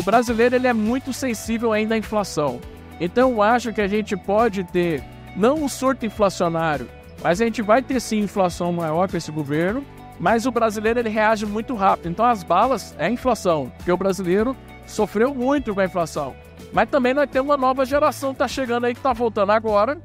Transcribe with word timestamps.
o 0.00 0.02
brasileiro 0.02 0.56
ele 0.56 0.66
é 0.66 0.72
muito 0.72 1.12
sensível 1.12 1.72
ainda 1.72 1.94
à 1.94 1.98
inflação. 1.98 2.58
Então 2.98 3.32
eu 3.32 3.42
acho 3.42 3.70
que 3.70 3.82
a 3.82 3.86
gente 3.86 4.16
pode 4.16 4.64
ter 4.64 5.04
não 5.36 5.56
um 5.56 5.68
surto 5.68 6.06
inflacionário, 6.06 6.88
mas 7.22 7.38
a 7.38 7.44
gente 7.44 7.60
vai 7.60 7.82
ter 7.82 8.00
sim 8.00 8.20
inflação 8.20 8.72
maior 8.72 9.10
com 9.10 9.18
esse 9.18 9.30
governo, 9.30 9.84
mas 10.18 10.46
o 10.46 10.50
brasileiro 10.50 10.98
ele 10.98 11.10
reage 11.10 11.44
muito 11.44 11.74
rápido. 11.74 12.08
Então 12.08 12.24
as 12.24 12.42
balas 12.42 12.94
é 12.98 13.10
inflação, 13.10 13.70
porque 13.76 13.92
o 13.92 13.96
brasileiro 13.96 14.56
sofreu 14.86 15.34
muito 15.34 15.74
com 15.74 15.80
a 15.80 15.84
inflação. 15.84 16.34
Mas 16.72 16.88
também 16.88 17.12
nós 17.12 17.28
temos 17.28 17.50
uma 17.50 17.58
nova 17.58 17.84
geração 17.84 18.30
que 18.30 18.36
está 18.36 18.48
chegando 18.48 18.86
aí, 18.86 18.94
que 18.94 19.00
está 19.00 19.12
voltando 19.12 19.50
agora, 19.52 20.00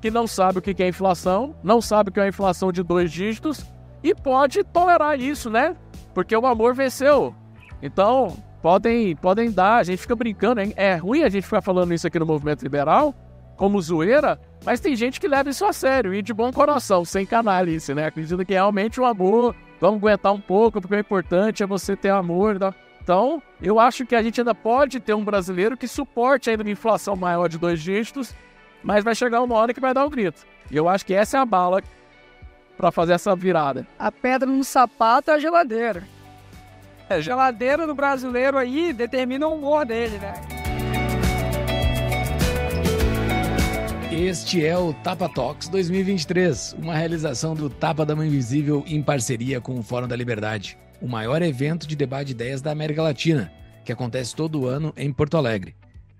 que 0.00 0.10
não 0.10 0.26
sabe 0.26 0.60
o 0.60 0.62
que 0.62 0.82
é 0.82 0.88
inflação, 0.88 1.54
não 1.62 1.82
sabe 1.82 2.08
o 2.08 2.12
que 2.12 2.20
é 2.20 2.26
inflação 2.26 2.72
de 2.72 2.82
dois 2.82 3.12
dígitos 3.12 3.66
e 4.02 4.14
pode 4.14 4.64
tolerar 4.64 5.20
isso, 5.20 5.50
né? 5.50 5.76
Porque 6.14 6.34
o 6.34 6.46
amor 6.46 6.74
venceu. 6.74 7.34
Então, 7.82 8.34
podem, 8.62 9.16
podem 9.16 9.50
dar, 9.50 9.76
a 9.76 9.82
gente 9.82 10.00
fica 10.00 10.14
brincando, 10.14 10.60
hein? 10.60 10.72
é 10.76 10.94
ruim 10.96 11.22
a 11.22 11.28
gente 11.28 11.44
ficar 11.44 11.62
falando 11.62 11.92
isso 11.94 12.06
aqui 12.06 12.18
no 12.18 12.26
movimento 12.26 12.62
liberal, 12.62 13.14
como 13.56 13.80
zoeira, 13.80 14.40
mas 14.64 14.80
tem 14.80 14.94
gente 14.94 15.20
que 15.20 15.28
leva 15.28 15.50
isso 15.50 15.64
a 15.64 15.72
sério 15.72 16.14
e 16.14 16.22
de 16.22 16.32
bom 16.32 16.52
coração, 16.52 17.04
sem 17.04 17.26
canalice, 17.26 17.94
né? 17.94 18.06
Acredita 18.06 18.44
que 18.44 18.52
realmente 18.52 19.00
o 19.00 19.04
amor, 19.04 19.54
vamos 19.80 19.98
aguentar 19.98 20.32
um 20.32 20.40
pouco, 20.40 20.80
porque 20.80 20.94
o 20.94 20.98
importante 20.98 21.62
é 21.62 21.66
você 21.66 21.96
ter 21.96 22.10
amor. 22.10 22.58
Tá? 22.58 22.74
Então, 23.02 23.42
eu 23.60 23.78
acho 23.78 24.06
que 24.06 24.14
a 24.14 24.22
gente 24.22 24.40
ainda 24.40 24.54
pode 24.54 25.00
ter 25.00 25.14
um 25.14 25.24
brasileiro 25.24 25.76
que 25.76 25.88
suporte 25.88 26.48
ainda 26.48 26.62
uma 26.62 26.70
inflação 26.70 27.16
maior 27.16 27.48
de 27.48 27.58
dois 27.58 27.82
dígitos, 27.82 28.34
mas 28.82 29.04
vai 29.04 29.14
chegar 29.14 29.42
uma 29.42 29.54
hora 29.56 29.74
que 29.74 29.80
vai 29.80 29.92
dar 29.92 30.06
um 30.06 30.10
grito. 30.10 30.46
E 30.70 30.76
eu 30.76 30.88
acho 30.88 31.04
que 31.04 31.14
essa 31.14 31.36
é 31.38 31.40
a 31.40 31.46
bala 31.46 31.82
para 32.76 32.90
fazer 32.90 33.12
essa 33.12 33.36
virada. 33.36 33.86
A 33.98 34.10
pedra 34.10 34.48
no 34.48 34.64
sapato 34.64 35.30
é 35.30 35.34
a 35.34 35.38
geladeira. 35.38 36.02
É, 37.10 37.14
a 37.14 37.20
geladeira 37.20 37.88
do 37.88 37.94
brasileiro 37.94 38.56
aí 38.56 38.92
determina 38.92 39.48
o 39.48 39.56
humor 39.56 39.84
dele, 39.84 40.16
né? 40.18 40.32
Este 44.12 44.64
é 44.64 44.78
o 44.78 44.92
Tapa 44.92 45.28
Talks 45.28 45.68
2023, 45.68 46.76
uma 46.78 46.94
realização 46.94 47.54
do 47.54 47.68
Tapa 47.68 48.06
da 48.06 48.14
Mãe 48.14 48.28
Invisível 48.28 48.84
em 48.86 49.02
parceria 49.02 49.60
com 49.60 49.76
o 49.76 49.82
Fórum 49.82 50.06
da 50.06 50.14
Liberdade, 50.14 50.78
o 51.00 51.08
maior 51.08 51.42
evento 51.42 51.86
de 51.86 51.96
debate 51.96 52.26
de 52.26 52.32
ideias 52.32 52.62
da 52.62 52.70
América 52.70 53.02
Latina, 53.02 53.52
que 53.84 53.92
acontece 53.92 54.36
todo 54.36 54.68
ano 54.68 54.92
em 54.96 55.12
Porto 55.12 55.36
Alegre. 55.36 55.74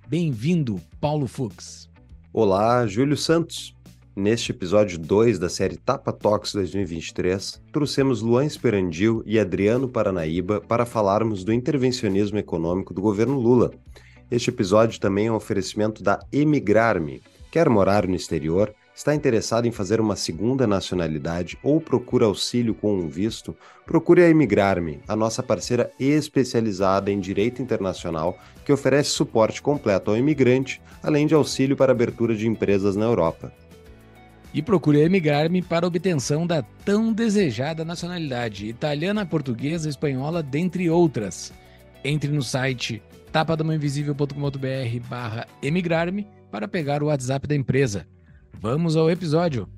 Bem-vindo, 0.08 0.80
Paulo 1.00 1.28
Fux. 1.28 1.88
Olá, 2.32 2.84
Júlio 2.86 3.16
Santos. 3.16 3.76
Neste 4.14 4.50
episódio 4.50 4.98
2 4.98 5.38
da 5.38 5.48
série 5.48 5.76
Tapa 5.76 6.12
Talks 6.12 6.52
2023, 6.52 7.62
trouxemos 7.72 8.20
Luan 8.20 8.44
Esperandil 8.44 9.22
e 9.24 9.38
Adriano 9.38 9.88
Paranaíba 9.88 10.60
para 10.60 10.84
falarmos 10.84 11.44
do 11.44 11.52
intervencionismo 11.52 12.36
econômico 12.36 12.92
do 12.92 13.00
governo 13.00 13.38
Lula. 13.38 13.70
Este 14.28 14.50
episódio 14.50 14.98
também 14.98 15.28
é 15.28 15.32
um 15.32 15.36
oferecimento 15.36 16.02
da 16.02 16.18
Emigrarme. 16.32 17.22
Quer 17.52 17.68
morar 17.68 18.08
no 18.08 18.16
exterior? 18.16 18.74
Está 18.92 19.14
interessado 19.14 19.66
em 19.66 19.70
fazer 19.70 20.00
uma 20.00 20.16
segunda 20.16 20.66
nacionalidade 20.66 21.56
ou 21.62 21.80
procura 21.80 22.26
auxílio 22.26 22.74
com 22.74 22.92
um 22.92 23.08
visto? 23.08 23.56
Procure 23.86 24.24
a 24.24 24.28
Emigrarme, 24.28 25.00
a 25.06 25.14
nossa 25.14 25.40
parceira 25.40 25.88
especializada 26.00 27.12
em 27.12 27.20
direito 27.20 27.62
internacional 27.62 28.36
que 28.64 28.72
oferece 28.72 29.10
suporte 29.10 29.62
completo 29.62 30.10
ao 30.10 30.16
imigrante, 30.16 30.82
além 31.00 31.28
de 31.28 31.34
auxílio 31.34 31.76
para 31.76 31.92
abertura 31.92 32.34
de 32.34 32.48
empresas 32.48 32.96
na 32.96 33.04
Europa 33.04 33.52
e 34.52 34.60
procure 34.60 35.00
emigrar-me 35.00 35.62
para 35.62 35.86
obtenção 35.86 36.46
da 36.46 36.62
tão 36.84 37.12
desejada 37.12 37.84
nacionalidade 37.84 38.66
italiana, 38.66 39.24
portuguesa, 39.24 39.88
espanhola, 39.88 40.42
dentre 40.42 40.90
outras. 40.90 41.52
Entre 42.04 42.30
no 42.30 42.42
site 42.42 43.02
tapadamainvisível.com.br 43.30 45.08
barra 45.08 45.46
emigrar-me 45.62 46.26
para 46.50 46.66
pegar 46.66 47.02
o 47.02 47.06
WhatsApp 47.06 47.46
da 47.46 47.54
empresa. 47.54 48.06
Vamos 48.52 48.96
ao 48.96 49.10
episódio. 49.10 49.68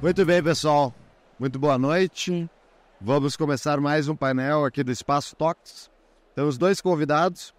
Muito 0.00 0.24
bem, 0.24 0.42
pessoal. 0.42 0.94
Muito 1.38 1.58
boa 1.58 1.76
noite. 1.76 2.48
Vamos 2.98 3.36
começar 3.36 3.80
mais 3.80 4.08
um 4.08 4.16
painel 4.16 4.64
aqui 4.64 4.82
do 4.82 4.90
Espaço 4.90 5.36
Talks. 5.36 5.90
Temos 6.34 6.56
dois 6.56 6.80
convidados. 6.80 7.54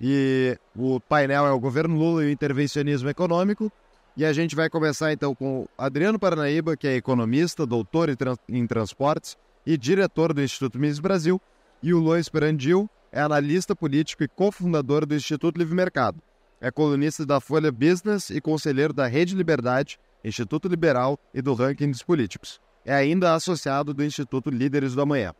E 0.00 0.58
o 0.74 1.00
painel 1.00 1.46
é 1.46 1.50
o 1.52 1.60
governo 1.60 1.96
Lula 1.96 2.24
e 2.24 2.26
o 2.26 2.30
intervencionismo 2.30 3.08
econômico. 3.08 3.72
E 4.16 4.24
a 4.24 4.32
gente 4.32 4.56
vai 4.56 4.70
começar 4.70 5.12
então 5.12 5.34
com 5.34 5.66
Adriano 5.76 6.18
Paranaíba, 6.18 6.76
que 6.76 6.86
é 6.86 6.96
economista, 6.96 7.66
doutor 7.66 8.08
em, 8.48 8.66
transportes 8.66 9.36
e 9.66 9.76
diretor 9.76 10.32
do 10.32 10.42
Instituto 10.42 10.78
Mises 10.78 11.00
Brasil, 11.00 11.40
e 11.82 11.92
o 11.92 11.98
Luan 11.98 12.18
Esperandil 12.18 12.88
é 13.12 13.20
analista 13.20 13.76
político 13.76 14.24
e 14.24 14.28
cofundador 14.28 15.04
do 15.04 15.14
Instituto 15.14 15.58
Livre 15.58 15.74
Mercado. 15.74 16.18
É 16.60 16.70
colunista 16.70 17.26
da 17.26 17.40
Folha 17.40 17.70
Business 17.70 18.30
e 18.30 18.40
conselheiro 18.40 18.92
da 18.92 19.06
Rede 19.06 19.34
Liberdade, 19.34 19.98
Instituto 20.24 20.66
Liberal 20.66 21.18
e 21.34 21.42
do 21.42 21.52
Ranking 21.52 21.90
dos 21.90 22.02
Políticos. 22.02 22.60
É 22.84 22.94
ainda 22.94 23.34
associado 23.34 23.92
do 23.92 24.02
Instituto 24.02 24.48
Líderes 24.48 24.94
do 24.94 25.02
Amanhã. 25.02 25.34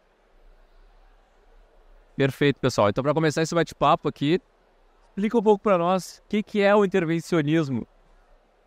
Perfeito, 2.16 2.58
pessoal. 2.58 2.88
Então, 2.88 3.04
para 3.04 3.12
começar 3.12 3.42
esse 3.42 3.54
bate-papo 3.54 4.08
aqui, 4.08 4.40
explica 5.10 5.38
um 5.38 5.42
pouco 5.42 5.62
para 5.62 5.76
nós 5.76 6.22
o 6.24 6.28
que, 6.28 6.42
que 6.42 6.62
é 6.62 6.74
o 6.74 6.82
intervencionismo 6.82 7.86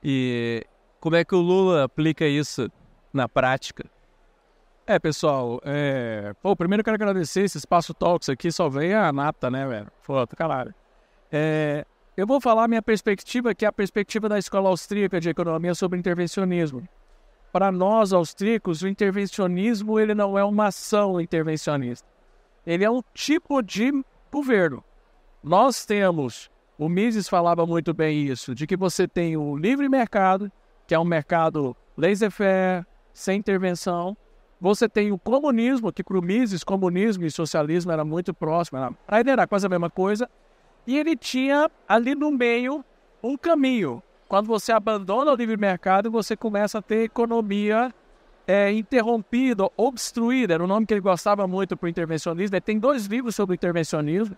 e 0.04 0.64
como 1.00 1.16
é 1.16 1.26
que 1.26 1.34
o 1.34 1.40
Lula 1.40 1.86
aplica 1.86 2.28
isso 2.28 2.72
na 3.12 3.28
prática. 3.28 3.90
É, 4.86 5.00
pessoal, 5.00 5.60
é... 5.64 6.34
Pô, 6.42 6.56
primeiro 6.56 6.82
eu 6.82 6.86
quero 6.86 6.96
agradecer 6.96 7.42
esse 7.42 7.58
Espaço 7.58 7.94
Talks 7.94 8.30
aqui, 8.30 8.52
só 8.52 8.70
veio 8.70 9.00
a 9.00 9.12
nata, 9.12 9.50
né, 9.50 9.68
velho? 9.68 9.88
Foda, 10.02 10.36
caralho. 10.36 10.74
É... 11.32 11.86
Eu 12.16 12.28
vou 12.28 12.42
falar 12.42 12.68
minha 12.68 12.82
perspectiva, 12.82 13.56
que 13.56 13.66
é 13.66 13.68
a 13.68 13.72
perspectiva 13.72 14.30
da 14.30 14.38
Escola 14.38 14.70
Austríaca 14.70 15.20
de 15.20 15.30
Economia 15.30 15.74
sobre 15.74 15.98
intervencionismo. 15.98 16.88
Para 17.52 17.72
nós, 17.72 18.14
austríacos, 18.14 18.84
o 18.84 18.88
intervencionismo 18.88 20.00
ele 20.00 20.14
não 20.14 20.38
é 20.38 20.44
uma 20.44 20.68
ação 20.68 21.20
intervencionista 21.20 22.19
ele 22.70 22.86
é 22.86 22.92
um 22.92 23.02
tipo 23.16 23.64
de 23.64 23.92
governo. 24.32 24.84
Nós 25.44 25.88
temos, 25.88 26.52
o 26.78 26.88
Mises 26.88 27.28
falava 27.28 27.66
muito 27.66 27.96
bem 27.96 28.28
isso, 28.28 28.54
de 28.54 28.68
que 28.68 28.78
você 28.78 29.08
tem 29.08 29.36
o 29.36 29.58
livre 29.58 29.90
mercado, 29.90 30.52
que 30.86 30.94
é 30.94 31.00
um 31.00 31.04
mercado 31.04 31.76
laissez-faire, 31.98 32.86
sem 33.12 33.40
intervenção. 33.40 34.16
Você 34.62 34.88
tem 34.88 35.12
o 35.12 35.18
comunismo, 35.18 35.92
que 35.92 36.04
para 36.04 36.20
o 36.20 36.22
Mises, 36.22 36.64
comunismo 36.64 37.26
e 37.26 37.32
socialismo 37.32 37.92
era 37.92 38.06
muito 38.06 38.36
próximo, 38.36 38.78
era, 38.78 39.32
era 39.32 39.48
quase 39.48 39.66
a 39.66 39.70
mesma 39.70 39.90
coisa. 39.90 40.30
E 40.86 40.96
ele 40.96 41.16
tinha 41.16 41.72
ali 41.88 42.14
no 42.14 42.30
meio 42.30 42.86
um 43.24 43.36
caminho. 43.36 44.04
Quando 44.28 44.46
você 44.46 44.72
abandona 44.72 45.32
o 45.32 45.36
livre 45.36 45.58
mercado, 45.58 46.12
você 46.12 46.38
começa 46.38 46.78
a 46.78 46.82
ter 46.84 47.06
economia 47.06 47.92
é, 48.50 48.72
interrompido, 48.72 49.72
obstruído, 49.78 50.52
era 50.52 50.64
o 50.64 50.66
nome 50.66 50.84
que 50.84 50.92
ele 50.96 51.02
gostava 51.02 51.48
muito 51.48 51.78
para 51.78 51.86
o 51.86 51.90
intervencionismo. 51.90 52.56
Ele 52.56 52.62
tem 52.62 52.80
dois 52.80 53.06
livros 53.06 53.36
sobre 53.36 53.54
intervencionismo 53.54 54.36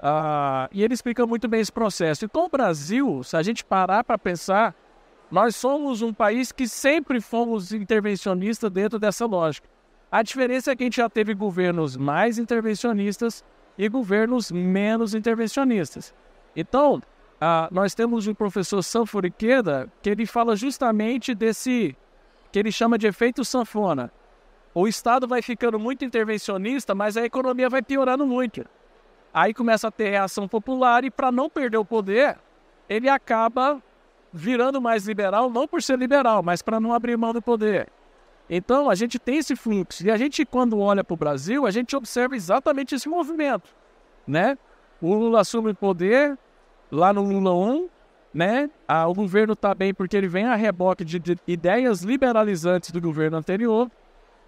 uh, 0.00 0.68
e 0.70 0.84
ele 0.84 0.92
explica 0.92 1.26
muito 1.26 1.48
bem 1.48 1.58
esse 1.58 1.72
processo. 1.72 2.26
Então, 2.26 2.44
o 2.44 2.48
Brasil, 2.50 3.22
se 3.24 3.34
a 3.38 3.42
gente 3.42 3.64
parar 3.64 4.04
para 4.04 4.18
pensar, 4.18 4.74
nós 5.30 5.56
somos 5.56 6.02
um 6.02 6.12
país 6.12 6.52
que 6.52 6.68
sempre 6.68 7.22
fomos 7.22 7.72
intervencionistas 7.72 8.70
dentro 8.70 8.98
dessa 8.98 9.24
lógica. 9.24 9.66
A 10.12 10.22
diferença 10.22 10.72
é 10.72 10.76
que 10.76 10.82
a 10.82 10.86
gente 10.86 10.98
já 10.98 11.08
teve 11.08 11.32
governos 11.32 11.96
mais 11.96 12.38
intervencionistas 12.38 13.42
e 13.78 13.88
governos 13.88 14.52
menos 14.52 15.14
intervencionistas. 15.14 16.12
Então, 16.54 16.96
uh, 16.96 17.74
nós 17.74 17.94
temos 17.94 18.26
o 18.26 18.34
professor 18.34 18.82
Sanforiqueda, 18.82 19.90
que 20.02 20.10
ele 20.10 20.26
fala 20.26 20.54
justamente 20.54 21.34
desse 21.34 21.96
que 22.50 22.58
ele 22.58 22.72
chama 22.72 22.98
de 22.98 23.06
efeito 23.06 23.44
sanfona. 23.44 24.12
O 24.74 24.86
Estado 24.86 25.26
vai 25.26 25.42
ficando 25.42 25.78
muito 25.78 26.04
intervencionista, 26.04 26.94
mas 26.94 27.16
a 27.16 27.24
economia 27.24 27.68
vai 27.68 27.82
piorando 27.82 28.26
muito. 28.26 28.64
Aí 29.32 29.52
começa 29.52 29.88
a 29.88 29.90
ter 29.90 30.10
reação 30.10 30.48
popular 30.48 31.04
e, 31.04 31.10
para 31.10 31.30
não 31.30 31.50
perder 31.50 31.76
o 31.78 31.84
poder, 31.84 32.38
ele 32.88 33.08
acaba 33.08 33.82
virando 34.32 34.80
mais 34.80 35.06
liberal, 35.06 35.50
não 35.50 35.66
por 35.66 35.82
ser 35.82 35.98
liberal, 35.98 36.42
mas 36.42 36.62
para 36.62 36.80
não 36.80 36.92
abrir 36.92 37.16
mão 37.16 37.32
do 37.32 37.42
poder. 37.42 37.88
Então, 38.48 38.88
a 38.88 38.94
gente 38.94 39.18
tem 39.18 39.36
esse 39.38 39.54
fluxo. 39.54 40.06
E 40.06 40.10
a 40.10 40.16
gente, 40.16 40.44
quando 40.44 40.78
olha 40.78 41.04
para 41.04 41.14
o 41.14 41.16
Brasil, 41.16 41.66
a 41.66 41.70
gente 41.70 41.94
observa 41.94 42.34
exatamente 42.34 42.94
esse 42.94 43.08
movimento. 43.08 43.74
Né? 44.26 44.56
O 45.00 45.14
Lula 45.14 45.40
assume 45.40 45.72
o 45.72 45.74
poder 45.74 46.38
lá 46.90 47.12
no 47.12 47.22
Lula 47.22 47.52
1, 47.52 47.88
né? 48.32 48.70
Ah, 48.86 49.06
o 49.06 49.14
governo 49.14 49.54
está 49.54 49.74
bem 49.74 49.94
porque 49.94 50.16
ele 50.16 50.28
vem 50.28 50.44
a 50.44 50.54
reboque 50.54 51.04
de, 51.04 51.18
de, 51.18 51.36
ideias 51.46 52.02
liberalizantes 52.02 52.90
do 52.90 53.00
governo 53.00 53.36
anterior, 53.36 53.90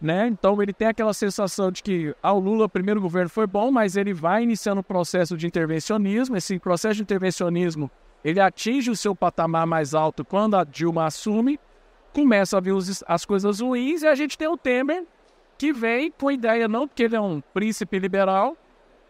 né? 0.01 0.27
Então 0.27 0.63
ele 0.63 0.73
tem 0.73 0.89
aquela 0.89 1.13
sensação 1.13 1.71
de 1.71 1.83
que 1.83 2.15
ao 2.23 2.37
ah, 2.37 2.41
Lula 2.41 2.65
o 2.67 2.69
primeiro 2.69 3.01
governo 3.01 3.29
foi 3.29 3.47
bom, 3.47 3.71
mas 3.71 3.97
ele 3.97 4.13
vai 4.13 4.43
iniciando 4.43 4.81
um 4.81 4.85
processo 4.85 5.37
de 5.37 5.47
intervencionismo. 5.47 6.37
Esse 6.37 6.59
processo 6.59 6.97
de 6.97 7.03
intervencionismo 7.03 7.91
ele 8.25 8.41
atinge 8.41 8.91
o 8.91 8.97
seu 8.97 9.15
patamar 9.15 9.67
mais 9.67 9.95
alto 9.95 10.25
quando 10.25 10.57
a 10.57 10.65
Dilma 10.65 11.07
assume, 11.07 11.59
começa 12.13 12.57
a 12.57 12.61
vir 12.61 12.73
os, 12.73 13.03
as 13.07 13.25
coisas 13.25 13.61
ruins 13.61 14.03
e 14.03 14.07
a 14.07 14.15
gente 14.15 14.37
tem 14.37 14.49
o 14.49 14.57
Temer 14.57 15.05
que 15.57 15.73
vem 15.73 16.11
com 16.11 16.31
ideia, 16.31 16.67
não 16.67 16.89
porque 16.89 17.03
ele 17.03 17.17
é 17.17 17.21
um 17.21 17.41
príncipe 17.41 17.99
liberal, 17.99 18.57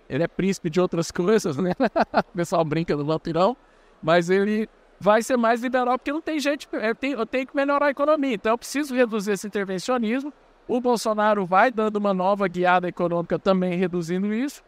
ele 0.09 0.25
é 0.25 0.29
príncipe 0.29 0.69
de 0.69 0.81
outras 0.81 1.11
coisas, 1.13 1.57
né? 1.57 1.73
o 1.79 2.37
pessoal 2.37 2.65
brinca 2.65 2.97
do 2.97 3.05
vampirão, 3.05 3.57
mas 4.03 4.31
ele 4.31 4.69
vai 4.99 5.23
ser 5.23 5.37
mais 5.37 5.63
liberal 5.63 5.99
porque 5.99 6.13
não 6.13 6.21
tem 6.21 6.39
gente, 6.39 6.69
eu 6.73 6.95
tenho, 6.95 7.19
eu 7.19 7.27
tenho 7.27 7.47
que 7.47 7.57
melhorar 7.57 7.87
a 7.87 7.91
economia, 7.91 8.35
então 8.35 8.53
eu 8.53 8.59
preciso 8.59 8.95
reduzir 8.95 9.33
esse 9.33 9.47
intervencionismo. 9.47 10.33
O 10.69 10.81
Bolsonaro 10.81 11.45
vai 11.47 11.71
dando 11.71 11.97
uma 11.97 12.15
nova 12.15 12.47
guiada 12.47 12.87
econômica 12.89 13.39
também 13.39 13.77
reduzindo 13.77 14.33
isso. 14.33 14.63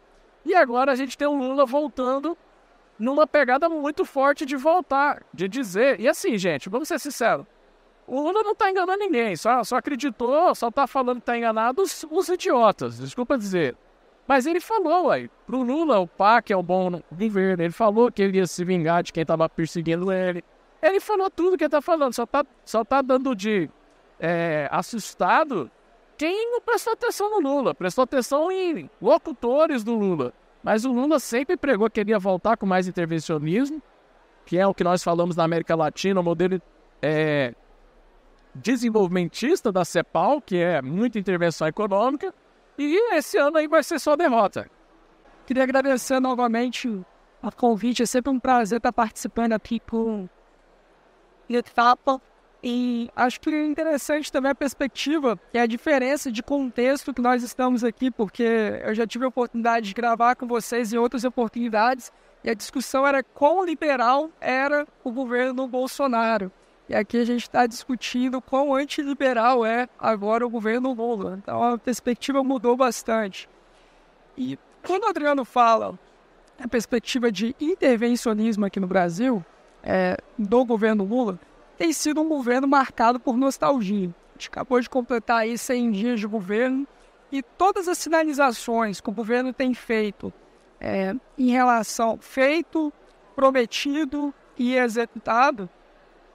E 0.45 0.53
agora 0.53 0.91
a 0.91 0.95
gente 0.95 1.17
tem 1.17 1.27
o 1.27 1.35
Lula 1.35 1.65
voltando 1.65 2.37
numa 2.99 3.25
pegada 3.25 3.69
muito 3.69 4.03
forte 4.03 4.45
de 4.45 4.55
voltar, 4.57 5.23
de 5.33 5.47
dizer. 5.47 5.99
E 5.99 6.07
assim, 6.07 6.37
gente, 6.37 6.69
vamos 6.69 6.87
ser 6.87 6.99
sinceros. 6.99 7.45
O 8.05 8.19
Lula 8.19 8.43
não 8.43 8.51
está 8.51 8.69
enganando 8.69 8.99
ninguém, 8.99 9.35
só, 9.35 9.63
só 9.63 9.77
acreditou, 9.77 10.53
só 10.53 10.67
está 10.67 10.85
falando 10.85 11.17
que 11.17 11.21
está 11.21 11.37
enganado 11.37 11.81
os, 11.81 12.05
os, 12.11 12.27
idiotas, 12.27 12.97
desculpa 12.97 13.37
dizer. 13.37 13.77
Mas 14.27 14.45
ele 14.45 14.59
falou, 14.59 15.11
aí, 15.11 15.29
pro 15.45 15.61
Lula, 15.61 15.99
o 15.99 16.07
PAC 16.07 16.51
é 16.51 16.57
o 16.57 16.63
bom 16.63 17.01
governo, 17.11 17.63
ele 17.63 17.73
falou 17.73 18.11
que 18.11 18.21
ele 18.21 18.37
ia 18.37 18.47
se 18.47 18.63
vingar 18.63 19.03
de 19.03 19.11
quem 19.11 19.21
estava 19.21 19.49
perseguindo 19.49 20.11
ele. 20.11 20.43
Ele 20.81 20.99
falou 20.99 21.29
tudo 21.29 21.57
que 21.57 21.63
ele 21.63 21.67
está 21.67 21.81
falando, 21.81 22.13
só 22.13 22.23
está 22.23 22.45
só 22.63 22.83
tá 22.85 23.01
dando 23.01 23.35
de 23.35 23.69
é, 24.19 24.67
assustado 24.71 25.69
quem 26.17 26.51
não 26.51 26.61
prestou 26.61 26.93
atenção 26.93 27.29
no 27.29 27.39
Lula, 27.39 27.73
prestou 27.73 28.03
atenção 28.03 28.51
em 28.51 28.89
locutores 29.01 29.83
do 29.83 29.95
Lula. 29.95 30.33
Mas 30.63 30.85
o 30.85 30.91
Lula 30.93 31.19
sempre 31.19 31.57
pregou 31.57 31.89
que 31.89 31.99
queria 31.99 32.19
voltar 32.19 32.55
com 32.55 32.65
mais 32.65 32.87
intervencionismo, 32.87 33.81
que 34.45 34.57
é 34.57 34.65
o 34.65 34.73
que 34.73 34.83
nós 34.83 35.03
falamos 35.03 35.35
na 35.35 35.43
América 35.43 35.75
Latina, 35.75 36.19
o 36.19 36.23
modelo 36.23 36.61
é, 37.01 37.53
desenvolvimentista 38.55 39.71
da 39.71 39.83
CEPAL, 39.83 40.39
que 40.39 40.57
é 40.57 40.81
muita 40.81 41.19
intervenção 41.19 41.67
econômica, 41.67 42.33
e 42.77 43.15
esse 43.15 43.37
ano 43.37 43.57
aí 43.57 43.67
vai 43.67 43.83
ser 43.83 43.99
só 43.99 44.15
derrota. 44.15 44.69
Queria 45.45 45.63
agradecer 45.63 46.19
novamente 46.19 46.87
o 46.87 47.05
convite, 47.55 48.03
é 48.03 48.05
sempre 48.05 48.31
um 48.31 48.39
prazer 48.39 48.77
estar 48.77 48.93
participando 48.93 49.53
aqui 49.53 49.79
com 49.79 50.23
o. 50.23 50.29
E 52.65 53.11
acho 53.13 53.41
que 53.41 53.49
é 53.49 53.65
interessante 53.65 54.31
também 54.31 54.51
a 54.51 54.55
perspectiva 54.55 55.37
e 55.53 55.59
a 55.59 55.65
diferença 55.65 56.31
de 56.31 56.41
contexto 56.41 57.13
que 57.13 57.21
nós 57.21 57.43
estamos 57.43 57.83
aqui, 57.83 58.09
porque 58.09 58.79
eu 58.85 58.95
já 58.95 59.05
tive 59.05 59.25
a 59.25 59.27
oportunidade 59.27 59.87
de 59.87 59.93
gravar 59.93 60.35
com 60.35 60.47
vocês 60.47 60.93
em 60.93 60.97
outras 60.97 61.25
oportunidades, 61.25 62.09
e 62.41 62.49
a 62.49 62.53
discussão 62.53 63.05
era 63.05 63.21
quão 63.21 63.65
liberal 63.65 64.29
era 64.39 64.87
o 65.03 65.11
governo 65.11 65.67
Bolsonaro. 65.67 66.49
E 66.93 66.95
aqui 66.95 67.17
a 67.17 67.25
gente 67.25 67.41
está 67.41 67.65
discutindo 67.65 68.39
quão 68.39 68.75
antiliberal 68.75 69.65
é 69.65 69.89
agora 69.97 70.45
o 70.45 70.49
governo 70.49 70.93
Lula. 70.93 71.39
Então 71.41 71.63
a 71.63 71.75
perspectiva 71.75 72.43
mudou 72.43 72.77
bastante. 72.77 73.49
E 74.37 74.59
quando 74.85 75.05
o 75.05 75.07
Adriano 75.07 75.43
fala 75.43 75.97
a 76.63 76.67
perspectiva 76.67 77.31
de 77.31 77.55
intervencionismo 77.59 78.63
aqui 78.63 78.79
no 78.79 78.85
Brasil, 78.85 79.43
é, 79.81 80.15
do 80.37 80.63
governo 80.63 81.03
Lula, 81.03 81.39
tem 81.79 81.91
sido 81.91 82.21
um 82.21 82.29
governo 82.29 82.67
marcado 82.67 83.19
por 83.19 83.35
nostalgia. 83.35 84.09
A 84.09 84.33
gente 84.33 84.49
acabou 84.49 84.79
de 84.79 84.87
completar 84.87 85.37
aí 85.37 85.57
100 85.57 85.91
dias 85.93 86.19
de 86.19 86.27
governo 86.27 86.87
e 87.31 87.41
todas 87.41 87.87
as 87.87 87.97
sinalizações 87.97 89.01
que 89.01 89.09
o 89.09 89.13
governo 89.13 89.51
tem 89.51 89.73
feito 89.73 90.31
é, 90.79 91.15
em 91.39 91.49
relação 91.49 92.19
feito, 92.21 92.93
prometido 93.35 94.31
e 94.55 94.75
executado 94.75 95.67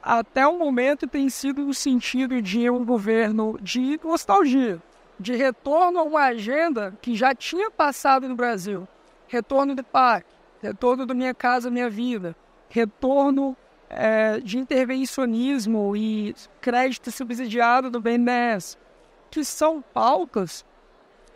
até 0.08 0.46
o 0.46 0.58
momento 0.58 1.06
tem 1.06 1.28
sido 1.28 1.66
no 1.66 1.74
sentido 1.74 2.40
de 2.40 2.70
um 2.70 2.82
governo 2.82 3.58
de 3.60 4.00
nostalgia, 4.02 4.82
de 5.20 5.36
retorno 5.36 5.98
a 5.98 6.02
uma 6.02 6.22
agenda 6.22 6.96
que 7.02 7.14
já 7.14 7.34
tinha 7.34 7.70
passado 7.70 8.26
no 8.26 8.34
Brasil. 8.34 8.88
Retorno 9.26 9.74
do 9.74 9.84
PAC, 9.84 10.24
retorno 10.62 11.04
do 11.04 11.14
Minha 11.14 11.34
Casa 11.34 11.70
Minha 11.70 11.90
Vida, 11.90 12.34
retorno 12.70 13.54
é, 13.90 14.40
de 14.40 14.56
intervencionismo 14.56 15.94
e 15.94 16.34
crédito 16.58 17.10
subsidiado 17.10 17.90
do 17.90 18.00
BNDES, 18.00 18.78
que 19.30 19.44
são 19.44 19.82
pautas 19.92 20.64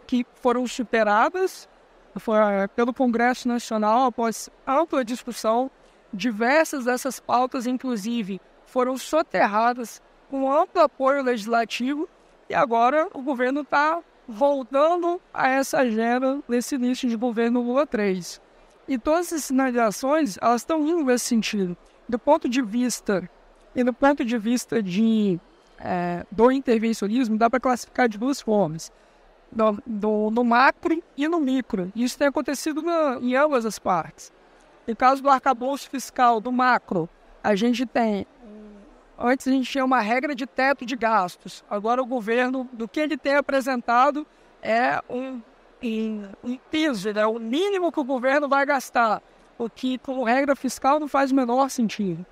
que 0.06 0.24
foram 0.36 0.66
superadas 0.66 1.68
foi, 2.16 2.38
pelo 2.74 2.94
Congresso 2.94 3.48
Nacional 3.48 4.06
após 4.06 4.48
ampla 4.66 5.04
discussão. 5.04 5.70
Diversas 6.14 6.84
dessas 6.84 7.18
pautas, 7.18 7.66
inclusive, 7.66 8.38
foram 8.72 8.96
soterradas 8.96 10.00
com 10.30 10.50
amplo 10.50 10.80
apoio 10.80 11.22
legislativo 11.22 12.08
e 12.48 12.54
agora 12.54 13.06
o 13.12 13.20
governo 13.20 13.60
está 13.60 14.00
voltando 14.26 15.20
a 15.32 15.46
essa 15.46 15.80
agenda 15.80 16.40
nesse 16.48 16.76
início 16.76 17.06
de 17.06 17.14
governo 17.14 17.60
Lula 17.60 17.86
3. 17.86 18.40
E 18.88 18.96
todas 18.96 19.26
essas 19.26 19.44
sinalizações, 19.44 20.38
elas 20.40 20.62
estão 20.62 20.86
indo 20.86 21.04
nesse 21.04 21.26
sentido. 21.26 21.76
Do 22.08 22.18
ponto 22.18 22.48
de 22.48 22.62
vista 22.62 23.28
e 23.74 23.84
do 23.84 23.92
ponto 23.92 24.24
de 24.24 24.38
vista 24.38 24.82
de, 24.82 25.38
é, 25.78 26.24
do 26.30 26.50
intervencionismo, 26.50 27.36
dá 27.36 27.50
para 27.50 27.60
classificar 27.60 28.08
de 28.08 28.16
duas 28.16 28.40
formas. 28.40 28.90
Do, 29.50 29.82
do, 29.86 30.30
no 30.30 30.42
macro 30.42 31.02
e 31.14 31.28
no 31.28 31.38
micro. 31.38 31.92
Isso 31.94 32.16
tem 32.16 32.28
acontecido 32.28 32.80
na, 32.80 33.18
em 33.20 33.36
ambas 33.36 33.66
as 33.66 33.78
partes. 33.78 34.32
No 34.86 34.96
caso 34.96 35.22
do 35.22 35.28
arcabouço 35.28 35.90
fiscal 35.90 36.40
do 36.40 36.50
macro, 36.50 37.06
a 37.44 37.54
gente 37.54 37.84
tem 37.84 38.26
Antes 39.24 39.46
a 39.46 39.52
gente 39.52 39.70
tinha 39.70 39.84
uma 39.84 40.00
regra 40.00 40.34
de 40.34 40.44
teto 40.46 40.84
de 40.84 40.96
gastos. 40.96 41.64
Agora 41.70 42.02
o 42.02 42.06
governo, 42.06 42.68
do 42.72 42.88
que 42.88 42.98
ele 42.98 43.16
tem 43.16 43.36
apresentado, 43.36 44.26
é 44.60 45.00
um, 45.08 45.40
um 46.42 46.56
piso, 46.68 47.12
né? 47.12 47.24
o 47.24 47.38
mínimo 47.38 47.92
que 47.92 48.00
o 48.00 48.04
governo 48.04 48.48
vai 48.48 48.66
gastar. 48.66 49.22
O 49.56 49.70
que, 49.70 49.96
como 49.98 50.24
regra 50.24 50.56
fiscal, 50.56 50.98
não 50.98 51.06
faz 51.06 51.30
o 51.30 51.36
menor 51.36 51.70
sentido. 51.70 52.26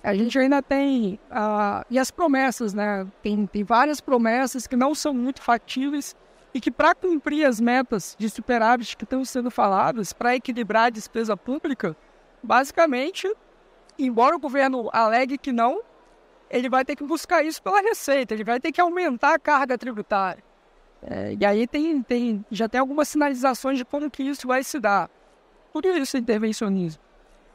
A 0.00 0.14
gente 0.14 0.38
ainda 0.38 0.62
tem. 0.62 1.18
Uh, 1.28 1.84
e 1.90 1.98
as 1.98 2.12
promessas, 2.12 2.72
né? 2.72 3.04
Tem, 3.20 3.44
tem 3.46 3.64
várias 3.64 4.00
promessas 4.00 4.64
que 4.64 4.76
não 4.76 4.94
são 4.94 5.12
muito 5.12 5.42
factíveis 5.42 6.14
e 6.54 6.60
que, 6.60 6.70
para 6.70 6.94
cumprir 6.94 7.44
as 7.44 7.60
metas 7.60 8.14
de 8.16 8.30
superávit 8.30 8.96
que 8.96 9.02
estão 9.02 9.24
sendo 9.24 9.50
faladas, 9.50 10.12
para 10.12 10.36
equilibrar 10.36 10.84
a 10.84 10.90
despesa 10.90 11.36
pública, 11.36 11.96
basicamente 12.40 13.28
embora 13.98 14.36
o 14.36 14.38
governo 14.38 14.88
alegue 14.92 15.38
que 15.38 15.52
não, 15.52 15.82
ele 16.50 16.68
vai 16.68 16.84
ter 16.84 16.96
que 16.96 17.04
buscar 17.04 17.44
isso 17.44 17.62
pela 17.62 17.80
receita, 17.80 18.34
ele 18.34 18.44
vai 18.44 18.60
ter 18.60 18.72
que 18.72 18.80
aumentar 18.80 19.34
a 19.34 19.38
carga 19.38 19.76
tributária. 19.76 20.42
É, 21.02 21.36
e 21.38 21.44
aí 21.44 21.66
tem, 21.66 22.02
tem, 22.02 22.44
já 22.50 22.68
tem 22.68 22.80
algumas 22.80 23.08
sinalizações 23.08 23.78
de 23.78 23.84
como 23.84 24.10
que 24.10 24.22
isso 24.22 24.46
vai 24.46 24.64
se 24.64 24.80
dar. 24.80 25.10
Tudo 25.72 25.88
isso 25.96 26.16
é 26.16 26.20
intervencionismo. 26.20 27.02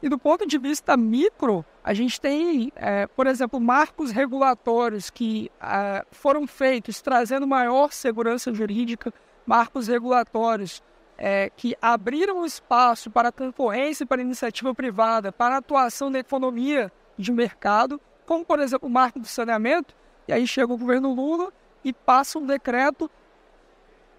E 0.02 0.08
do 0.08 0.18
ponto 0.18 0.46
de 0.46 0.58
vista 0.58 0.96
micro, 0.96 1.64
a 1.82 1.94
gente 1.94 2.20
tem, 2.20 2.70
é, 2.76 3.06
por 3.06 3.26
exemplo, 3.26 3.60
marcos 3.60 4.10
regulatórios 4.10 5.10
que 5.10 5.50
é, 5.60 6.04
foram 6.10 6.46
feitos 6.46 7.00
trazendo 7.00 7.46
maior 7.46 7.92
segurança 7.92 8.52
jurídica, 8.52 9.12
marcos 9.46 9.88
regulatórios 9.88 10.82
é, 11.16 11.50
que 11.56 11.76
abriram 11.80 12.44
espaço 12.44 13.10
para 13.10 13.32
concorrência 13.32 14.06
para 14.06 14.20
iniciativa 14.22 14.74
privada, 14.74 15.32
para 15.32 15.56
atuação 15.56 16.10
da 16.10 16.18
economia 16.18 16.92
de 17.16 17.32
mercado, 17.32 18.00
como, 18.26 18.44
por 18.44 18.58
exemplo, 18.58 18.88
o 18.88 18.92
marco 18.92 19.18
do 19.20 19.26
saneamento, 19.26 19.94
e 20.26 20.32
aí 20.32 20.46
chega 20.46 20.72
o 20.72 20.78
governo 20.78 21.12
Lula 21.12 21.52
e 21.84 21.92
passa 21.92 22.38
um 22.38 22.46
decreto 22.46 23.10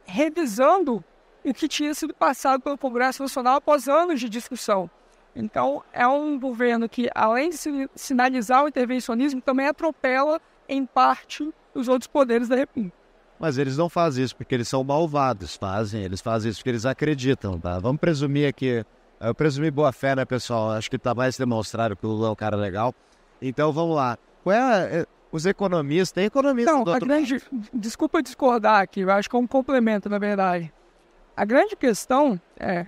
revisando 0.06 1.04
o 1.44 1.54
que 1.54 1.68
tinha 1.68 1.94
sido 1.94 2.14
passado 2.14 2.62
pelo 2.62 2.78
Congresso 2.78 3.24
Nacional 3.24 3.56
após 3.56 3.88
anos 3.88 4.20
de 4.20 4.30
discussão. 4.30 4.90
Então, 5.36 5.84
é 5.92 6.08
um 6.08 6.40
governo 6.40 6.88
que, 6.88 7.10
além 7.14 7.50
de 7.50 7.58
sinalizar 7.94 8.64
o 8.64 8.68
intervencionismo, 8.68 9.42
também 9.42 9.68
atropela, 9.68 10.40
em 10.68 10.86
parte, 10.86 11.52
os 11.74 11.88
outros 11.88 12.08
poderes 12.08 12.48
da 12.48 12.56
República. 12.56 12.96
Mas 13.40 13.58
eles 13.58 13.78
não 13.78 13.90
fazem 13.90 14.24
isso 14.24 14.36
porque 14.36 14.56
eles 14.56 14.68
são 14.68 14.84
malvados, 14.84 15.56
fazem. 15.56 16.02
Eles 16.02 16.22
fazem 16.22 16.50
isso 16.50 16.60
porque 16.60 16.70
eles 16.70 16.86
acreditam, 16.86 17.60
tá? 17.60 17.80
Vamos 17.80 18.00
presumir 18.00 18.48
aqui. 18.48 18.86
Eu 19.20 19.36
presumi 19.36 19.70
boa 19.70 19.92
fé, 19.92 20.16
né, 20.16 20.26
pessoal? 20.26 20.72
Acho 20.72 20.90
que 20.90 20.98
tá 20.98 21.14
mais 21.14 21.38
demonstrado 21.38 21.96
que 21.96 22.06
o 22.06 22.10
Lula 22.10 22.30
é 22.30 22.32
um 22.32 22.36
cara 22.36 22.56
legal. 22.56 22.94
Então 23.42 23.72
vamos 23.72 23.96
lá. 23.96 24.18
Qual 24.44 24.56
é. 24.56 25.02
é 25.02 25.06
os 25.36 25.46
economistas, 25.46 26.14
tem 26.14 26.26
economista 26.26 26.72
Não, 26.72 26.82
a 26.88 26.98
grande. 26.98 27.42
Desculpa 27.74 28.24
discordar 28.24 28.82
aqui, 28.82 29.02
eu 29.02 29.12
acho 29.12 29.30
que 29.30 29.36
é 29.36 29.40
um 29.40 29.46
complemento, 29.46 30.10
na 30.10 30.18
verdade. 30.18 30.72
A 31.36 31.44
grande 31.44 31.76
questão 31.76 32.40
é 32.58 32.86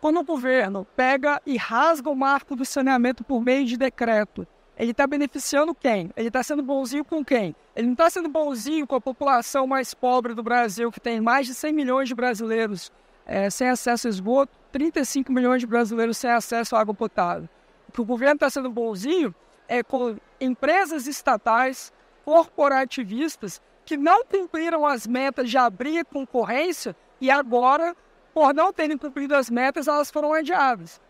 quando 0.00 0.18
o 0.20 0.24
governo 0.24 0.86
pega 0.96 1.40
e 1.44 1.58
rasga 1.58 2.08
o 2.08 2.16
marco 2.16 2.56
do 2.56 2.64
saneamento 2.64 3.22
por 3.22 3.42
meio 3.42 3.66
de 3.66 3.76
decreto 3.76 4.46
ele 4.76 4.90
está 4.90 5.06
beneficiando 5.06 5.74
quem? 5.74 6.10
Ele 6.16 6.28
está 6.28 6.42
sendo 6.42 6.62
bonzinho 6.62 7.04
com 7.04 7.24
quem? 7.24 7.54
Ele 7.76 7.86
não 7.86 7.92
está 7.92 8.10
sendo 8.10 8.28
bonzinho 8.28 8.86
com 8.86 8.96
a 8.96 9.00
população 9.00 9.66
mais 9.66 9.94
pobre 9.94 10.34
do 10.34 10.42
Brasil, 10.42 10.90
que 10.90 11.00
tem 11.00 11.20
mais 11.20 11.46
de 11.46 11.54
100 11.54 11.72
milhões 11.72 12.08
de 12.08 12.14
brasileiros 12.14 12.90
é, 13.26 13.48
sem 13.50 13.68
acesso 13.68 14.06
a 14.06 14.10
esgoto, 14.10 14.52
35 14.72 15.32
milhões 15.32 15.60
de 15.60 15.66
brasileiros 15.66 16.16
sem 16.16 16.30
acesso 16.30 16.74
à 16.74 16.80
água 16.80 16.94
potável. 16.94 17.48
O 17.88 17.92
que 17.92 18.00
o 18.00 18.04
governo 18.04 18.34
está 18.34 18.50
sendo 18.50 18.70
bonzinho 18.70 19.34
é 19.68 19.82
com 19.82 20.16
empresas 20.40 21.06
estatais, 21.06 21.92
corporativistas, 22.24 23.62
que 23.84 23.96
não 23.96 24.24
cumpriram 24.24 24.86
as 24.86 25.06
metas 25.06 25.50
de 25.50 25.58
abrir 25.58 26.04
concorrência 26.06 26.96
e 27.20 27.30
agora, 27.30 27.94
por 28.32 28.52
não 28.52 28.72
terem 28.72 28.98
cumprido 28.98 29.34
as 29.34 29.48
metas, 29.48 29.86
elas 29.86 30.10
foram 30.10 30.32
adiadas. 30.32 31.00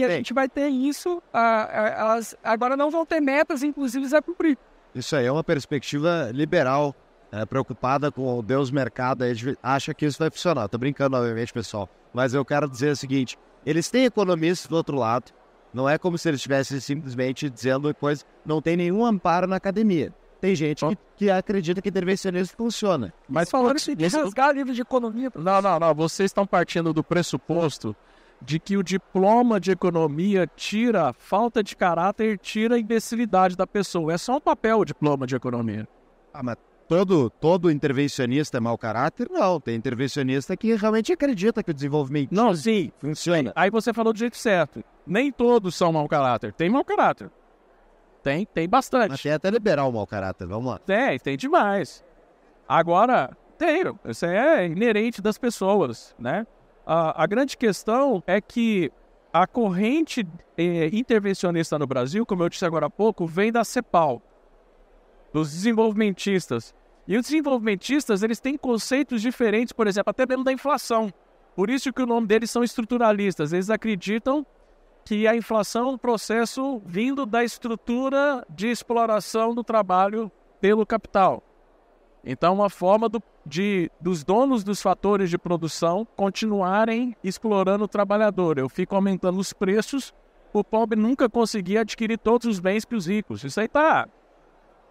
E 0.00 0.04
a 0.04 0.08
Bem. 0.08 0.16
gente 0.18 0.32
vai 0.32 0.48
ter 0.48 0.68
isso, 0.68 1.22
ah, 1.32 1.68
ah, 1.70 1.88
elas 2.00 2.36
agora 2.42 2.76
não 2.76 2.90
vão 2.90 3.04
ter 3.04 3.20
metas, 3.20 3.62
inclusive, 3.62 4.14
a 4.16 4.22
cumprir. 4.22 4.56
Isso 4.94 5.14
aí 5.14 5.26
é 5.26 5.32
uma 5.32 5.44
perspectiva 5.44 6.30
liberal, 6.32 6.94
é, 7.30 7.44
preocupada 7.46 8.10
com 8.10 8.38
o 8.38 8.42
Deus 8.42 8.70
mercado, 8.70 9.22
acha 9.62 9.94
que 9.94 10.04
isso 10.06 10.18
vai 10.18 10.30
funcionar. 10.30 10.68
Tô 10.68 10.78
brincando, 10.78 11.16
obviamente, 11.16 11.52
pessoal. 11.52 11.88
Mas 12.12 12.34
eu 12.34 12.44
quero 12.44 12.68
dizer 12.68 12.90
o 12.92 12.96
seguinte: 12.96 13.38
eles 13.64 13.90
têm 13.90 14.04
economistas 14.06 14.66
do 14.68 14.74
outro 14.76 14.96
lado. 14.96 15.32
Não 15.72 15.88
é 15.88 15.96
como 15.96 16.18
se 16.18 16.28
eles 16.28 16.38
estivessem 16.40 16.80
simplesmente 16.80 17.48
dizendo 17.48 17.94
coisa. 17.94 18.24
Não 18.44 18.60
tem 18.60 18.76
nenhum 18.76 19.04
amparo 19.06 19.46
na 19.46 19.56
academia. 19.56 20.12
Tem 20.40 20.54
gente 20.54 20.84
que, 20.86 20.98
que 21.16 21.30
acredita 21.30 21.80
que 21.82 21.90
intervencionismo 21.90 22.56
funciona. 22.56 23.12
Mas 23.28 23.50
que 23.50 23.94
nesse- 23.94 24.16
rasgar 24.16 24.52
livro 24.52 24.72
de 24.72 24.80
economia. 24.80 25.30
Não, 25.36 25.60
não, 25.62 25.78
não. 25.78 25.94
Vocês 25.94 26.30
estão 26.30 26.46
partindo 26.46 26.92
do 26.92 27.04
pressuposto 27.04 27.94
de 28.42 28.58
que 28.58 28.76
o 28.76 28.82
diploma 28.82 29.60
de 29.60 29.70
economia 29.70 30.46
tira 30.56 31.08
a 31.08 31.12
falta 31.12 31.62
de 31.62 31.76
caráter, 31.76 32.38
tira 32.38 32.76
a 32.76 32.78
imbecilidade 32.78 33.56
da 33.56 33.66
pessoa. 33.66 34.12
É 34.12 34.18
só 34.18 34.36
um 34.36 34.40
papel 34.40 34.78
o 34.78 34.84
diploma 34.84 35.26
de 35.26 35.36
economia. 35.36 35.86
Ah, 36.32 36.42
mas 36.42 36.56
todo, 36.88 37.28
todo 37.30 37.70
intervencionista 37.70 38.56
é 38.56 38.60
mau 38.60 38.78
caráter? 38.78 39.28
Não. 39.30 39.60
Tem 39.60 39.74
intervencionista 39.74 40.56
que 40.56 40.74
realmente 40.74 41.12
acredita 41.12 41.62
que 41.62 41.70
o 41.70 41.74
desenvolvimento 41.74 42.32
Não, 42.32 42.54
sim. 42.54 42.90
funciona. 42.98 43.52
Aí 43.54 43.70
você 43.70 43.92
falou 43.92 44.12
do 44.12 44.18
jeito 44.18 44.36
certo. 44.36 44.82
Nem 45.06 45.30
todos 45.30 45.74
são 45.74 45.92
mau 45.92 46.08
caráter. 46.08 46.52
Tem 46.52 46.70
mau 46.70 46.84
caráter. 46.84 47.30
Tem, 48.22 48.44
tem 48.46 48.64
Mas 48.64 48.70
bastante. 48.70 49.22
tem 49.22 49.32
até 49.32 49.50
liberal 49.50 49.90
mau 49.92 50.06
caráter. 50.06 50.46
Vamos 50.46 50.70
lá. 50.70 50.78
Tem, 50.78 51.18
tem 51.18 51.36
demais. 51.36 52.04
Agora, 52.68 53.36
tem, 53.58 53.82
isso 54.04 54.26
é 54.26 54.66
inerente 54.66 55.20
das 55.20 55.36
pessoas, 55.38 56.14
né? 56.18 56.46
A, 56.92 57.22
a 57.22 57.26
grande 57.28 57.56
questão 57.56 58.20
é 58.26 58.40
que 58.40 58.90
a 59.32 59.46
corrente 59.46 60.26
eh, 60.58 60.90
intervencionista 60.92 61.78
no 61.78 61.86
Brasil, 61.86 62.26
como 62.26 62.42
eu 62.42 62.48
disse 62.48 62.64
agora 62.64 62.86
há 62.86 62.90
pouco, 62.90 63.28
vem 63.28 63.52
da 63.52 63.62
CEPAL, 63.62 64.20
dos 65.32 65.52
desenvolvimentistas. 65.52 66.74
E 67.06 67.16
os 67.16 67.26
desenvolvimentistas, 67.26 68.24
eles 68.24 68.40
têm 68.40 68.56
conceitos 68.56 69.22
diferentes, 69.22 69.72
por 69.72 69.86
exemplo, 69.86 70.10
até 70.10 70.26
mesmo 70.26 70.42
da 70.42 70.52
inflação. 70.52 71.14
Por 71.54 71.70
isso 71.70 71.92
que 71.92 72.02
o 72.02 72.06
nome 72.06 72.26
deles 72.26 72.50
são 72.50 72.64
estruturalistas. 72.64 73.52
Eles 73.52 73.70
acreditam 73.70 74.44
que 75.04 75.28
a 75.28 75.36
inflação 75.36 75.90
é 75.90 75.92
um 75.92 75.98
processo 75.98 76.82
vindo 76.84 77.24
da 77.24 77.44
estrutura 77.44 78.44
de 78.50 78.66
exploração 78.66 79.54
do 79.54 79.62
trabalho 79.62 80.28
pelo 80.60 80.84
capital. 80.84 81.40
Então, 82.24 82.52
uma 82.52 82.68
forma 82.68 83.08
do- 83.08 83.22
de, 83.44 83.90
dos 84.00 84.22
donos 84.22 84.62
dos 84.62 84.82
fatores 84.82 85.30
de 85.30 85.38
produção 85.38 86.06
continuarem 86.16 87.16
explorando 87.22 87.84
o 87.84 87.88
trabalhador. 87.88 88.58
Eu 88.58 88.68
fico 88.68 88.94
aumentando 88.94 89.38
os 89.38 89.52
preços, 89.52 90.14
o 90.52 90.62
pobre 90.62 90.98
nunca 90.98 91.28
conseguir 91.28 91.78
adquirir 91.78 92.18
todos 92.18 92.46
os 92.46 92.60
bens 92.60 92.84
que 92.84 92.94
os 92.94 93.06
ricos. 93.06 93.44
Isso 93.44 93.60
aí 93.60 93.68
tá. 93.68 94.08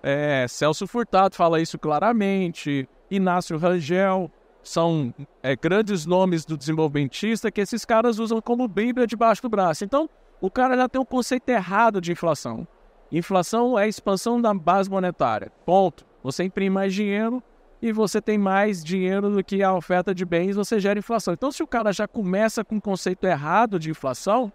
É, 0.01 0.45
Celso 0.47 0.87
Furtado 0.87 1.35
fala 1.35 1.59
isso 1.59 1.77
claramente, 1.77 2.87
Inácio 3.11 3.57
Rangel, 3.57 4.31
são 4.63 5.13
é, 5.41 5.55
grandes 5.55 6.05
nomes 6.05 6.45
do 6.45 6.57
desenvolvimentista 6.57 7.51
que 7.51 7.61
esses 7.61 7.83
caras 7.85 8.19
usam 8.19 8.41
como 8.41 8.67
bíblia 8.67 9.07
debaixo 9.07 9.41
do 9.41 9.49
braço. 9.49 9.83
Então, 9.83 10.09
o 10.41 10.49
cara 10.49 10.75
já 10.75 10.87
tem 10.87 11.01
um 11.01 11.05
conceito 11.05 11.49
errado 11.49 11.99
de 11.99 12.11
inflação. 12.11 12.67
Inflação 13.11 13.77
é 13.77 13.83
a 13.83 13.87
expansão 13.87 14.41
da 14.41 14.53
base 14.53 14.89
monetária. 14.89 15.51
Ponto. 15.65 16.05
Você 16.23 16.43
imprime 16.43 16.69
mais 16.69 16.93
dinheiro 16.93 17.41
e 17.81 17.91
você 17.91 18.21
tem 18.21 18.37
mais 18.37 18.83
dinheiro 18.83 19.29
do 19.29 19.43
que 19.43 19.63
a 19.63 19.73
oferta 19.73 20.13
de 20.13 20.25
bens, 20.25 20.55
você 20.55 20.79
gera 20.79 20.99
inflação. 20.99 21.33
Então, 21.33 21.51
se 21.51 21.63
o 21.63 21.67
cara 21.67 21.93
já 21.93 22.07
começa 22.07 22.63
com 22.63 22.75
um 22.75 22.79
conceito 22.79 23.25
errado 23.25 23.79
de 23.79 23.89
inflação, 23.89 24.51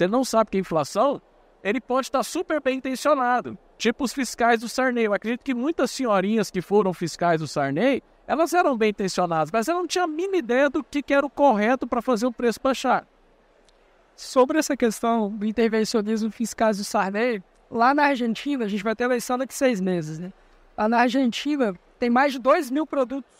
ele 0.00 0.10
não 0.10 0.24
sabe 0.24 0.50
que 0.50 0.56
é 0.56 0.60
inflação, 0.60 1.20
ele 1.62 1.80
pode 1.80 2.06
estar 2.06 2.22
super 2.22 2.60
bem 2.60 2.78
intencionado. 2.78 3.56
Tipo 3.76 4.04
os 4.04 4.12
fiscais 4.12 4.60
do 4.60 4.68
Sarney. 4.68 5.04
Eu 5.04 5.12
acredito 5.12 5.42
que 5.42 5.54
muitas 5.54 5.90
senhorinhas 5.90 6.50
que 6.50 6.60
foram 6.60 6.92
fiscais 6.92 7.40
do 7.40 7.46
Sarney, 7.46 8.02
elas 8.26 8.52
eram 8.54 8.76
bem 8.76 8.90
intencionadas, 8.90 9.50
mas 9.52 9.68
elas 9.68 9.80
não 9.80 9.86
tinham 9.86 10.04
a 10.04 10.08
mínima 10.08 10.36
ideia 10.36 10.70
do 10.70 10.82
que, 10.82 11.12
era 11.12 11.26
o 11.26 11.30
correto 11.30 11.86
para 11.86 12.00
fazer 12.00 12.26
o 12.26 12.32
preço 12.32 12.60
baixar. 12.62 13.06
Sobre 14.16 14.58
essa 14.58 14.76
questão 14.76 15.30
do 15.30 15.44
intervencionismo 15.44 16.30
fiscal 16.30 16.70
do 16.70 16.84
Sarney, 16.84 17.42
lá 17.70 17.94
na 17.94 18.04
Argentina, 18.04 18.64
a 18.64 18.68
gente 18.68 18.84
vai 18.84 18.94
ter 18.94 19.04
eleição 19.04 19.36
daqui 19.36 19.54
seis 19.54 19.80
meses, 19.80 20.18
né? 20.18 20.32
Lá 20.76 20.88
na 20.88 21.00
Argentina, 21.00 21.74
tem 22.02 22.10
mais 22.10 22.32
de 22.32 22.40
2 22.40 22.68
mil 22.72 22.84
produtos 22.84 23.30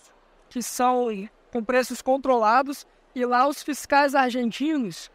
que 0.48 0.62
são 0.62 1.08
com 1.52 1.64
preços 1.64 2.00
controlados 2.00 2.86
e 3.12 3.26
lá 3.26 3.48
os 3.48 3.60
fiscais 3.60 4.14
argentinos, 4.14 5.10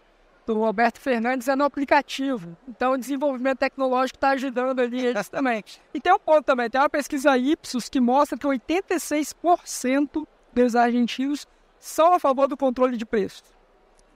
do 0.46 0.60
Roberto 0.60 1.00
Fernandes, 1.00 1.48
é 1.48 1.56
no 1.56 1.64
aplicativo. 1.64 2.58
Então, 2.68 2.92
o 2.92 2.98
desenvolvimento 2.98 3.60
tecnológico 3.60 4.18
está 4.18 4.32
ajudando 4.32 4.82
ali 4.82 5.00
eles 5.00 5.30
também. 5.30 5.64
E 5.94 6.02
tem 6.02 6.14
um 6.14 6.20
ponto 6.20 6.44
também, 6.44 6.70
tem 6.70 6.82
uma 6.82 6.90
pesquisa 6.90 7.38
Ipsos 7.38 7.88
que 7.88 8.02
mostra 8.02 8.38
que 8.38 8.46
86% 8.46 10.28
dos 10.54 10.76
argentinos 10.76 11.48
são 11.80 12.14
a 12.14 12.20
favor 12.20 12.50
do 12.50 12.58
controle 12.58 12.98
de 12.98 13.06
preços. 13.06 13.44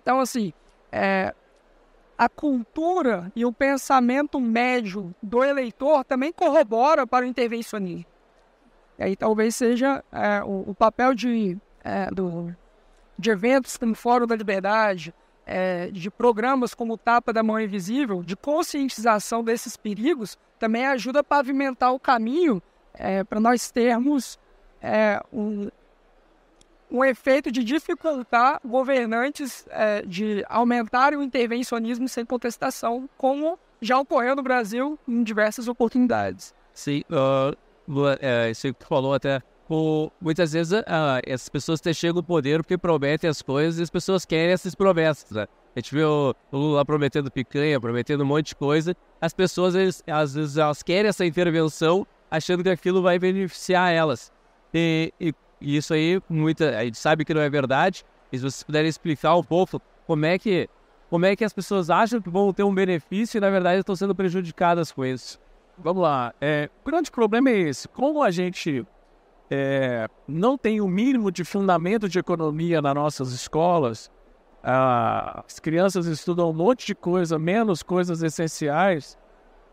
Então, 0.01 0.19
assim, 0.19 0.51
é, 0.91 1.33
a 2.17 2.27
cultura 2.27 3.31
e 3.33 3.45
o 3.45 3.53
pensamento 3.53 4.41
médio 4.41 5.15
do 5.23 5.41
eleitor 5.41 6.03
também 6.03 6.33
corrobora 6.33 7.07
para 7.07 7.23
o 7.23 7.27
intervencionismo. 7.29 8.10
E 9.01 9.03
aí 9.03 9.15
talvez 9.15 9.55
seja 9.55 10.03
é, 10.11 10.43
o, 10.43 10.69
o 10.69 10.75
papel 10.75 11.15
de, 11.15 11.57
é, 11.83 12.11
do, 12.11 12.55
de 13.17 13.31
eventos 13.31 13.75
como 13.75 13.95
Fórum 13.95 14.27
da 14.27 14.35
Liberdade, 14.35 15.11
é, 15.43 15.87
de 15.87 16.11
programas 16.11 16.75
como 16.75 16.93
o 16.93 16.97
Tapa 16.97 17.33
da 17.33 17.41
Mão 17.41 17.59
Invisível, 17.59 18.21
de 18.21 18.35
conscientização 18.35 19.43
desses 19.43 19.75
perigos, 19.75 20.37
também 20.59 20.85
ajuda 20.85 21.21
a 21.21 21.23
pavimentar 21.23 21.91
o 21.91 21.99
caminho 21.99 22.61
é, 22.93 23.23
para 23.23 23.39
nós 23.39 23.71
termos 23.71 24.37
é, 24.79 25.19
um, 25.33 25.67
um 26.91 27.03
efeito 27.03 27.51
de 27.51 27.63
dificultar 27.63 28.61
governantes 28.63 29.65
é, 29.71 30.03
de 30.03 30.45
aumentarem 30.47 31.17
o 31.17 31.23
intervencionismo 31.23 32.07
sem 32.07 32.23
contestação, 32.23 33.09
como 33.17 33.57
já 33.81 33.99
ocorreu 33.99 34.35
no 34.35 34.43
Brasil 34.43 34.99
em 35.07 35.23
diversas 35.23 35.67
oportunidades. 35.67 36.53
Sim, 36.71 37.01
uh, 37.09 37.57
isso 38.49 38.67
aí 38.67 38.73
que 38.73 38.79
tu 38.79 38.87
falou 38.87 39.13
até. 39.13 39.41
O, 39.69 40.11
muitas 40.19 40.51
vezes 40.51 40.73
ah, 40.85 41.21
essas 41.25 41.47
pessoas 41.47 41.79
até 41.79 41.93
chegam 41.93 42.17
no 42.17 42.23
poder 42.23 42.61
porque 42.61 42.77
prometem 42.77 43.29
as 43.29 43.41
coisas 43.41 43.79
e 43.79 43.83
as 43.83 43.89
pessoas 43.89 44.25
querem 44.25 44.51
essas 44.51 44.75
promessas. 44.75 45.31
Né? 45.31 45.47
A 45.75 45.79
gente 45.79 45.95
vê 45.95 46.03
o, 46.03 46.35
o 46.51 46.57
Lula 46.57 46.83
prometendo 46.83 47.31
picanha, 47.31 47.79
prometendo 47.79 48.21
um 48.21 48.25
monte 48.25 48.47
de 48.47 48.55
coisa. 48.55 48.93
As 49.21 49.33
pessoas, 49.33 49.73
eles, 49.73 50.03
às 50.05 50.33
vezes, 50.33 50.57
elas 50.57 50.83
querem 50.83 51.07
essa 51.07 51.25
intervenção 51.25 52.05
achando 52.29 52.63
que 52.63 52.69
aquilo 52.69 53.01
vai 53.01 53.17
beneficiar 53.17 53.93
elas. 53.93 54.31
E, 54.73 55.13
e- 55.19 55.33
e 55.61 55.77
isso 55.77 55.93
aí, 55.93 56.19
muita, 56.27 56.77
a 56.77 56.83
gente 56.83 56.97
sabe 56.97 57.23
que 57.23 57.33
não 57.33 57.41
é 57.41 57.49
verdade. 57.49 58.03
E 58.31 58.37
se 58.37 58.41
vocês 58.41 58.63
puderem 58.63 58.89
explicar 58.89 59.35
um 59.37 59.43
pouco 59.43 59.79
como 60.07 60.25
é 60.25 60.37
que, 60.37 60.67
como 61.09 61.25
é 61.25 61.35
que 61.35 61.45
as 61.45 61.53
pessoas 61.53 61.89
acham 61.89 62.19
que 62.19 62.29
vão 62.29 62.51
ter 62.51 62.63
um 62.63 62.73
benefício 62.73 63.37
e, 63.37 63.41
na 63.41 63.49
verdade, 63.49 63.79
estão 63.79 63.95
sendo 63.95 64.15
prejudicadas 64.15 64.91
com 64.91 65.05
isso. 65.05 65.39
Vamos 65.83 66.03
lá. 66.03 66.33
É, 66.39 66.69
o 66.83 66.89
grande 66.89 67.11
problema 67.11 67.49
é 67.49 67.57
esse. 67.57 67.87
Como 67.87 68.21
a 68.21 68.29
gente 68.29 68.85
é, 69.49 70.07
não 70.27 70.57
tem 70.57 70.79
o 70.79 70.87
mínimo 70.87 71.31
de 71.31 71.43
fundamento 71.43 72.07
de 72.07 72.19
economia 72.19 72.81
nas 72.81 72.95
nossas 72.95 73.31
escolas, 73.31 74.09
as 74.63 75.59
crianças 75.59 76.05
estudam 76.05 76.49
um 76.49 76.53
monte 76.53 76.85
de 76.85 76.95
coisa, 76.95 77.39
menos 77.39 77.81
coisas 77.81 78.21
essenciais, 78.21 79.17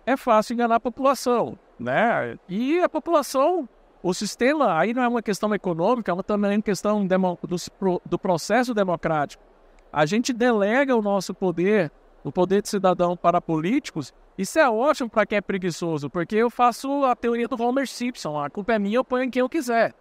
é 0.07 0.17
fácil 0.17 0.55
enganar 0.55 0.77
a 0.77 0.81
população, 0.81 1.59
né? 1.79 2.39
E 2.49 2.81
a 2.81 2.89
população, 2.89 3.69
o 4.03 4.15
sistema, 4.15 4.79
aí 4.79 4.95
não 4.95 5.03
é 5.03 5.09
uma 5.09 5.23
questão 5.23 5.55
econômica, 5.55 6.11
é 6.11 6.23
também 6.23 6.57
uma 6.57 6.63
questão 6.63 7.07
do, 7.07 8.03
do 8.05 8.19
processo 8.19 8.73
democrático. 8.73 9.45
A 9.93 10.07
gente 10.07 10.33
delega 10.33 10.97
o 10.97 11.03
nosso 11.03 11.35
poder, 11.35 11.93
o 12.25 12.33
poder 12.33 12.63
de 12.63 12.69
cidadão 12.69 13.17
para 13.17 13.41
políticos, 13.41 14.13
isso 14.37 14.59
é 14.59 14.69
ótimo 14.69 15.09
para 15.09 15.27
quem 15.27 15.39
é 15.39 15.41
preguiçoso, 15.41 16.09
porque 16.11 16.37
eu 16.37 16.51
faço 16.51 17.05
a 17.05 17.15
teoria 17.17 17.49
do 17.49 17.61
Homer 17.61 17.87
Simpson, 17.87 18.39
a 18.39 18.49
culpa 18.49 18.75
é 18.75 18.79
minha, 18.79 18.97
eu 18.97 19.05
ponho 19.05 19.25
em 19.25 19.31
quem 19.31 19.41
eu 19.41 19.49
quiser. 19.49 19.95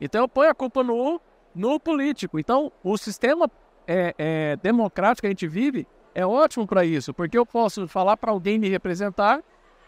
Então 0.00 0.22
eu 0.22 0.28
ponho 0.28 0.50
a 0.50 0.54
culpa 0.54 0.82
no, 0.82 1.20
no 1.54 1.78
político. 1.78 2.38
Então 2.38 2.72
o 2.82 2.96
sistema 2.96 3.50
é, 3.86 4.14
é, 4.18 4.56
democrático 4.56 5.22
que 5.22 5.26
a 5.26 5.30
gente 5.30 5.46
vive 5.46 5.86
é 6.14 6.24
ótimo 6.26 6.66
para 6.66 6.84
isso, 6.84 7.12
porque 7.12 7.36
eu 7.36 7.46
posso 7.46 7.86
falar 7.88 8.16
para 8.16 8.30
alguém 8.30 8.58
me 8.58 8.68
representar 8.68 9.42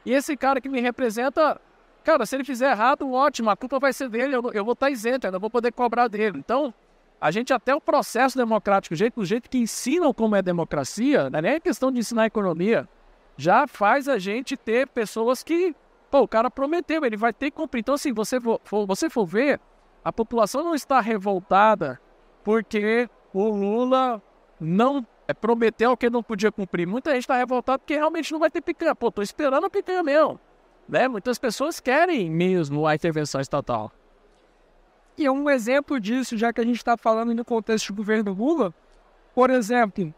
e 0.05 0.13
esse 0.13 0.37
cara 0.37 0.61
que 0.61 0.69
me 0.69 0.81
representa, 0.81 1.61
cara, 2.05 2.25
se 2.25 2.37
ele 2.37 2.45
fizer 2.45 2.71
errado, 2.71 3.11
ótimo, 3.11 3.51
a 3.51 3.57
culpa 3.57 3.81
vai 3.81 3.93
ser 3.93 4.09
dele, 4.09 4.37
eu, 4.37 4.53
eu 4.53 4.65
vou 4.65 4.73
estar 4.73 4.89
isento, 4.89 5.27
eu 5.27 5.33
não 5.33 5.41
vou 5.41 5.51
poder 5.51 5.73
cobrar 5.73 6.07
dele. 6.07 6.39
Então 6.39 6.73
a 7.21 7.31
gente 7.31 7.53
até 7.53 7.75
o 7.75 7.81
processo 7.81 8.37
democrático, 8.37 8.95
o 8.95 8.97
jeito, 8.97 9.21
o 9.21 9.25
jeito 9.25 9.49
que 9.49 9.59
ensinam 9.59 10.13
como 10.13 10.37
é 10.37 10.43
democracia, 10.43 11.31
não 11.31 11.39
é 11.39 11.43
nem 11.43 11.61
questão 11.61 11.91
de 11.91 11.99
ensinar 11.99 12.27
economia, 12.27 12.89
já 13.37 13.67
faz 13.67 14.09
a 14.09 14.19
gente 14.19 14.57
ter 14.57 14.89
pessoas 14.89 15.43
que 15.43 15.75
pô, 16.11 16.21
o 16.21 16.29
cara 16.29 16.51
prometeu, 16.51 17.05
ele 17.05 17.17
vai 17.17 17.33
ter 17.33 17.51
que 17.51 17.57
cumprir. 17.57 17.81
Então, 17.81 17.95
assim, 17.95 18.13
você 18.13 18.41
for, 18.41 18.87
você 18.87 19.11
for 19.11 19.27
ver, 19.27 19.61
a 20.05 20.13
população 20.13 20.63
não 20.63 20.75
está 20.75 21.01
revoltada 21.01 22.01
porque 22.45 23.09
o 23.35 23.49
Lula 23.49 24.23
não 24.61 25.07
é, 25.29 25.35
prometeu 25.35 25.93
o 25.93 25.97
que 25.97 26.09
não 26.09 26.23
podia 26.23 26.53
cumprir. 26.53 26.87
Muita 26.87 27.11
gente 27.11 27.23
está 27.23 27.37
revoltada 27.37 27.79
porque 27.79 27.95
realmente 27.95 28.33
não 28.33 28.39
vai 28.39 28.51
ter 28.51 28.61
picanha. 28.61 28.95
Pô, 28.95 29.11
tô 29.11 29.21
esperando 29.21 29.67
a 29.67 29.71
picanha 29.71 30.03
mesmo. 30.03 30.41
Né? 30.89 31.09
Muitas 31.09 31.39
pessoas 31.39 31.81
querem 31.81 32.31
mesmo 32.31 32.87
a 32.87 32.95
intervenção 32.95 33.41
estatal. 33.41 33.91
E 35.19 35.29
um 35.31 35.49
exemplo 35.49 35.99
disso, 35.99 36.37
já 36.37 36.53
que 36.53 36.61
a 36.61 36.65
gente 36.65 36.77
está 36.77 36.97
falando 36.97 37.35
no 37.35 37.45
contexto 37.45 37.93
do 37.93 37.97
governo 37.97 38.33
Lula, 38.33 38.75
por 39.35 39.51
exemplo, 39.51 40.15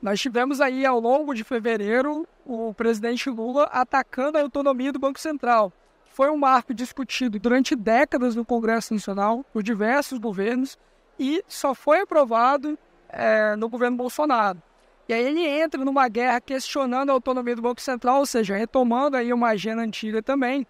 nós 0.00 0.20
tivemos 0.20 0.60
aí 0.60 0.86
ao 0.86 1.00
longo 1.00 1.34
de 1.34 1.42
fevereiro 1.42 2.26
o 2.46 2.72
presidente 2.72 3.28
Lula 3.28 3.64
atacando 3.64 4.38
a 4.38 4.42
autonomia 4.42 4.92
do 4.92 4.98
Banco 4.98 5.18
Central. 5.18 5.72
Foi 6.12 6.30
um 6.30 6.36
marco 6.36 6.72
discutido 6.72 7.38
durante 7.40 7.74
décadas 7.74 8.36
no 8.36 8.44
Congresso 8.44 8.94
Nacional 8.94 9.44
por 9.52 9.62
diversos 9.62 10.18
governos 10.18 10.78
e 11.18 11.42
só 11.48 11.74
foi 11.74 12.00
aprovado 12.00 12.78
é, 13.08 13.56
no 13.56 13.68
governo 13.68 13.96
Bolsonaro. 13.96 14.62
E 15.08 15.12
aí 15.12 15.24
ele 15.24 15.44
entra 15.44 15.84
numa 15.84 16.06
guerra 16.08 16.40
questionando 16.40 17.10
a 17.10 17.12
autonomia 17.14 17.56
do 17.56 17.62
Banco 17.62 17.80
Central, 17.80 18.18
ou 18.18 18.26
seja, 18.26 18.56
retomando 18.56 19.16
aí 19.16 19.32
uma 19.32 19.48
agenda 19.48 19.82
antiga 19.82 20.22
também. 20.22 20.66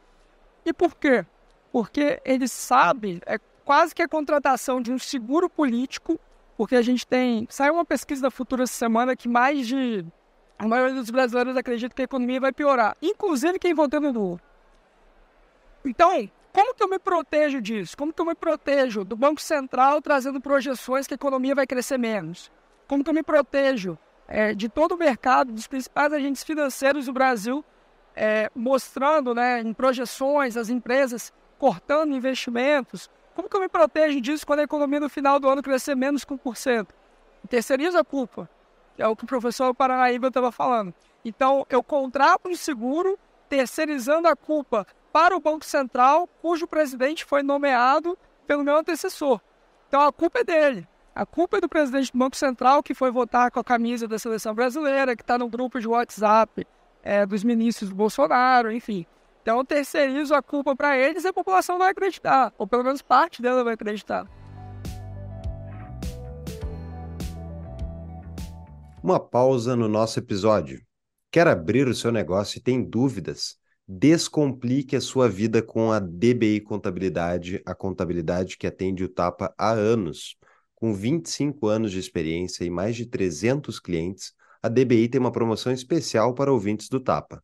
E 0.65 0.73
por 0.73 0.95
quê? 0.95 1.27
Porque 1.73 2.21
ele 2.25 2.49
sabe, 2.49 3.21
é 3.27 3.39
quase 3.65 3.95
que 3.95 4.03
a 4.03 4.09
contratação 4.09 4.81
de 4.81 4.93
um 4.93 4.99
seguro 4.99 5.51
político, 5.51 6.19
porque 6.57 6.75
a 6.75 6.83
gente 6.83 7.07
tem. 7.07 7.47
Saiu 7.51 7.75
uma 7.75 7.85
pesquisa 7.85 8.23
da 8.23 8.31
Futura 8.31 8.65
essa 8.65 8.73
semana 8.73 9.15
que 9.15 9.29
mais 9.29 9.67
de. 9.67 10.05
A 10.59 10.67
maioria 10.67 10.97
dos 10.97 11.11
brasileiros 11.11 11.57
acredita 11.57 11.95
que 11.95 12.03
a 12.03 12.05
economia 12.05 12.41
vai 12.41 12.53
piorar, 12.53 12.97
inclusive 13.01 13.59
quem 13.61 13.75
votou 13.75 14.01
no 14.01 14.11
Lula. 14.11 14.41
Então, 15.85 16.29
como 16.53 16.75
que 16.75 16.83
eu 16.83 16.89
me 16.89 16.99
protejo 16.99 17.61
disso? 17.61 17.97
Como 17.97 18.13
que 18.13 18.21
eu 18.21 18.27
me 18.27 18.35
protejo 18.35 19.05
do 19.05 19.15
Banco 19.15 19.41
Central 19.41 20.03
trazendo 20.03 20.41
projeções 20.41 21.07
que 21.07 21.15
a 21.15 21.17
economia 21.17 21.55
vai 21.55 21.67
crescer 21.67 21.97
menos? 21.97 22.51
Como 22.89 23.05
que 23.05 23.11
eu 23.11 23.15
me 23.15 23.23
protejo 23.23 23.97
é, 24.27 24.55
de 24.55 24.69
todo 24.69 24.93
o 24.93 24.99
mercado, 24.99 25.53
dos 25.53 25.69
principais 25.69 26.13
agentes 26.13 26.43
financeiros 26.43 27.07
do 27.07 27.13
Brasil, 27.13 27.65
é, 28.17 28.51
mostrando 28.55 29.35
né, 29.35 29.61
em 29.61 29.73
projeções 29.73 30.57
as 30.57 30.69
empresas 30.69 31.33
cortando 31.59 32.15
investimentos? 32.15 33.11
Como 33.35 33.49
que 33.49 33.57
eu 33.57 33.61
me 33.61 33.69
protejo 33.69 34.21
disso 34.21 34.47
quando 34.47 34.61
a 34.61 34.65
economia 34.65 35.01
no 35.01 35.09
final 35.09 35.39
do 35.39 35.49
ano 35.49 35.63
crescer 35.63 35.95
menos 35.95 36.25
que 36.25 36.35
1%? 36.35 36.89
Terceiriza 37.49 38.01
a 38.01 38.05
culpa, 38.05 38.49
é 38.97 39.07
o 39.07 39.15
que 39.15 39.25
o 39.25 39.27
professor 39.27 39.75
Paranaíba 39.75 40.29
estava 40.29 40.51
falando. 40.51 40.93
Então, 41.25 41.67
eu 41.71 41.83
contrato 41.83 42.49
um 42.49 42.57
seguro 42.57 43.19
terceirizando 43.49 44.29
a 44.29 44.37
culpa 44.37 44.87
para 45.13 45.37
o 45.37 45.41
Banco 45.41 45.65
Central, 45.65 46.29
cujo 46.41 46.67
presidente 46.67 47.25
foi 47.25 47.43
nomeado 47.43 48.19
pelo 48.47 48.65
meu 48.65 48.77
antecessor. 48.77 49.41
Então 49.89 50.03
a 50.03 50.13
culpa 50.13 50.41
é 50.41 50.45
dele. 50.45 50.89
A 51.15 51.27
culpa 51.27 51.59
é 51.59 51.61
do 51.61 51.69
presidente 51.69 52.13
do 52.13 52.19
Banco 52.19 52.37
Central, 52.37 52.83
que 52.83 52.95
foi 52.95 53.11
votar 53.11 53.51
com 53.51 53.59
a 53.59 53.65
camisa 53.65 54.07
da 54.07 54.19
seleção 54.19 54.55
brasileira, 54.55 55.17
que 55.17 55.23
está 55.23 55.37
no 55.37 55.49
grupo 55.49 55.81
de 55.81 55.89
WhatsApp 55.89 56.67
é, 57.03 57.27
dos 57.27 57.43
ministros 57.43 57.91
do 57.91 57.97
Bolsonaro, 57.97 58.71
enfim. 58.71 59.07
Então 59.49 59.65
terceirizo 59.65 60.35
a 60.35 60.43
culpa 60.43 60.77
para 60.77 60.99
eles 60.99 61.25
e 61.25 61.29
a 61.29 61.33
população 61.33 61.79
vai 61.79 61.91
acreditar, 61.91 62.53
ou 62.59 62.67
pelo 62.67 62.85
menos 62.85 63.01
parte 63.01 63.41
dela 63.41 63.65
vai 63.65 63.73
acreditar. 63.73 64.29
Uma 69.03 69.19
pausa 69.19 69.75
no 69.75 69.89
nosso 69.89 70.19
episódio. 70.19 70.83
Quer 71.31 71.49
abrir 71.49 71.89
o 71.89 71.95
seu 71.95 72.13
negócio 72.13 72.59
e 72.59 72.63
tem 72.63 72.85
dúvidas? 72.85 73.57
Descomplique 73.89 74.95
a 74.95 75.01
sua 75.01 75.31
vida 75.31 75.63
com 75.63 75.91
a 75.93 75.99
DBI 75.99 76.61
Contabilidade, 76.61 77.63
a 77.65 77.75
contabilidade 77.75 78.59
que 78.59 78.67
atende 78.67 79.03
o 79.03 79.09
Tapa 79.09 79.55
há 79.57 79.71
anos. 79.71 80.37
Com 80.75 80.93
25 80.93 81.69
anos 81.69 81.91
de 81.91 81.99
experiência 81.99 82.67
e 82.67 82.71
mais 82.71 82.95
de 82.95 83.07
300 83.07 83.81
clientes, 83.81 84.35
a 84.63 84.69
DBI 84.69 85.09
tem 85.09 85.19
uma 85.19 85.33
promoção 85.33 85.73
especial 85.73 86.35
para 86.35 86.53
ouvintes 86.53 86.91
do 86.91 87.01
Tapa. 87.01 87.43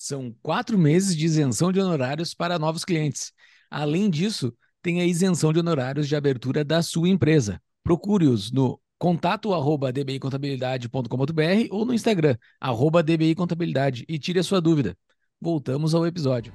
São 0.00 0.34
quatro 0.42 0.78
meses 0.78 1.16
de 1.16 1.26
isenção 1.26 1.70
de 1.70 1.78
honorários 1.78 2.32
para 2.32 2.58
novos 2.58 2.84
clientes. 2.84 3.32
Além 3.70 4.08
disso, 4.08 4.52
tem 4.82 5.00
a 5.00 5.04
isenção 5.04 5.52
de 5.52 5.58
honorários 5.58 6.08
de 6.08 6.16
abertura 6.16 6.64
da 6.64 6.82
sua 6.82 7.08
empresa. 7.08 7.60
Procure-os 7.84 8.50
no 8.50 8.80
contato 8.98 9.52
arroba 9.52 9.92
dbicontabilidade.com.br 9.92 11.68
ou 11.70 11.84
no 11.84 11.92
Instagram, 11.92 12.36
arroba 12.58 13.02
dbicontabilidade 13.02 14.04
e 14.08 14.18
tire 14.18 14.38
a 14.38 14.42
sua 14.42 14.60
dúvida 14.60 14.96
voltamos 15.40 15.94
ao 15.94 16.06
episódio. 16.06 16.52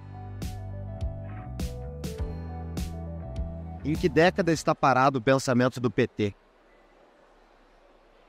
Em 3.84 3.96
que 3.96 4.08
década 4.08 4.52
está 4.52 4.76
parado 4.76 5.20
o 5.20 5.22
pensamento 5.22 5.80
do 5.80 5.90
PT? 5.90 6.36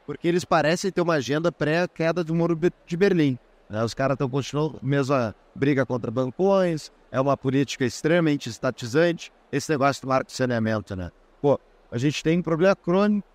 Porque 0.06 0.28
eles 0.28 0.44
parecem 0.44 0.90
ter 0.90 1.00
uma 1.00 1.14
agenda 1.14 1.50
pré-queda 1.50 2.22
do 2.22 2.34
Muro 2.34 2.58
de 2.86 2.96
Berlim. 2.96 3.38
Né? 3.68 3.82
Os 3.82 3.94
caras 3.94 4.14
estão 4.14 4.28
continuando 4.28 4.78
mesma 4.82 5.34
briga 5.54 5.84
contra 5.84 6.10
bancões, 6.10 6.92
é 7.10 7.20
uma 7.20 7.36
política 7.36 7.84
extremamente 7.84 8.48
estatizante, 8.48 9.32
esse 9.50 9.70
negócio 9.70 10.02
do 10.02 10.08
marco 10.08 10.26
de 10.26 10.36
saneamento, 10.36 10.94
né? 10.94 11.10
Pô, 11.40 11.58
a 11.90 11.98
gente 11.98 12.22
tem 12.22 12.38
um 12.38 12.42
problema 12.42 12.76
crônico, 12.76 13.26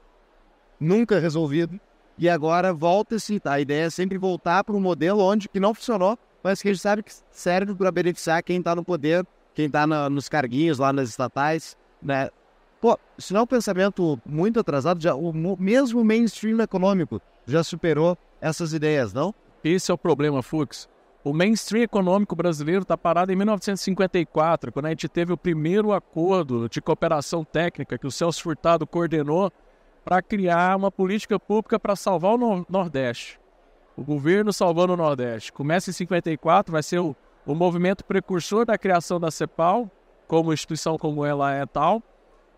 nunca 0.80 1.20
resolvido, 1.20 1.80
e 2.18 2.30
agora 2.30 2.74
volta-se, 2.74 3.42
a 3.46 3.60
ideia 3.60 3.86
é 3.86 3.90
sempre 3.90 4.18
voltar 4.18 4.64
para 4.64 4.76
um 4.76 4.80
modelo 4.80 5.22
onde 5.22 5.50
que 5.50 5.60
não 5.60 5.74
funcionou, 5.74 6.18
mas 6.44 6.62
que 6.62 6.70
a 6.70 6.74
gente 6.74 6.82
sabe 6.82 7.04
que 7.04 7.14
serve 7.32 7.74
para 7.74 7.92
beneficiar 7.92 8.44
quem 8.44 8.60
está 8.60 8.76
no 8.76 8.84
poder, 8.84 9.26
quem 9.54 9.66
está 9.66 9.88
nos 9.88 10.30
carguinhos 10.30 10.80
lá 10.80 10.92
nas 10.94 11.10
estatais, 11.10 11.78
né? 12.02 12.30
Pô, 12.80 12.98
isso 13.18 13.34
não 13.34 13.42
é 13.42 13.44
um 13.44 13.48
pensamento 13.48 14.20
muito 14.26 14.60
atrasado, 14.60 15.02
já, 15.02 15.14
o 15.14 15.32
mesmo 15.58 16.04
mainstream 16.04 16.60
econômico 16.62 17.22
já 17.46 17.64
superou 17.64 18.18
essas 18.40 18.74
ideias, 18.74 19.14
não? 19.14 19.34
Esse 19.64 19.92
é 19.92 19.94
o 19.94 19.98
problema, 19.98 20.42
Fux. 20.42 20.90
O 21.24 21.34
mainstream 21.34 21.84
econômico 21.84 22.36
brasileiro 22.36 22.82
está 22.82 22.98
parado 22.98 23.32
em 23.32 23.36
1954, 23.36 24.72
quando 24.72 24.88
a 24.88 24.90
gente 24.90 25.08
teve 25.08 25.32
o 25.32 25.38
primeiro 25.38 25.94
acordo 25.94 26.68
de 26.68 26.82
cooperação 26.82 27.44
técnica 27.44 27.98
que 27.98 28.08
o 28.08 28.12
Celso 28.12 28.42
Furtado 28.42 28.88
coordenou 28.88 29.52
para 30.04 30.22
criar 30.22 30.76
uma 30.76 30.92
política 30.92 31.40
pública 31.40 31.80
para 31.80 31.96
salvar 31.96 32.34
o 32.34 32.66
Nordeste 32.68 33.42
o 33.96 34.04
governo 34.04 34.52
salvando 34.52 34.94
o 34.94 34.98
Nordeste. 34.98 35.52
Começa 35.52 35.90
em 35.90 35.94
54, 35.94 36.72
vai 36.72 36.84
ser 36.84 37.00
o, 37.00 37.16
o 37.46 37.54
movimento 37.54 38.04
precursor 38.04 38.66
da 38.66 38.78
criação 38.78 39.20
da 39.20 39.30
CEPAL, 39.30 39.90
como 40.28 40.54
instituição 40.54 40.98
como 40.98 41.26
ela 41.26 41.54
é 41.54 41.66
tal. 41.66 42.02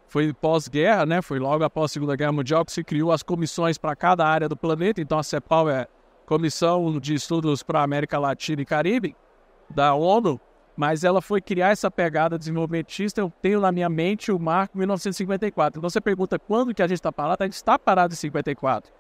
Foi 0.08 0.32
pós-guerra, 0.32 1.06
né? 1.06 1.22
Foi 1.22 1.40
logo 1.40 1.64
após 1.64 1.92
a 1.92 1.94
Segunda 1.94 2.16
Guerra 2.16 2.32
Mundial 2.32 2.64
que 2.64 2.72
se 2.72 2.84
criou 2.84 3.12
as 3.12 3.24
comissões 3.24 3.78
para 3.78 3.96
cada 3.96 4.26
área 4.26 4.48
do 4.48 4.56
planeta. 4.56 5.02
Então 5.02 5.18
a 5.18 5.24
CEPAL 5.24 5.70
é 5.70 5.88
Comissão 6.26 7.00
de 7.00 7.14
Estudos 7.14 7.64
para 7.64 7.80
a 7.80 7.84
América 7.84 8.18
Latina 8.18 8.62
e 8.62 8.66
Caribe 8.66 9.16
da 9.70 9.94
ONU, 9.94 10.40
mas 10.76 11.04
ela 11.04 11.22
foi 11.22 11.42
criar 11.42 11.70
essa 11.70 11.90
pegada 11.90 12.38
desenvolvimentista. 12.38 13.22
Eu 13.22 13.32
tenho 13.42 13.60
na 13.60 13.72
minha 13.72 13.90
mente 13.90 14.32
o 14.32 14.40
marco 14.40 14.78
1954. 14.78 15.80
Então 15.80 15.90
você 15.90 16.02
pergunta 16.02 16.40
quando 16.40 16.74
que 16.74 16.82
a 16.82 16.88
gente 16.88 16.98
está 16.98 17.12
parado? 17.12 17.44
A 17.44 17.46
gente 17.46 17.56
está 17.56 17.78
parado 17.78 18.14
em 18.14 18.18
54. 18.18 18.92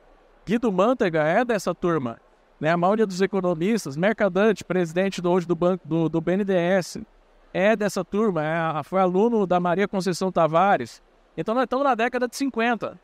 Guido 0.45 0.71
Mantega 0.71 1.23
é 1.23 1.43
dessa 1.43 1.73
turma. 1.73 2.19
Né? 2.59 2.69
A 2.69 2.77
maioria 2.77 3.05
dos 3.05 3.21
economistas, 3.21 3.97
Mercadante, 3.97 4.63
presidente 4.63 5.21
do, 5.21 5.31
hoje 5.31 5.47
do, 5.47 5.55
banco, 5.55 5.87
do, 5.87 6.09
do 6.09 6.21
BNDES, 6.21 6.99
é 7.53 7.75
dessa 7.75 8.03
turma, 8.03 8.43
é, 8.43 8.83
foi 8.83 8.99
aluno 8.99 9.45
da 9.45 9.59
Maria 9.59 9.87
Conceição 9.87 10.31
Tavares. 10.31 11.01
Então 11.37 11.53
nós 11.53 11.65
estamos 11.65 11.83
na 11.83 11.95
década 11.95 12.27
de 12.27 12.35
50. 12.35 12.99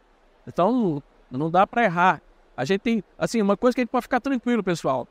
Então 0.47 1.01
não 1.31 1.49
dá 1.49 1.65
para 1.65 1.83
errar. 1.83 2.21
A 2.59 2.65
gente 2.65 2.81
tem, 2.81 3.01
assim, 3.17 3.41
uma 3.41 3.55
coisa 3.55 3.73
que 3.73 3.79
a 3.79 3.83
gente 3.83 3.89
pode 3.89 4.03
ficar 4.03 4.19
tranquilo, 4.19 4.61
pessoal. 4.61 5.07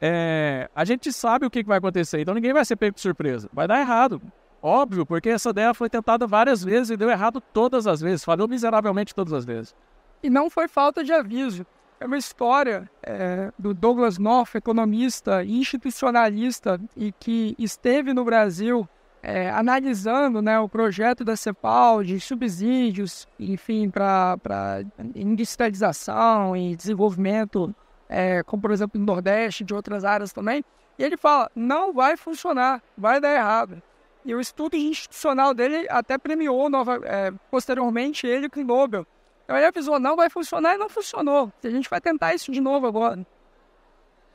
É, 0.00 0.68
a 0.74 0.84
gente 0.84 1.12
sabe 1.12 1.46
o 1.46 1.50
que 1.50 1.62
vai 1.62 1.78
acontecer, 1.78 2.20
então 2.20 2.34
ninguém 2.34 2.52
vai 2.52 2.64
ser 2.64 2.74
pego 2.74 2.96
de 2.96 3.00
surpresa. 3.00 3.48
Vai 3.52 3.68
dar 3.68 3.78
errado. 3.78 4.20
Óbvio, 4.60 5.06
porque 5.06 5.28
essa 5.28 5.50
ideia 5.50 5.72
foi 5.72 5.88
tentada 5.88 6.26
várias 6.26 6.64
vezes 6.64 6.90
e 6.90 6.96
deu 6.96 7.08
errado 7.08 7.40
todas 7.40 7.86
as 7.86 8.00
vezes, 8.00 8.24
falhou 8.24 8.48
miseravelmente 8.48 9.14
todas 9.14 9.32
as 9.32 9.44
vezes. 9.44 9.76
E 10.24 10.28
não 10.28 10.50
foi 10.50 10.66
falta 10.66 11.04
de 11.04 11.12
aviso. 11.12 11.64
É 12.00 12.06
uma 12.06 12.18
história 12.18 12.90
é, 13.00 13.52
do 13.56 13.72
Douglas 13.72 14.18
North, 14.18 14.56
economista 14.56 15.44
institucionalista 15.44 16.80
e 16.96 17.12
que 17.12 17.54
esteve 17.60 18.12
no 18.12 18.24
Brasil 18.24 18.88
é, 19.28 19.50
analisando 19.50 20.40
né, 20.40 20.58
o 20.58 20.68
projeto 20.68 21.24
da 21.24 21.36
CEPAL 21.36 22.02
de 22.02 22.18
subsídios, 22.18 23.28
enfim, 23.38 23.90
para 23.90 24.82
industrialização 25.14 26.56
e 26.56 26.74
desenvolvimento, 26.74 27.74
é, 28.08 28.42
como 28.42 28.62
por 28.62 28.70
exemplo 28.70 28.98
no 28.98 29.04
Nordeste, 29.04 29.64
de 29.64 29.74
outras 29.74 30.04
áreas 30.04 30.32
também. 30.32 30.64
E 30.98 31.04
ele 31.04 31.16
fala: 31.16 31.50
não 31.54 31.92
vai 31.92 32.16
funcionar, 32.16 32.82
vai 32.96 33.20
dar 33.20 33.34
errado. 33.34 33.82
E 34.24 34.34
o 34.34 34.40
estudo 34.40 34.76
institucional 34.76 35.52
dele 35.52 35.86
até 35.90 36.16
premiou 36.16 36.70
nova, 36.70 37.00
é, 37.04 37.30
posteriormente 37.50 38.26
ele 38.26 38.48
com 38.48 38.60
o 38.60 38.64
Nobel 38.64 39.06
então 39.44 39.56
ele 39.56 39.64
avisou, 39.64 39.98
não 39.98 40.14
vai 40.14 40.28
funcionar 40.28 40.74
e 40.74 40.76
não 40.76 40.90
funcionou. 40.90 41.50
A 41.64 41.70
gente 41.70 41.88
vai 41.88 42.02
tentar 42.02 42.34
isso 42.34 42.52
de 42.52 42.60
novo 42.60 42.86
agora. 42.86 43.26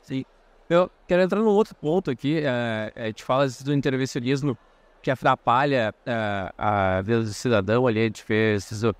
Sim. 0.02 0.24
Eu 0.68 0.90
quero 1.06 1.22
entrar 1.22 1.38
num 1.38 1.46
outro 1.46 1.72
ponto 1.76 2.10
aqui. 2.10 2.42
É, 2.44 2.92
a 2.96 3.06
gente 3.06 3.22
fala 3.22 3.46
do 3.64 3.72
intervencionismo 3.72 4.58
que 5.04 5.10
atrapalha 5.10 5.94
é, 6.06 6.52
a 6.56 7.02
vida 7.02 7.20
do 7.20 7.28
cidadão 7.28 7.86
ali. 7.86 8.00
A 8.00 8.04
gente 8.04 8.24
vê 8.26 8.54
esses, 8.54 8.82
uh, 8.82 8.94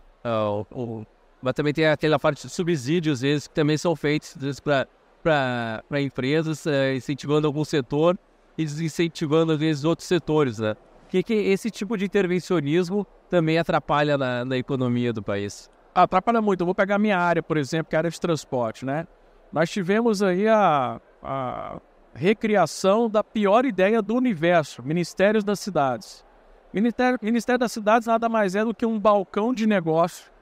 uh, 0.71 1.07
mas 1.41 1.55
também 1.55 1.73
tem 1.73 1.87
aquela 1.87 2.19
parte 2.19 2.47
de 2.47 2.53
subsídios, 2.53 3.19
às 3.19 3.23
vezes, 3.23 3.49
que 3.49 3.55
também 3.55 3.79
são 3.79 3.97
feitos 3.97 4.37
para 4.61 6.01
empresas, 6.01 6.67
uh, 6.67 6.95
incentivando 6.95 7.47
algum 7.47 7.65
setor 7.65 8.19
e 8.57 8.65
desincentivando, 8.65 9.53
às 9.53 9.59
vezes, 9.59 9.85
outros 9.85 10.07
setores, 10.07 10.59
né? 10.59 10.77
Que, 11.09 11.23
que 11.23 11.33
esse 11.33 11.71
tipo 11.71 11.97
de 11.97 12.05
intervencionismo 12.05 13.07
também 13.31 13.59
atrapalha 13.59 14.19
na, 14.19 14.45
na 14.45 14.59
economia 14.59 15.11
do 15.11 15.23
país? 15.23 15.71
Atrapalha 15.95 16.43
muito. 16.43 16.61
Eu 16.61 16.67
vou 16.67 16.75
pegar 16.75 16.99
minha 16.99 17.19
área, 17.19 17.43
por 17.43 17.57
exemplo, 17.57 17.89
que 17.89 17.97
é 17.97 17.99
a 17.99 18.01
área 18.01 18.11
de 18.11 18.21
transporte, 18.21 18.85
né? 18.85 19.07
Nós 19.51 19.71
tivemos 19.71 20.23
aí 20.23 20.47
a, 20.49 21.01
a 21.23 21.81
recriação 22.15 23.11
da 23.11 23.25
pior 23.25 23.65
ideia 23.65 24.01
do 24.01 24.15
universo, 24.15 24.83
Ministérios 24.83 25.43
das 25.43 25.59
Cidades. 25.61 26.25
Ministério, 26.73 27.19
Ministério 27.21 27.59
das 27.59 27.73
Cidades 27.73 28.07
nada 28.07 28.29
mais 28.29 28.55
é 28.55 28.65
do 28.65 28.75
que 28.75 28.87
um 28.87 28.99
balcão 28.99 29.53
de 29.53 29.67
negócio, 29.67 30.33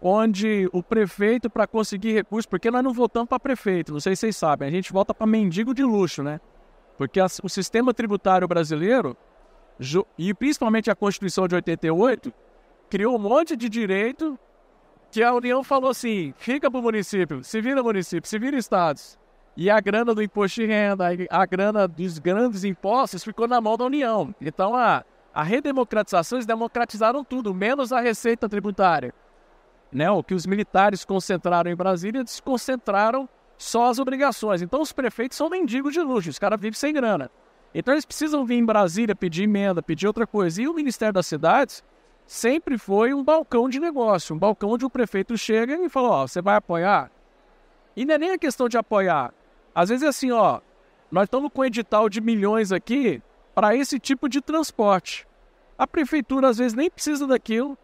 onde 0.00 0.68
o 0.72 0.82
prefeito, 0.82 1.50
para 1.50 1.66
conseguir 1.66 2.12
recursos, 2.12 2.46
porque 2.46 2.70
nós 2.70 2.82
não 2.82 2.92
votamos 2.92 3.28
para 3.28 3.38
prefeito, 3.38 3.92
não 3.92 4.00
sei 4.00 4.16
se 4.16 4.20
vocês 4.20 4.36
sabem, 4.36 4.68
a 4.68 4.70
gente 4.70 4.92
vota 4.92 5.14
para 5.14 5.26
mendigo 5.26 5.74
de 5.74 5.82
luxo, 5.82 6.22
né? 6.22 6.40
Porque 6.96 7.20
a, 7.20 7.26
o 7.42 7.48
sistema 7.48 7.94
tributário 7.94 8.48
brasileiro, 8.48 9.16
e 10.18 10.34
principalmente 10.34 10.90
a 10.90 10.94
Constituição 10.94 11.46
de 11.46 11.54
88, 11.54 12.32
criou 12.88 13.16
um 13.16 13.18
monte 13.18 13.56
de 13.56 13.68
direito 13.68 14.38
que 15.10 15.22
a 15.22 15.34
União 15.34 15.62
falou 15.62 15.90
assim: 15.90 16.32
fica 16.36 16.70
para 16.70 16.80
o 16.80 16.82
município, 16.82 17.42
se 17.44 17.60
vira 17.60 17.82
município, 17.82 18.28
se 18.28 18.38
vira 18.38 18.56
estados. 18.56 19.19
E 19.60 19.68
a 19.68 19.78
grana 19.78 20.14
do 20.14 20.22
imposto 20.22 20.62
de 20.62 20.66
renda, 20.66 21.04
a 21.28 21.44
grana 21.44 21.86
dos 21.86 22.18
grandes 22.18 22.64
impostos 22.64 23.22
ficou 23.22 23.46
na 23.46 23.60
mão 23.60 23.76
da 23.76 23.84
União. 23.84 24.34
Então 24.40 24.74
a, 24.74 25.04
a 25.34 25.42
redemocratização, 25.42 26.38
eles 26.38 26.46
democratizaram 26.46 27.22
tudo, 27.22 27.52
menos 27.52 27.92
a 27.92 28.00
receita 28.00 28.48
tributária. 28.48 29.12
Né? 29.92 30.10
O 30.10 30.22
que 30.22 30.32
os 30.32 30.46
militares 30.46 31.04
concentraram 31.04 31.70
em 31.70 31.76
Brasília, 31.76 32.20
eles 32.20 32.40
concentraram 32.40 33.28
só 33.58 33.90
as 33.90 33.98
obrigações. 33.98 34.62
Então 34.62 34.80
os 34.80 34.92
prefeitos 34.92 35.36
são 35.36 35.50
mendigos 35.50 35.92
de 35.92 36.00
luxo, 36.00 36.30
os 36.30 36.38
caras 36.38 36.58
vivem 36.58 36.78
sem 36.78 36.94
grana. 36.94 37.30
Então 37.74 37.92
eles 37.92 38.06
precisam 38.06 38.46
vir 38.46 38.54
em 38.54 38.64
Brasília 38.64 39.14
pedir 39.14 39.42
emenda, 39.42 39.82
pedir 39.82 40.06
outra 40.06 40.26
coisa. 40.26 40.62
E 40.62 40.68
o 40.68 40.72
Ministério 40.72 41.12
das 41.12 41.26
Cidades 41.26 41.84
sempre 42.26 42.78
foi 42.78 43.12
um 43.12 43.22
balcão 43.22 43.68
de 43.68 43.78
negócio, 43.78 44.34
um 44.34 44.38
balcão 44.38 44.70
onde 44.70 44.86
o 44.86 44.90
prefeito 44.90 45.36
chega 45.36 45.74
e 45.84 45.90
fala, 45.90 46.08
ó, 46.08 46.26
você 46.26 46.40
vai 46.40 46.56
apoiar? 46.56 47.10
E 47.94 48.06
não 48.06 48.14
é 48.14 48.18
nem 48.18 48.30
a 48.30 48.38
questão 48.38 48.66
de 48.66 48.78
apoiar. 48.78 49.34
Às 49.74 49.88
vezes 49.88 50.04
é 50.04 50.08
assim, 50.08 50.30
ó, 50.30 50.60
nós 51.10 51.24
estamos 51.24 51.50
com 51.52 51.62
um 51.62 51.64
edital 51.64 52.08
de 52.08 52.20
milhões 52.20 52.72
aqui 52.72 53.22
para 53.54 53.74
esse 53.74 53.98
tipo 53.98 54.28
de 54.28 54.40
transporte. 54.40 55.26
A 55.78 55.86
prefeitura 55.86 56.48
às 56.48 56.58
vezes 56.58 56.74
nem 56.74 56.90
precisa 56.90 57.26
daquilo, 57.26 57.76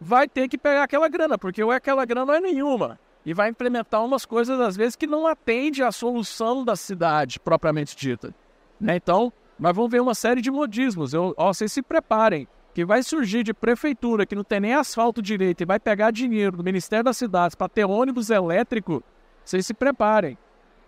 vai 0.00 0.28
ter 0.28 0.48
que 0.48 0.58
pegar 0.58 0.82
aquela 0.82 1.08
grana, 1.08 1.38
porque 1.38 1.62
ou 1.62 1.70
aquela 1.70 2.04
grana 2.04 2.26
não 2.26 2.34
é 2.34 2.40
nenhuma. 2.40 2.98
E 3.24 3.32
vai 3.32 3.48
implementar 3.48 4.04
umas 4.04 4.26
coisas, 4.26 4.58
às 4.58 4.76
vezes, 4.76 4.96
que 4.96 5.06
não 5.06 5.28
atende 5.28 5.82
à 5.82 5.92
solução 5.92 6.64
da 6.64 6.74
cidade 6.74 7.38
propriamente 7.38 7.96
dita. 7.96 8.34
Né? 8.80 8.96
Então, 8.96 9.32
nós 9.58 9.76
vamos 9.76 9.92
ver 9.92 10.00
uma 10.00 10.14
série 10.14 10.40
de 10.40 10.50
modismos. 10.50 11.14
Eu, 11.14 11.32
ó, 11.36 11.52
vocês 11.52 11.70
se 11.70 11.82
preparem 11.82 12.48
que 12.74 12.84
vai 12.84 13.02
surgir 13.02 13.44
de 13.44 13.54
prefeitura 13.54 14.26
que 14.26 14.34
não 14.34 14.42
tem 14.42 14.58
nem 14.58 14.74
asfalto 14.74 15.22
direito 15.22 15.60
e 15.60 15.66
vai 15.66 15.78
pegar 15.78 16.10
dinheiro 16.10 16.56
do 16.56 16.64
Ministério 16.64 17.04
das 17.04 17.16
Cidades 17.16 17.54
para 17.54 17.68
ter 17.68 17.84
ônibus 17.84 18.30
elétrico, 18.30 19.04
vocês 19.44 19.64
se 19.66 19.74
preparem. 19.74 20.36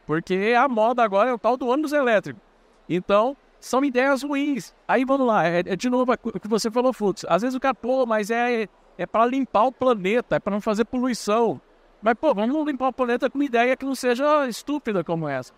Porque 0.07 0.55
a 0.59 0.69
moda 0.69 1.03
agora 1.03 1.31
é 1.31 1.33
o 1.33 1.39
tal 1.39 1.57
do 1.57 1.67
ônibus 1.67 1.93
elétrico. 1.93 2.41
Então, 2.89 3.37
são 3.59 3.85
ideias 3.85 4.23
ruins. 4.23 4.75
Aí 4.87 5.05
vamos 5.05 5.27
lá, 5.27 5.47
é, 5.47 5.61
é 5.61 5.77
de 5.77 5.89
novo 5.89 6.13
o 6.13 6.41
que 6.41 6.49
você 6.49 6.71
falou, 6.71 6.93
Fux. 6.93 7.25
Às 7.29 7.43
vezes 7.43 7.57
o 7.57 7.61
cara, 7.61 7.75
pô, 7.75 8.05
mas 8.05 8.31
é, 8.31 8.69
é 8.99 9.07
para 9.07 9.25
limpar 9.27 9.65
o 9.65 9.73
planeta, 9.73 10.37
é 10.37 10.39
para 10.39 10.53
não 10.53 10.61
fazer 10.61 10.85
poluição. 10.85 11.61
Mas, 12.03 12.15
pô, 12.15 12.35
vamos 12.35 12.67
limpar 12.67 12.89
o 12.89 12.93
planeta 12.93 13.31
com 13.31 13.43
ideia 13.43 13.75
que 13.77 13.87
não 13.87 13.95
seja 13.95 14.47
estúpida 14.47 15.03
como 15.03 15.27
essa. 15.27 15.55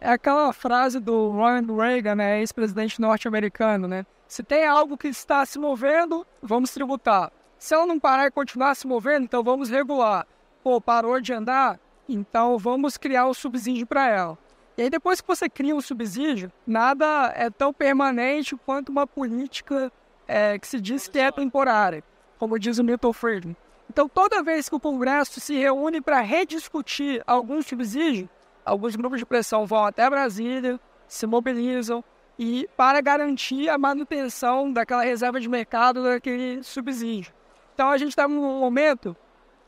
É 0.00 0.10
aquela 0.10 0.52
frase 0.52 0.98
do 0.98 1.30
Ronald 1.30 1.72
Reagan, 1.76 2.16
né, 2.16 2.40
ex-presidente 2.40 3.00
norte-americano, 3.00 3.86
né? 3.86 4.04
Se 4.26 4.42
tem 4.42 4.66
algo 4.66 4.98
que 4.98 5.06
está 5.06 5.46
se 5.46 5.60
movendo, 5.60 6.26
vamos 6.42 6.72
tributar. 6.72 7.30
Se 7.56 7.74
ela 7.74 7.86
não 7.86 8.00
parar 8.00 8.26
e 8.26 8.30
continuar 8.32 8.74
se 8.74 8.88
movendo, 8.88 9.22
então 9.22 9.44
vamos 9.44 9.70
regular. 9.70 10.26
Pô, 10.64 10.80
parou 10.80 11.20
de 11.20 11.32
andar? 11.32 11.78
Então 12.08 12.58
vamos 12.58 12.96
criar 12.96 13.26
o 13.26 13.30
um 13.30 13.34
subsídio 13.34 13.86
para 13.86 14.08
ela. 14.08 14.38
E 14.76 14.82
aí 14.82 14.90
depois 14.90 15.20
que 15.20 15.28
você 15.28 15.48
cria 15.48 15.74
um 15.74 15.80
subsídio, 15.80 16.50
nada 16.66 17.32
é 17.36 17.50
tão 17.50 17.72
permanente 17.72 18.56
quanto 18.56 18.88
uma 18.88 19.06
política 19.06 19.92
é, 20.26 20.58
que 20.58 20.66
se 20.66 20.80
diz 20.80 21.08
que 21.08 21.18
é 21.18 21.30
temporária, 21.30 22.02
como 22.38 22.58
diz 22.58 22.78
o 22.78 22.84
Milton 22.84 23.12
Friedman. 23.12 23.56
Então 23.90 24.08
toda 24.08 24.42
vez 24.42 24.68
que 24.68 24.74
o 24.74 24.80
Congresso 24.80 25.40
se 25.40 25.54
reúne 25.54 26.00
para 26.00 26.20
rediscutir 26.20 27.22
algum 27.26 27.60
subsídio, 27.60 28.28
alguns 28.64 28.96
grupos 28.96 29.18
de 29.18 29.26
pressão 29.26 29.66
vão 29.66 29.84
até 29.84 30.08
Brasília, 30.08 30.80
se 31.06 31.26
mobilizam, 31.26 32.02
e 32.38 32.68
para 32.76 33.00
garantir 33.00 33.68
a 33.68 33.76
manutenção 33.76 34.72
daquela 34.72 35.02
reserva 35.02 35.38
de 35.38 35.48
mercado 35.48 36.02
daquele 36.02 36.62
subsídio. 36.62 37.32
Então 37.74 37.90
a 37.90 37.98
gente 37.98 38.10
está 38.10 38.26
num 38.26 38.60
momento, 38.60 39.16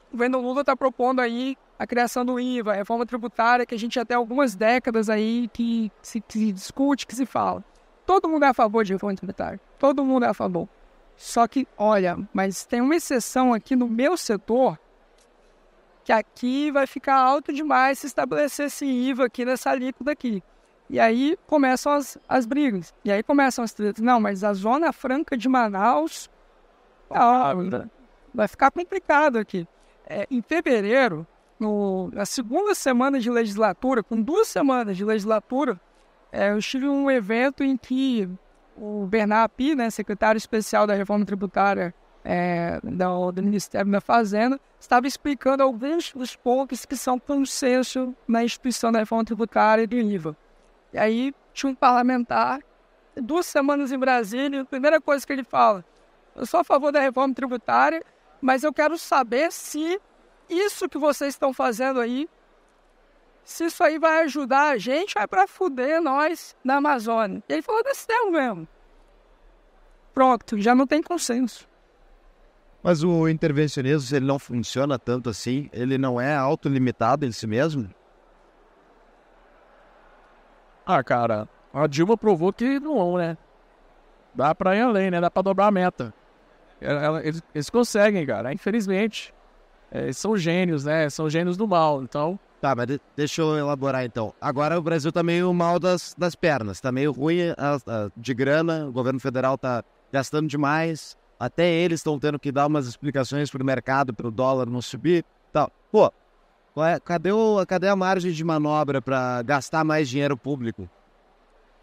o 0.09 0.13
governo 0.13 0.41
Lula 0.41 0.63
está 0.63 0.75
propondo 0.75 1.21
aí 1.21 1.57
a 1.79 1.87
criação 1.87 2.25
do 2.25 2.39
IVA, 2.39 2.73
a 2.73 2.77
reforma 2.77 3.05
tributária, 3.05 3.67
que 3.67 3.75
a 3.75 3.79
gente 3.79 3.95
já 3.95 4.05
tem 4.05 4.17
algumas 4.17 4.55
décadas 4.55 5.11
aí 5.11 5.49
que 5.53 5.91
se, 6.01 6.21
que 6.21 6.39
se 6.39 6.53
discute, 6.53 7.07
que 7.07 7.15
se 7.15 7.27
fala. 7.27 7.65
Todo 8.07 8.29
mundo 8.29 8.45
é 8.45 8.49
a 8.49 8.55
favor 8.55 8.85
de 8.85 8.93
reforma 8.93 9.17
tributária, 9.17 9.61
todo 9.79 10.05
mundo 10.05 10.25
é 10.25 10.29
a 10.29 10.35
favor. 10.35 10.69
Só 11.17 11.47
que, 11.47 11.67
olha, 11.79 12.19
mas 12.33 12.65
tem 12.65 12.81
uma 12.81 12.97
exceção 12.97 13.53
aqui 13.53 13.77
no 13.77 13.89
meu 13.89 14.17
setor, 14.17 14.79
que 16.05 16.13
aqui 16.13 16.71
vai 16.71 16.87
ficar 16.87 17.17
alto 17.17 17.53
demais 17.53 18.01
se 18.01 18.07
estabelecer 18.07 18.67
esse 18.67 18.85
IVA 18.85 19.27
aqui 19.27 19.45
nessa 19.45 19.71
alíquota 19.71 20.11
aqui. 20.11 20.43
E 20.91 21.01
aí 21.01 21.39
começam 21.47 21.93
as, 21.93 22.19
as 22.29 22.45
brigas. 22.45 22.93
E 23.05 23.11
aí 23.11 23.23
começam 23.23 23.65
as 23.65 23.73
tretas. 23.73 24.03
Não, 24.03 24.21
mas 24.21 24.45
a 24.45 24.53
Zona 24.53 24.93
Franca 24.93 25.37
de 25.37 25.49
Manaus 25.49 26.31
ah, 27.11 27.55
vai 28.35 28.47
ficar 28.49 28.71
complicado 28.71 29.39
aqui. 29.39 29.67
É, 30.07 30.27
em 30.31 30.43
fevereiro, 30.43 31.27
no, 31.59 32.11
na 32.13 32.25
segunda 32.25 32.75
semana 32.75 33.19
de 33.21 33.31
legislatura, 33.31 34.03
com 34.03 34.21
duas 34.21 34.49
semanas 34.49 34.97
de 34.97 35.05
legislatura, 35.05 35.81
é, 36.33 36.51
eu 36.51 36.61
tive 36.61 36.89
um 36.89 37.11
evento 37.11 37.63
em 37.63 37.77
que 37.77 38.29
o 38.77 39.07
Bernard 39.07 39.75
né, 39.77 39.89
secretário 39.91 40.37
especial 40.37 40.87
da 40.87 40.95
reforma 40.95 41.25
tributária 41.25 41.95
é, 42.25 42.81
do, 42.83 43.33
do, 43.33 43.43
Ministério 43.43 43.91
da 43.91 44.01
Fazenda, 44.01 44.59
estava 44.81 45.07
explicando 45.07 45.63
alguns 45.63 46.13
dos 46.13 46.35
pontos 46.35 46.87
que 46.87 46.97
são 46.97 47.19
consenso 47.19 48.15
na 48.27 48.43
instituição 48.43 48.91
da 48.91 49.01
reforma 49.01 49.25
tributária 49.25 49.83
e 49.83 49.87
do 49.87 49.97
IVA. 49.97 50.37
E 50.93 50.99
aí 50.99 51.35
tinha 51.53 51.71
um 51.71 51.75
parlamentar, 51.75 52.61
duas 53.17 53.47
semanas 53.47 53.93
em 53.93 53.99
Brasília, 53.99 54.63
a 54.63 54.65
primeira 54.65 55.01
coisa 55.01 55.27
que 55.27 55.33
ele 55.33 55.45
fala, 55.45 55.85
eu 56.35 56.47
sou 56.47 56.61
a 56.61 56.65
favor 56.65 56.91
da 56.91 57.01
reforma 57.01 57.35
tributária, 57.35 58.03
mas 58.41 58.65
eu 58.65 58.73
quero 58.73 58.97
saber 58.99 59.53
se 59.53 60.01
isso 60.49 60.89
que 60.89 60.99
vocês 60.99 61.35
estão 61.35 61.53
fazendo 61.53 62.01
aí, 62.01 62.29
se 63.45 63.67
isso 63.67 63.83
aí 63.83 63.99
vai 63.99 64.23
ajudar 64.23 64.71
a 64.71 64.79
gente, 64.79 65.15
vai 65.15 65.27
para 65.27 65.47
fuder 65.47 66.01
nós 66.01 66.57
na 66.65 66.77
Amazônia. 66.77 67.43
E 67.49 67.53
ele 67.53 67.63
falou 67.63 67.83
desse 67.83 68.07
termo 68.07 68.31
mesmo. 68.31 68.69
Pronto, 70.13 70.59
já 70.61 70.75
não 70.75 70.87
tem 70.87 71.03
consenso. 71.03 71.69
Mas 72.83 73.03
o 73.03 73.29
intervencionismo, 73.29 74.17
ele 74.17 74.27
não 74.27 74.39
funciona 74.39 74.99
tanto 74.99 75.31
assim, 75.31 75.69
ele 75.73 75.97
não 75.97 76.21
é 76.21 76.37
autolimitado 76.37 77.25
em 77.25 77.33
si 77.33 77.47
mesmo? 77.47 77.89
Ah, 80.87 81.03
cara, 81.03 81.49
a 81.73 81.87
Dilma 81.87 82.17
provou 82.17 82.53
que 82.53 82.79
não, 82.79 83.17
né? 83.17 83.39
Dá 84.35 84.55
pra 84.55 84.77
ir 84.77 84.83
além, 84.83 85.11
né? 85.11 85.21
Dá 85.21 85.31
pra 85.31 85.43
dobrar 85.43 85.69
a 85.69 85.71
meta. 85.71 86.13
Ela, 86.81 87.25
eles, 87.25 87.43
eles, 87.55 87.71
conseguem, 87.71 88.27
cara. 88.27 88.53
Infelizmente. 88.53 89.33
É, 89.95 90.13
são 90.13 90.37
gênios, 90.37 90.85
né? 90.85 91.09
São 91.09 91.31
gênios 91.31 91.57
do 91.57 91.69
mal, 91.69 92.03
então... 92.03 92.37
Tá, 92.61 92.75
mas 92.75 92.99
deixa 93.15 93.43
eu 93.43 93.57
elaborar 93.57 94.05
então. 94.05 94.35
Agora 94.41 94.77
o 94.77 94.83
Brasil 94.83 95.13
tá 95.13 95.23
meio 95.23 95.53
mal 95.53 95.79
das, 95.79 96.17
das 96.19 96.35
pernas. 96.35 96.81
Tá 96.81 96.91
meio 96.91 97.13
ruim 97.13 97.51
a, 97.51 97.75
a, 97.77 98.11
de 98.17 98.35
grana. 98.35 98.87
O 98.89 98.93
governo 98.93 99.21
federal 99.21 99.57
tá 99.57 99.85
gastando 100.11 100.49
demais. 100.49 101.17
Até 101.39 101.69
eles 101.69 102.01
estão 102.01 102.19
tendo 102.19 102.39
que 102.39 102.51
dar 102.51 102.67
umas 102.67 102.87
explicações 102.87 103.51
pro 103.51 103.65
mercado, 103.65 104.15
pro 104.15 104.31
dólar 104.31 104.67
não 104.67 104.81
subir. 104.81 105.25
Tal. 105.53 105.71
Pô, 105.93 106.11
é, 106.83 106.99
cadê, 106.99 107.33
o, 107.33 107.65
cadê 107.67 107.87
a 107.87 107.95
margem 107.95 108.33
de 108.33 108.43
manobra 108.43 109.03
para 109.03 109.43
gastar 109.43 109.85
mais 109.85 110.09
dinheiro 110.09 110.37
público? 110.37 110.89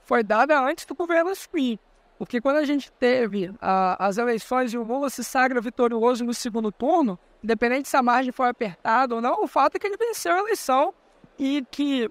Foi 0.04 0.24
dada 0.24 0.60
antes 0.60 0.86
do 0.86 0.96
governo 0.96 1.32
Spin. 1.32 1.78
Porque 2.22 2.40
quando 2.40 2.58
a 2.58 2.64
gente 2.64 2.92
teve 2.92 3.52
a, 3.60 4.06
as 4.06 4.20
eleições 4.20 4.72
e 4.72 4.78
o 4.78 4.84
Lula 4.84 5.10
se 5.10 5.24
sagra 5.24 5.60
vitorioso 5.60 6.24
no 6.24 6.36
segundo 6.36 6.72
turno, 6.72 7.18
independente 7.44 7.90
se 7.90 7.98
a 7.98 8.04
margem 8.04 8.32
foi 8.32 8.48
apertada 8.48 9.16
ou 9.16 9.22
não, 9.22 9.44
o 9.44 9.48
fato 9.48 9.76
é 9.76 9.80
que 9.80 9.88
ele 9.88 9.98
venceu 9.98 10.36
a 10.36 10.38
eleição 10.38 10.94
e 11.40 11.66
que 11.72 12.08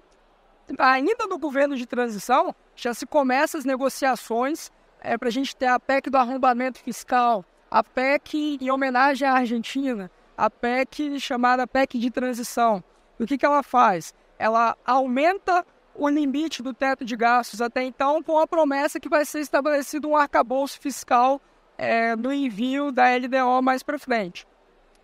ainda 0.77 1.25
no 1.27 1.39
governo 1.39 1.77
de 1.77 1.85
transição, 1.85 2.53
já 2.75 2.93
se 2.93 3.05
começa 3.05 3.57
as 3.57 3.63
negociações 3.63 4.69
é, 4.99 5.17
para 5.17 5.29
a 5.29 5.31
gente 5.31 5.55
ter 5.55 5.67
a 5.67 5.79
PEC 5.79 6.09
do 6.09 6.17
arrombamento 6.17 6.79
fiscal, 6.79 7.45
a 7.71 7.81
PEC 7.81 8.57
em 8.59 8.69
homenagem 8.69 9.25
à 9.25 9.35
Argentina, 9.35 10.11
a 10.37 10.49
PEC 10.49 11.21
chamada 11.21 11.65
PEC 11.65 11.97
de 11.97 12.11
transição. 12.11 12.83
E 13.17 13.23
o 13.23 13.25
que, 13.25 13.37
que 13.37 13.45
ela 13.45 13.63
faz? 13.63 14.13
Ela 14.37 14.75
aumenta 14.85 15.65
o 15.93 16.07
limite 16.09 16.63
do 16.63 16.73
teto 16.73 17.03
de 17.03 17.15
gastos 17.15 17.61
até 17.61 17.83
então, 17.83 18.23
com 18.23 18.39
a 18.39 18.47
promessa 18.47 18.99
que 18.99 19.09
vai 19.09 19.25
ser 19.25 19.39
estabelecido 19.39 20.07
um 20.07 20.15
arcabouço 20.15 20.79
fiscal 20.79 21.41
é, 21.77 22.15
no 22.15 22.31
envio 22.31 22.91
da 22.91 23.05
LDO 23.15 23.61
mais 23.61 23.83
para 23.83 23.97
frente. 23.99 24.47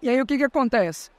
E 0.02 0.10
aí 0.10 0.21
o 0.21 0.26
que, 0.26 0.38
que 0.38 0.43
acontece? 0.43 1.10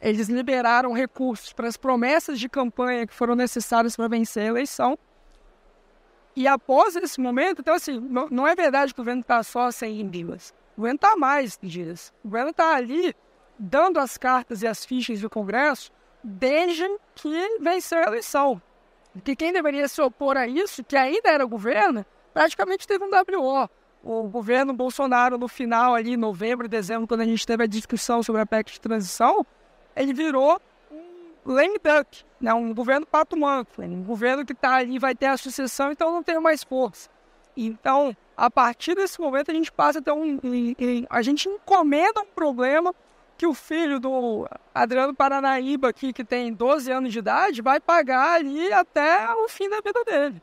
Eles 0.00 0.28
liberaram 0.28 0.92
recursos 0.92 1.52
para 1.52 1.66
as 1.66 1.76
promessas 1.76 2.38
de 2.38 2.48
campanha 2.48 3.06
que 3.06 3.14
foram 3.14 3.34
necessárias 3.34 3.96
para 3.96 4.08
vencer 4.08 4.42
a 4.42 4.46
eleição. 4.46 4.98
E 6.34 6.46
após 6.46 6.94
esse 6.96 7.18
momento, 7.18 7.62
então 7.62 7.74
assim, 7.74 7.98
não, 7.98 8.28
não 8.30 8.46
é 8.46 8.54
verdade 8.54 8.92
que 8.92 9.00
o 9.00 9.02
governo 9.02 9.22
está 9.22 9.42
só 9.42 9.70
sem 9.70 10.00
indias. 10.00 10.54
O 10.74 10.82
governo 10.82 10.96
está 10.96 11.16
mais 11.16 11.58
dias. 11.62 12.12
O 12.22 12.28
governo 12.28 12.50
está 12.50 12.76
ali 12.76 13.14
dando 13.58 13.98
as 13.98 14.18
cartas 14.18 14.60
e 14.60 14.66
as 14.66 14.84
fichas 14.84 15.22
do 15.22 15.30
Congresso 15.30 15.90
desde 16.26 16.84
que 17.14 17.58
venceu 17.60 17.98
a 17.98 18.08
eleição. 18.08 18.60
Porque 19.12 19.36
quem 19.36 19.52
deveria 19.52 19.86
se 19.86 20.00
opor 20.02 20.36
a 20.36 20.46
isso, 20.46 20.82
que 20.82 20.96
ainda 20.96 21.30
era 21.30 21.44
governo, 21.44 22.04
praticamente 22.34 22.86
teve 22.86 23.04
um 23.04 23.10
WO. 23.10 23.68
O 24.02 24.24
governo 24.28 24.72
Bolsonaro, 24.74 25.38
no 25.38 25.48
final 25.48 25.94
ali, 25.94 26.16
novembro, 26.16 26.68
dezembro, 26.68 27.06
quando 27.06 27.20
a 27.20 27.24
gente 27.24 27.46
teve 27.46 27.62
a 27.62 27.66
discussão 27.66 28.22
sobre 28.22 28.42
a 28.42 28.46
PEC 28.46 28.72
de 28.72 28.80
transição, 28.80 29.46
ele 29.94 30.12
virou 30.12 30.60
um 30.90 31.52
lame 31.52 31.78
duck, 31.78 32.24
né? 32.40 32.52
um 32.52 32.74
governo 32.74 33.06
pato 33.06 33.36
manco, 33.36 33.80
um 33.80 34.02
governo 34.02 34.44
que 34.44 34.52
está 34.52 34.76
ali, 34.76 34.98
vai 34.98 35.14
ter 35.14 35.26
a 35.26 35.36
sucessão, 35.36 35.92
então 35.92 36.12
não 36.12 36.22
tem 36.22 36.38
mais 36.40 36.62
força. 36.62 37.08
Então, 37.56 38.14
a 38.36 38.50
partir 38.50 38.94
desse 38.94 39.18
momento, 39.20 39.50
a 39.50 39.54
gente 39.54 39.72
passa 39.72 40.00
a 40.00 40.02
ter 40.02 40.12
um. 40.12 40.38
A 41.08 41.22
gente 41.22 41.48
encomenda 41.48 42.20
um 42.20 42.26
problema 42.26 42.94
que 43.36 43.46
o 43.46 43.54
filho 43.54 44.00
do 44.00 44.48
Adriano 44.74 45.14
Paranaíba, 45.14 45.88
aqui, 45.88 46.12
que 46.12 46.24
tem 46.24 46.52
12 46.52 46.90
anos 46.90 47.12
de 47.12 47.18
idade, 47.18 47.60
vai 47.60 47.78
pagar 47.78 48.36
ali 48.36 48.72
até 48.72 49.32
o 49.34 49.48
fim 49.48 49.68
da 49.68 49.80
vida 49.80 50.02
dele. 50.04 50.42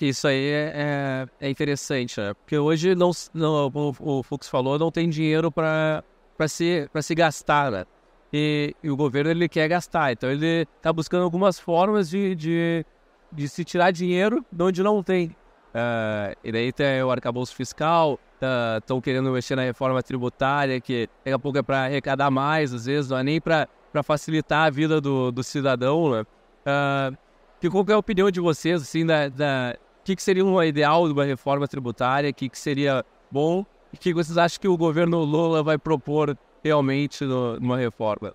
Isso 0.00 0.26
aí 0.26 0.48
é, 0.48 0.72
é, 0.74 1.46
é 1.46 1.48
interessante, 1.48 2.20
né? 2.20 2.34
porque 2.34 2.58
hoje, 2.58 2.94
não, 2.96 3.12
não, 3.32 3.70
o, 3.72 4.18
o 4.18 4.22
Fux 4.22 4.48
falou, 4.48 4.76
não 4.78 4.90
tem 4.90 5.08
dinheiro 5.08 5.50
para 5.50 6.02
se, 6.48 6.90
se 7.00 7.14
gastar, 7.14 7.70
né? 7.70 7.84
E, 8.32 8.74
e, 8.82 8.90
o 8.90 8.96
governo 8.96 9.30
ele 9.30 9.48
quer 9.48 9.68
gastar, 9.68 10.12
então 10.12 10.30
ele 10.30 10.66
está 10.76 10.92
buscando 10.92 11.22
algumas 11.22 11.58
formas 11.58 12.10
de, 12.10 12.34
de, 12.34 12.86
de, 13.32 13.48
se 13.48 13.64
tirar 13.64 13.90
dinheiro 13.90 14.44
de 14.50 14.62
onde 14.62 14.82
não 14.82 15.02
tem. 15.02 15.28
Uh, 15.72 16.36
e 16.42 16.52
daí 16.52 16.72
tem 16.72 17.02
o 17.02 17.10
arcabouço 17.10 17.54
fiscal, 17.54 18.18
estão 18.44 18.98
tá, 18.98 19.04
querendo 19.04 19.30
mexer 19.30 19.56
na 19.56 19.62
reforma 19.62 20.02
tributária, 20.02 20.80
que 20.80 21.08
daqui 21.24 21.34
a 21.34 21.38
pouco 21.38 21.58
é 21.58 21.62
para 21.62 21.84
arrecadar 21.84 22.30
mais, 22.30 22.72
às 22.72 22.86
vezes, 22.86 23.10
não 23.10 23.18
é 23.18 23.22
nem 23.22 23.40
para 23.40 23.68
facilitar 24.02 24.66
a 24.66 24.70
vida 24.70 25.00
do, 25.00 25.30
do 25.30 25.42
cidadão. 25.42 26.10
Né? 26.10 26.22
Uh, 26.22 27.16
que, 27.60 27.68
qual 27.68 27.84
é 27.88 27.92
a 27.92 27.98
opinião 27.98 28.30
de 28.30 28.40
vocês, 28.40 28.82
assim, 28.82 29.04
da, 29.04 29.28
da 29.28 29.76
que, 30.04 30.16
que 30.16 30.22
seria 30.22 30.44
um 30.44 30.62
ideal 30.62 31.06
de 31.06 31.12
uma 31.12 31.24
reforma 31.24 31.68
tributária, 31.68 32.30
o 32.30 32.34
que, 32.34 32.48
que 32.48 32.58
seria 32.58 33.04
bom, 33.30 33.64
e 33.92 33.96
o 33.96 33.98
que 33.98 34.14
vocês 34.14 34.38
acham 34.38 34.60
que 34.60 34.68
o 34.68 34.76
governo 34.76 35.22
Lula 35.22 35.62
vai 35.62 35.78
propor 35.78 36.36
realmente 36.64 37.24
no, 37.24 37.58
numa 37.60 37.76
reforma? 37.76 38.34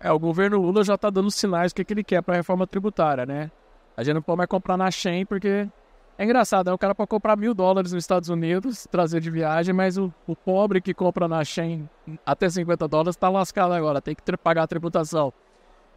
É, 0.00 0.12
o 0.12 0.18
governo 0.18 0.60
Lula 0.60 0.84
já 0.84 0.94
está 0.94 1.10
dando 1.10 1.30
sinais 1.30 1.72
do 1.72 1.76
que, 1.76 1.84
que 1.84 1.94
ele 1.94 2.04
quer 2.04 2.22
para 2.22 2.34
a 2.34 2.36
reforma 2.36 2.66
tributária, 2.66 3.24
né? 3.24 3.50
A 3.96 4.02
gente 4.02 4.14
não 4.14 4.22
pode 4.22 4.38
mais 4.38 4.48
comprar 4.48 4.76
na 4.76 4.90
Shen 4.90 5.24
porque 5.24 5.68
é 6.16 6.24
engraçado, 6.24 6.68
né? 6.68 6.72
o 6.72 6.78
cara 6.78 6.94
pode 6.94 7.08
comprar 7.08 7.36
mil 7.36 7.52
dólares 7.54 7.92
nos 7.92 8.04
Estados 8.04 8.28
Unidos, 8.28 8.86
trazer 8.90 9.20
de 9.20 9.30
viagem, 9.30 9.74
mas 9.74 9.98
o, 9.98 10.12
o 10.26 10.36
pobre 10.36 10.80
que 10.80 10.94
compra 10.94 11.26
na 11.26 11.44
Shen 11.44 11.88
até 12.24 12.48
50 12.48 12.86
dólares 12.86 13.16
está 13.16 13.28
lascado 13.28 13.72
agora, 13.72 14.00
tem 14.00 14.14
que 14.14 14.36
pagar 14.36 14.62
a 14.62 14.66
tributação. 14.66 15.32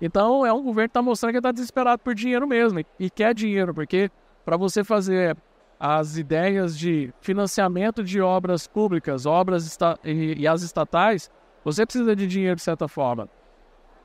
Então 0.02 0.46
é 0.46 0.52
um 0.52 0.64
governo 0.64 0.90
que 0.90 0.92
está 0.92 1.02
mostrando 1.02 1.34
que 1.34 1.38
está 1.38 1.52
desesperado 1.52 2.02
por 2.02 2.16
dinheiro 2.16 2.48
mesmo, 2.48 2.84
e 3.00 3.10
quer 3.10 3.34
dinheiro, 3.34 3.74
porque 3.74 4.10
para 4.44 4.58
você 4.58 4.84
fazer 4.84 5.38
as 5.80 6.18
ideias 6.18 6.78
de 6.78 7.14
financiamento 7.22 8.04
de 8.04 8.20
obras 8.20 8.68
públicas, 8.68 9.26
obras 9.26 9.78
e, 10.04 10.42
e 10.42 10.48
as 10.48 10.64
estatais, 10.64 11.30
você 11.64 11.86
precisa 11.86 12.16
de 12.16 12.26
dinheiro 12.26 12.56
de 12.56 12.62
certa 12.64 12.88
forma. 12.88 13.30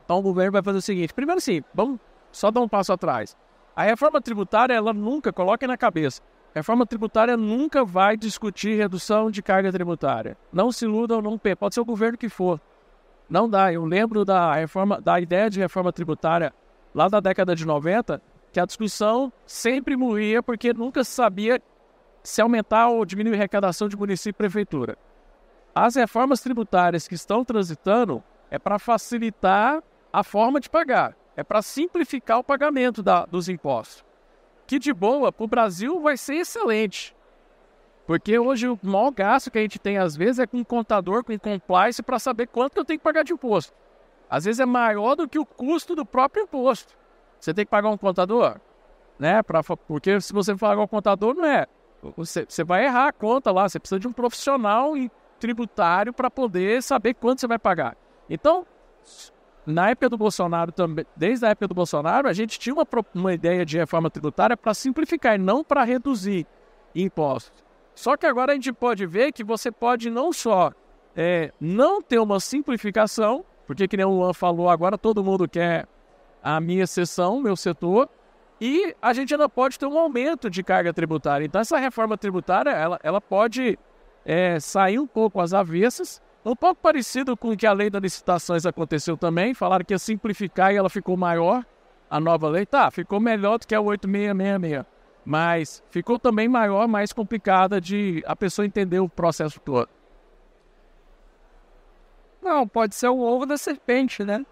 Então 0.04 0.18
o 0.18 0.22
governo 0.22 0.52
vai 0.52 0.62
fazer 0.62 0.78
o 0.78 0.82
seguinte: 0.82 1.14
primeiro, 1.14 1.40
sim, 1.40 1.62
vamos 1.72 1.98
só 2.30 2.50
dar 2.50 2.60
um 2.60 2.68
passo 2.68 2.92
atrás. 2.92 3.36
A 3.74 3.84
reforma 3.84 4.20
tributária, 4.20 4.74
ela 4.74 4.92
nunca, 4.92 5.32
coloque 5.32 5.66
na 5.66 5.78
cabeça, 5.78 6.20
a 6.54 6.58
reforma 6.58 6.84
tributária 6.84 7.36
nunca 7.36 7.82
vai 7.82 8.16
discutir 8.16 8.76
redução 8.76 9.30
de 9.30 9.42
carga 9.42 9.72
tributária. 9.72 10.36
Não 10.52 10.70
se 10.70 10.84
iludam, 10.84 11.22
não 11.22 11.38
pode 11.38 11.74
ser 11.74 11.80
o 11.80 11.84
governo 11.84 12.18
que 12.18 12.28
for. 12.28 12.60
Não 13.30 13.48
dá. 13.48 13.72
Eu 13.72 13.86
lembro 13.86 14.22
da 14.26 14.54
reforma, 14.54 15.00
da 15.00 15.18
ideia 15.18 15.48
de 15.48 15.58
reforma 15.58 15.90
tributária 15.90 16.52
lá 16.94 17.08
da 17.08 17.20
década 17.20 17.56
de 17.56 17.66
90, 17.66 18.20
que 18.52 18.60
a 18.60 18.66
discussão 18.66 19.32
sempre 19.46 19.96
morria 19.96 20.42
porque 20.42 20.74
nunca 20.74 21.02
se 21.02 21.12
sabia 21.12 21.62
se 22.22 22.42
aumentar 22.42 22.88
ou 22.88 23.06
diminuir 23.06 23.36
a 23.36 23.38
arrecadação 23.38 23.88
de 23.88 23.96
município 23.96 24.36
e 24.36 24.44
prefeitura. 24.44 24.98
As 25.74 25.94
reformas 25.94 26.42
tributárias 26.42 27.08
que 27.08 27.14
estão 27.14 27.42
transitando 27.42 28.22
é 28.50 28.58
para 28.58 28.78
facilitar 28.78 29.82
a 30.12 30.22
forma 30.22 30.60
de 30.60 30.68
pagar 30.68 31.16
é 31.36 31.42
para 31.42 31.62
simplificar 31.62 32.38
o 32.38 32.44
pagamento 32.44 33.02
da, 33.02 33.24
dos 33.26 33.48
impostos. 33.48 34.04
Que 34.66 34.78
de 34.78 34.92
boa, 34.92 35.32
para 35.32 35.44
o 35.44 35.48
Brasil 35.48 36.00
vai 36.00 36.16
ser 36.16 36.36
excelente. 36.36 37.14
Porque 38.06 38.38
hoje 38.38 38.68
o 38.68 38.78
maior 38.82 39.10
gasto 39.10 39.50
que 39.50 39.58
a 39.58 39.62
gente 39.62 39.78
tem, 39.78 39.98
às 39.98 40.16
vezes, 40.16 40.38
é 40.38 40.46
com 40.46 40.64
contador, 40.64 41.24
com 41.24 41.38
compliance, 41.38 42.02
para 42.02 42.18
saber 42.18 42.46
quanto 42.48 42.76
eu 42.76 42.84
tenho 42.84 42.98
que 42.98 43.04
pagar 43.04 43.22
de 43.22 43.32
imposto. 43.32 43.72
Às 44.28 44.44
vezes 44.44 44.60
é 44.60 44.66
maior 44.66 45.14
do 45.14 45.28
que 45.28 45.38
o 45.38 45.46
custo 45.46 45.94
do 45.94 46.04
próprio 46.04 46.44
imposto. 46.44 46.94
Você 47.38 47.52
tem 47.52 47.64
que 47.64 47.70
pagar 47.70 47.90
um 47.90 47.98
contador, 47.98 48.60
né? 49.18 49.42
Pra, 49.42 49.62
porque 49.62 50.20
se 50.20 50.32
você 50.32 50.54
pagar 50.54 50.82
um 50.82 50.86
contador, 50.86 51.34
não 51.34 51.44
é. 51.44 51.66
Você, 52.16 52.44
você 52.48 52.64
vai 52.64 52.84
errar 52.84 53.08
a 53.08 53.12
conta 53.12 53.52
lá. 53.52 53.68
Você 53.68 53.78
precisa 53.78 54.00
de 54.00 54.08
um 54.08 54.12
profissional 54.12 54.94
tributário 55.38 56.12
para 56.12 56.30
poder 56.30 56.82
saber 56.82 57.14
quanto 57.14 57.40
você 57.40 57.46
vai 57.46 57.58
pagar. 57.58 57.96
Então, 58.28 58.66
na 59.66 59.90
época 59.90 60.08
do 60.08 60.18
Bolsonaro 60.18 60.72
também, 60.72 61.06
desde 61.16 61.46
a 61.46 61.50
época 61.50 61.68
do 61.68 61.74
Bolsonaro, 61.74 62.28
a 62.28 62.32
gente 62.32 62.58
tinha 62.58 62.74
uma, 62.74 62.86
uma 63.14 63.32
ideia 63.32 63.64
de 63.64 63.78
reforma 63.78 64.10
tributária 64.10 64.56
para 64.56 64.74
simplificar 64.74 65.36
e 65.36 65.38
não 65.38 65.62
para 65.62 65.84
reduzir 65.84 66.46
impostos. 66.94 67.62
Só 67.94 68.16
que 68.16 68.26
agora 68.26 68.52
a 68.52 68.54
gente 68.54 68.72
pode 68.72 69.06
ver 69.06 69.32
que 69.32 69.44
você 69.44 69.70
pode 69.70 70.10
não 70.10 70.32
só 70.32 70.72
é, 71.16 71.52
não 71.60 72.02
ter 72.02 72.18
uma 72.18 72.40
simplificação, 72.40 73.44
porque 73.66 73.86
que 73.86 73.96
nem 73.96 74.06
o 74.06 74.10
Luan 74.10 74.32
falou 74.32 74.68
agora, 74.68 74.98
todo 74.98 75.22
mundo 75.22 75.48
quer 75.48 75.86
a 76.42 76.60
minha 76.60 76.86
seção, 76.86 77.40
meu 77.40 77.54
setor, 77.54 78.08
e 78.60 78.94
a 79.00 79.12
gente 79.12 79.34
ainda 79.34 79.48
pode 79.48 79.78
ter 79.78 79.86
um 79.86 79.98
aumento 79.98 80.48
de 80.48 80.62
carga 80.62 80.92
tributária. 80.92 81.44
Então 81.44 81.60
essa 81.60 81.78
reforma 81.78 82.16
tributária, 82.16 82.70
ela, 82.70 82.98
ela 83.02 83.20
pode 83.20 83.78
é, 84.24 84.58
sair 84.58 84.98
um 84.98 85.06
pouco 85.06 85.40
às 85.40 85.52
avessas, 85.52 86.20
um 86.44 86.56
pouco 86.56 86.80
parecido 86.80 87.36
com 87.36 87.50
o 87.50 87.56
que 87.56 87.66
a 87.66 87.72
lei 87.72 87.88
das 87.88 88.02
licitações 88.02 88.66
aconteceu 88.66 89.16
também. 89.16 89.54
Falaram 89.54 89.84
que 89.84 89.94
ia 89.94 89.98
simplificar 89.98 90.72
e 90.72 90.76
ela 90.76 90.90
ficou 90.90 91.16
maior. 91.16 91.64
A 92.10 92.20
nova 92.20 92.48
lei, 92.48 92.66
tá, 92.66 92.90
ficou 92.90 93.18
melhor 93.20 93.58
do 93.58 93.66
que 93.66 93.74
a 93.74 93.80
8666. 93.80 94.84
Mas 95.24 95.82
ficou 95.88 96.18
também 96.18 96.48
maior, 96.48 96.88
mais 96.88 97.12
complicada 97.12 97.80
de 97.80 98.22
a 98.26 98.34
pessoa 98.34 98.66
entender 98.66 98.98
o 98.98 99.08
processo 99.08 99.60
todo. 99.60 99.88
Não, 102.42 102.66
pode 102.66 102.96
ser 102.96 103.08
o 103.08 103.20
ovo 103.20 103.46
da 103.46 103.56
serpente, 103.56 104.24
né? 104.24 104.44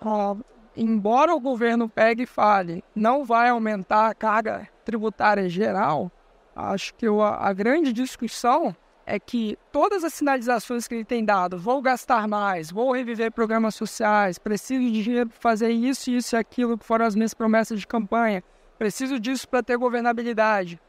Ah, 0.00 0.34
embora 0.76 1.34
o 1.34 1.40
governo 1.40 1.88
pegue 1.88 2.24
e 2.24 2.26
fale, 2.26 2.82
não 2.94 3.24
vai 3.24 3.48
aumentar 3.48 4.08
a 4.08 4.14
carga 4.14 4.68
tributária 4.84 5.48
geral, 5.48 6.10
acho 6.54 6.92
que 6.94 7.06
a, 7.06 7.52
grande 7.52 7.92
discussão 7.92 8.74
é 9.10 9.18
que 9.18 9.58
todas 9.72 10.04
as 10.04 10.14
sinalizações 10.14 10.86
que 10.86 10.94
ele 10.94 11.04
tem 11.04 11.24
dado, 11.24 11.58
vou 11.58 11.82
gastar 11.82 12.28
mais, 12.28 12.70
vou 12.70 12.92
reviver 12.92 13.32
programas 13.32 13.74
sociais, 13.74 14.38
preciso 14.38 14.84
de 14.84 15.02
dinheiro 15.02 15.28
para 15.28 15.40
fazer 15.40 15.70
isso, 15.70 16.12
isso 16.12 16.36
e 16.36 16.38
aquilo, 16.38 16.78
que 16.78 16.84
foram 16.84 17.04
as 17.04 17.16
minhas 17.16 17.34
promessas 17.34 17.80
de 17.80 17.88
campanha, 17.88 18.40
preciso 18.78 19.18
disso 19.18 19.48
para 19.48 19.64
ter 19.64 19.76
governabilidade, 19.76 20.80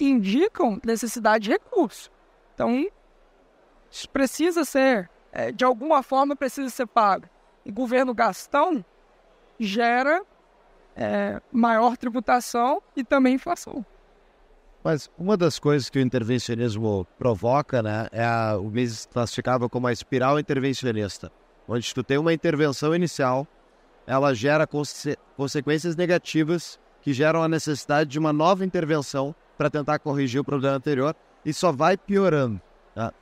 indicam 0.00 0.80
necessidade 0.82 1.44
de 1.44 1.50
recurso. 1.50 2.10
Então, 2.54 2.86
precisa 4.10 4.64
ser, 4.64 5.10
é, 5.30 5.52
de 5.52 5.62
alguma 5.62 6.02
forma, 6.02 6.34
precisa 6.34 6.70
ser 6.70 6.86
pago. 6.86 7.28
E 7.66 7.70
governo 7.70 8.14
gastão 8.14 8.82
gera 9.60 10.22
é, 10.96 11.38
maior 11.52 11.98
tributação 11.98 12.82
e 12.96 13.04
também 13.04 13.34
inflação. 13.34 13.84
Mas 14.82 15.08
uma 15.16 15.36
das 15.36 15.58
coisas 15.58 15.88
que 15.88 15.98
o 15.98 16.02
intervencionismo 16.02 17.06
provoca, 17.18 17.82
né, 17.82 18.08
é 18.10 18.24
a, 18.24 18.58
o 18.58 18.68
Mises 18.68 19.06
classificava 19.06 19.68
como 19.68 19.86
a 19.86 19.92
espiral 19.92 20.38
intervencionista. 20.38 21.30
onde 21.68 21.94
tu 21.94 22.02
tem 22.02 22.18
uma 22.18 22.32
intervenção 22.32 22.94
inicial, 22.94 23.46
ela 24.06 24.34
gera 24.34 24.66
conse 24.66 25.16
consequências 25.36 25.94
negativas 25.94 26.78
que 27.00 27.12
geram 27.12 27.42
a 27.42 27.48
necessidade 27.48 28.10
de 28.10 28.18
uma 28.18 28.32
nova 28.32 28.64
intervenção 28.64 29.34
para 29.56 29.70
tentar 29.70 29.98
corrigir 30.00 30.40
o 30.40 30.44
problema 30.44 30.76
anterior 30.76 31.14
e 31.44 31.52
só 31.52 31.70
vai 31.70 31.96
piorando. 31.96 32.60
Tá? 32.94 33.12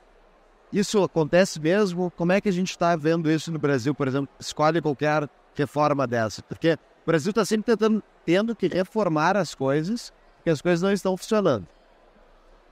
Isso 0.73 1.03
acontece 1.03 1.59
mesmo? 1.59 2.11
Como 2.11 2.31
é 2.31 2.41
que 2.41 2.49
a 2.49 2.51
gente 2.51 2.71
está 2.71 2.95
vendo 2.95 3.29
isso 3.29 3.51
no 3.51 3.59
Brasil, 3.59 3.93
por 3.93 4.07
exemplo? 4.07 4.29
Escolhe 4.39 4.81
qualquer 4.81 5.29
reforma 5.55 6.07
dessa. 6.07 6.41
Porque 6.43 6.73
o 6.73 7.05
Brasil 7.05 7.31
está 7.31 7.45
sempre 7.45 7.65
tentando, 7.65 8.03
tendo 8.25 8.55
que 8.55 8.67
reformar 8.67 9.37
as 9.37 9.53
coisas, 9.53 10.13
porque 10.41 10.49
as 10.49 10.61
coisas 10.61 10.81
não 10.81 10.91
estão 10.91 11.15
funcionando. 11.15 11.67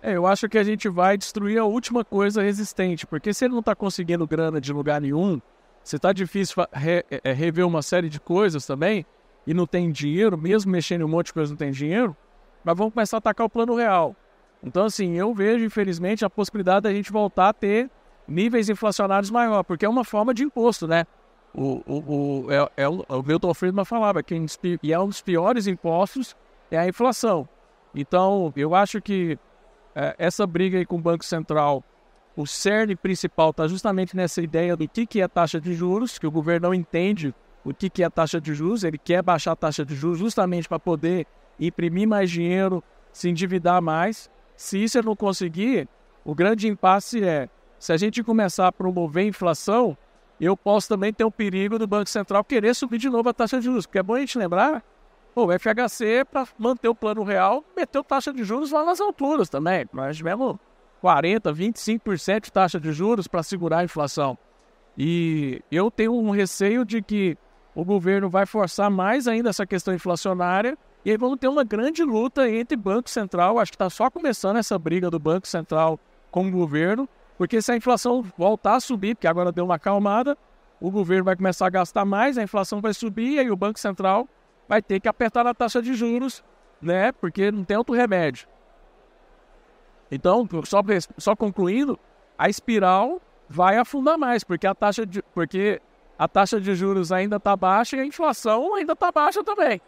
É, 0.02 0.16
eu 0.16 0.26
acho 0.26 0.50
que 0.50 0.58
a 0.58 0.64
gente 0.64 0.90
vai 0.90 1.18
destruir 1.18 1.60
a 1.60 1.66
última 1.66 2.04
coisa 2.04 2.42
resistente, 2.42 3.06
porque 3.06 3.34
se 3.34 3.46
ele 3.46 3.54
não 3.54 3.60
está 3.60 3.76
conseguindo 3.76 4.26
grana 4.26 4.60
de 4.60 4.74
lugar 4.74 5.00
nenhum, 5.00 5.40
se 5.84 5.96
está 5.96 6.12
difícil 6.12 6.66
re, 6.74 7.06
é, 7.24 7.32
rever 7.32 7.66
uma 7.66 7.82
série 7.82 8.10
de 8.10 8.20
coisas 8.20 8.66
também, 8.66 9.06
e 9.46 9.54
não 9.54 9.68
tem 9.68 9.92
dinheiro, 9.92 10.38
mesmo 10.38 10.72
mexendo 10.72 11.02
em 11.02 11.04
um 11.04 11.08
monte 11.08 11.28
de 11.28 11.34
coisa 11.34 11.52
não 11.52 11.58
tem 11.58 11.72
dinheiro, 11.72 12.16
mas 12.64 12.78
vamos 12.78 12.94
começar 12.94 13.18
a 13.18 13.20
atacar 13.20 13.46
o 13.46 13.50
plano 13.50 13.76
real. 13.76 14.16
Então, 14.64 14.86
assim, 14.86 15.16
eu 15.16 15.34
vejo, 15.34 15.64
infelizmente, 15.64 16.26
a 16.26 16.30
possibilidade 16.30 16.84
da 16.84 16.94
gente 16.94 17.12
voltar 17.12 17.50
a 17.50 17.54
ter 17.54 17.90
níveis 18.28 18.70
inflacionários 18.70 19.30
maior, 19.30 19.64
porque 19.64 19.86
é 19.86 19.90
uma 19.90 20.04
forma 20.04 20.34
de 20.34 20.44
imposto, 20.44 20.88
né? 20.88 21.06
O, 21.54 21.82
o, 21.86 22.46
o, 22.46 22.52
é, 22.52 22.84
é, 22.84 22.88
o 22.88 23.24
Milton 23.26 23.54
Friedman 23.54 23.86
falava 23.86 24.22
que 24.22 24.36
é 24.84 25.00
um 25.00 25.08
dos 25.08 25.22
piores 25.22 25.68
impostos 25.68 26.36
é 26.72 26.78
a 26.78 26.88
inflação. 26.88 27.48
Então, 27.94 28.54
eu 28.56 28.76
acho 28.76 29.02
que 29.02 29.38
é, 29.96 30.16
essa 30.18 30.46
briga 30.46 30.78
aí 30.78 30.86
com 30.86 30.98
o 30.98 31.02
Banco 31.02 31.26
Central, 31.26 31.84
o 32.36 32.46
cerne 32.46 32.96
principal 32.96 33.50
está 33.50 33.68
justamente 33.68 34.16
nessa 34.16 34.42
ideia 34.42 34.76
do 34.78 34.88
que, 34.88 35.06
que 35.06 35.22
é 35.22 35.28
taxa 35.28 35.60
de 35.60 35.74
juros, 35.74 36.18
que 36.18 36.28
o 36.28 36.32
governo 36.32 36.68
não 36.68 36.74
entende 36.74 37.34
o 37.64 37.74
que, 37.74 37.90
que 37.90 38.04
é 38.04 38.10
taxa 38.10 38.40
de 38.40 38.54
juros, 38.54 38.84
ele 38.84 38.98
quer 38.98 39.22
baixar 39.22 39.52
a 39.52 39.56
taxa 39.56 39.86
de 39.86 39.96
juros 39.96 40.20
justamente 40.20 40.68
para 40.68 40.80
poder 40.80 41.28
imprimir 41.60 42.08
mais 42.08 42.32
dinheiro, 42.32 42.84
se 43.12 43.30
endividar 43.30 43.82
mais. 43.82 44.30
Se 44.56 44.82
isso 44.82 44.98
ele 44.98 45.08
não 45.08 45.16
conseguir, 45.16 45.88
o 46.24 46.34
grande 46.34 46.68
impasse 46.68 47.24
é, 47.24 47.50
se 47.78 47.92
a 47.92 47.98
gente 47.98 48.24
começar 48.24 48.68
a 48.68 48.72
promover 48.72 49.26
inflação, 49.26 49.98
eu 50.40 50.56
posso 50.56 50.88
também 50.88 51.12
ter 51.12 51.24
o 51.24 51.32
perigo 51.32 51.78
do 51.78 51.88
Banco 51.88 52.10
Central 52.10 52.44
querer 52.44 52.74
subir 52.74 52.98
de 52.98 53.10
novo 53.10 53.28
a 53.30 53.34
taxa 53.34 53.60
de 53.60 53.66
juros. 53.66 53.86
Porque 53.86 54.00
é 54.00 54.04
bom 54.04 54.16
a 54.16 54.20
gente 54.20 54.38
lembrar, 54.38 54.84
o 55.46 55.60
FHC, 55.60 56.26
para 56.30 56.48
manter 56.58 56.88
o 56.88 56.96
plano 56.96 57.24
real, 57.24 57.64
meteu 57.76 58.04
taxa 58.04 58.32
de 58.34 58.44
juros 58.44 58.72
lá 58.72 58.86
nas 58.86 59.00
alturas 59.00 59.50
também. 59.50 59.86
Nós 59.94 60.18
tivemos 60.18 60.58
40%, 61.04 61.54
25% 61.54 62.42
de 62.46 62.52
taxa 62.52 62.80
de 62.80 62.92
juros 62.92 63.28
para 63.28 63.44
segurar 63.44 63.80
a 63.80 63.84
inflação. 63.84 64.38
E 64.98 65.62
eu 65.72 65.90
tenho 65.90 66.14
um 66.14 66.30
receio 66.30 66.84
de 66.84 67.02
que 67.02 67.38
o 67.74 67.86
governo 67.86 68.30
vai 68.30 68.46
forçar 68.46 68.90
mais 68.90 69.28
ainda 69.28 69.50
essa 69.50 69.66
questão 69.66 69.94
inflacionária 69.94 70.78
e 71.06 71.12
aí 71.12 71.18
vamos 71.18 71.40
ter 71.40 71.48
uma 71.48 71.64
grande 71.64 72.04
luta 72.04 72.50
entre 72.50 72.76
Banco 72.76 73.10
Central. 73.10 73.58
Acho 73.58 73.72
que 73.72 73.76
está 73.76 73.90
só 73.90 74.10
começando 74.10 74.58
essa 74.58 74.78
briga 74.78 75.10
do 75.10 75.18
Banco 75.18 75.48
Central 75.48 75.98
com 76.30 76.48
o 76.48 76.52
governo, 76.52 77.08
porque 77.38 77.62
se 77.62 77.72
a 77.72 77.76
inflação 77.76 78.22
voltar 78.38 78.76
a 78.76 78.80
subir, 78.80 79.16
porque 79.16 79.28
agora 79.28 79.52
deu 79.52 79.64
uma 79.64 79.76
acalmada, 79.76 80.38
o 80.80 80.92
governo 80.92 81.24
vai 81.24 81.36
começar 81.36 81.68
a 81.68 81.70
gastar 81.70 82.04
mais, 82.04 82.38
a 82.38 82.44
inflação 82.44 82.82
vai 82.82 82.94
subir 82.94 83.36
e 83.36 83.40
aí 83.40 83.50
o 83.50 83.56
Banco 83.56 83.80
Central 83.80 84.28
vai 84.70 84.84
ter 84.84 85.00
que 85.00 85.08
apertar 85.08 85.48
a 85.48 85.54
taxa 85.54 85.82
de 85.82 85.96
juros, 85.96 86.44
né? 86.80 87.12
Porque 87.12 87.52
não 87.52 87.64
tem 87.64 87.76
outro 87.76 87.96
remédio. 87.96 88.48
Então, 90.12 90.48
só, 90.64 90.82
só 91.18 91.36
concluindo, 91.36 92.00
a 92.38 92.48
espiral 92.48 93.20
vai 93.50 93.78
afundar 93.78 94.18
mais, 94.18 94.44
porque 94.44 94.68
a 94.68 94.76
taxa 94.76 95.08
de, 95.08 95.24
porque 95.34 95.82
a 96.18 96.28
taxa 96.28 96.62
de 96.62 96.76
juros 96.76 97.12
ainda 97.12 97.38
está 97.38 97.56
baixa 97.56 97.98
e 97.98 98.00
a 98.00 98.06
inflação 98.06 98.76
ainda 98.76 98.94
está 98.94 99.12
baixa 99.12 99.44
também. 99.44 99.82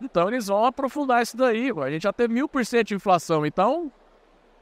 Então 0.00 0.28
eles 0.28 0.46
vão 0.46 0.64
aprofundar 0.64 1.22
isso 1.22 1.36
daí. 1.36 1.70
A 1.70 1.90
gente 1.90 2.02
já 2.02 2.12
teve 2.12 2.32
mil 2.32 2.48
por 2.48 2.64
cento 2.64 2.88
de 2.88 2.94
inflação, 2.94 3.46
então 3.46 3.90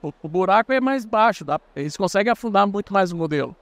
o, 0.00 0.12
o, 0.22 0.28
buraco 0.28 0.72
é 0.72 0.80
mais 0.80 1.04
baixo. 1.04 1.44
Dá, 1.44 1.60
eles 1.74 1.96
conseguem 1.96 2.32
afundar 2.32 2.66
muito 2.66 2.92
mais 2.92 3.12
o 3.12 3.16
modelo. 3.16 3.54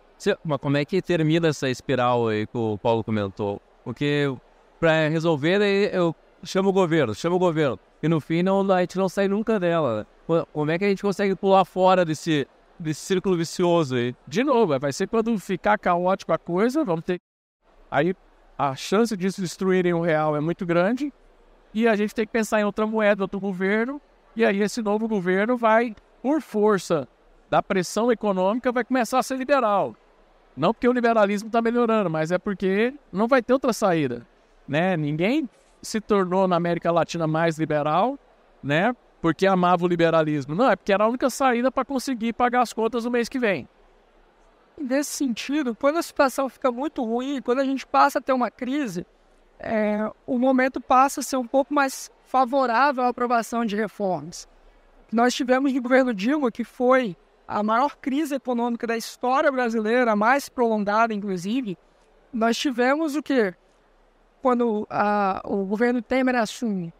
Mas 0.44 0.58
como 0.58 0.76
é 0.76 0.84
que 0.84 1.00
termina 1.02 1.48
essa 1.48 1.68
espiral 1.68 2.28
aí 2.28 2.46
que 2.46 2.56
o 2.56 2.78
Paulo 2.78 3.02
comentou? 3.02 3.60
Porque 3.82 4.32
para 4.84 5.08
resolver, 5.08 5.62
eu 5.94 6.14
chamo 6.42 6.68
o 6.68 6.72
governo, 6.72 7.14
chamo 7.14 7.36
o 7.36 7.38
governo. 7.38 7.78
E 8.02 8.08
no 8.08 8.20
fim 8.20 8.42
não, 8.42 8.70
a 8.70 8.80
gente 8.80 8.98
não 8.98 9.08
sai 9.08 9.26
nunca 9.26 9.58
dela. 9.58 10.06
Como 10.52 10.70
é 10.70 10.78
que 10.78 10.84
a 10.84 10.88
gente 10.90 11.00
consegue 11.00 11.34
pular 11.34 11.64
fora 11.64 12.04
desse, 12.04 12.46
desse 12.78 13.00
círculo 13.00 13.34
vicioso 13.34 13.94
aí? 13.94 14.14
De 14.28 14.44
novo, 14.44 14.78
vai 14.78 14.92
ser 14.92 15.08
quando 15.08 15.38
ficar 15.38 15.78
caótico 15.78 16.34
a 16.34 16.38
coisa, 16.38 16.84
vamos 16.84 17.02
ter 17.02 17.18
Aí 17.90 18.14
a 18.58 18.76
chance 18.76 19.16
de 19.16 19.30
destruírem 19.30 19.94
o 19.94 20.02
real 20.02 20.36
é 20.36 20.40
muito 20.40 20.66
grande 20.66 21.10
e 21.72 21.88
a 21.88 21.96
gente 21.96 22.14
tem 22.14 22.26
que 22.26 22.32
pensar 22.32 22.60
em 22.60 22.64
outra 22.64 22.86
moeda, 22.86 23.24
outro 23.24 23.40
governo. 23.40 23.98
E 24.36 24.44
aí 24.44 24.60
esse 24.60 24.82
novo 24.82 25.08
governo 25.08 25.56
vai, 25.56 25.96
por 26.20 26.42
força 26.42 27.08
da 27.48 27.62
pressão 27.62 28.12
econômica, 28.12 28.70
vai 28.70 28.84
começar 28.84 29.18
a 29.18 29.22
ser 29.22 29.38
liberal. 29.38 29.96
Não 30.54 30.74
porque 30.74 30.86
o 30.86 30.92
liberalismo 30.92 31.46
está 31.46 31.62
melhorando, 31.62 32.10
mas 32.10 32.30
é 32.30 32.36
porque 32.36 32.92
não 33.10 33.26
vai 33.26 33.42
ter 33.42 33.54
outra 33.54 33.72
saída. 33.72 34.26
Né? 34.66 34.96
Ninguém 34.96 35.48
se 35.83 36.00
tornou 36.00 36.48
na 36.48 36.57
América 36.57 36.90
Latina 36.90 37.27
mais 37.27 37.59
liberal, 37.59 38.18
né? 38.62 38.94
Porque 39.20 39.46
amava 39.46 39.85
o 39.85 39.88
liberalismo. 39.88 40.55
Não, 40.55 40.70
é 40.70 40.77
porque 40.77 40.92
era 40.92 41.05
a 41.05 41.09
única 41.09 41.31
saída 41.31 41.70
para 41.70 41.85
conseguir 41.85 42.33
pagar 42.33 42.62
as 42.62 42.72
contas 42.72 43.05
no 43.05 43.11
mês 43.11 43.29
que 43.29 43.38
vem. 43.38 43.68
Nesse 44.77 45.11
sentido, 45.11 45.74
quando 45.74 45.98
a 45.98 46.03
situação 46.03 46.48
fica 46.48 46.70
muito 46.72 47.03
ruim, 47.05 47.40
quando 47.40 47.61
a 47.61 47.64
gente 47.64 47.87
passa 47.87 48.18
a 48.18 48.22
ter 48.22 48.33
uma 48.33 48.50
crise, 48.50 49.07
é, 49.59 50.11
o 50.27 50.38
momento 50.38 50.81
passa 50.81 51.20
a 51.20 51.22
ser 51.22 51.37
um 51.37 51.46
pouco 51.46 51.72
mais 51.72 52.11
favorável 52.24 53.05
à 53.05 53.09
aprovação 53.09 53.64
de 53.64 53.77
reformas. 53.77 54.48
Nós 55.12 55.33
tivemos 55.33 55.72
no 55.72 55.81
governo 55.81 56.12
Dilma, 56.12 56.50
que 56.50 56.64
foi 56.64 57.16
a 57.46 57.62
maior 57.62 57.96
crise 57.96 58.35
econômica 58.35 58.87
da 58.87 58.96
história 58.96 59.53
brasileira, 59.53 60.12
a 60.12 60.16
mais 60.16 60.48
prolongada, 60.48 61.14
inclusive. 61.14 61.79
Nós 62.33 62.57
tivemos 62.57 63.14
o 63.14 63.22
que? 63.22 63.55
Quando 64.44 64.87
a, 64.90 65.40
o 65.42 65.64
governo 65.64 66.02
Temer 66.02 66.35
assume, 66.35 66.92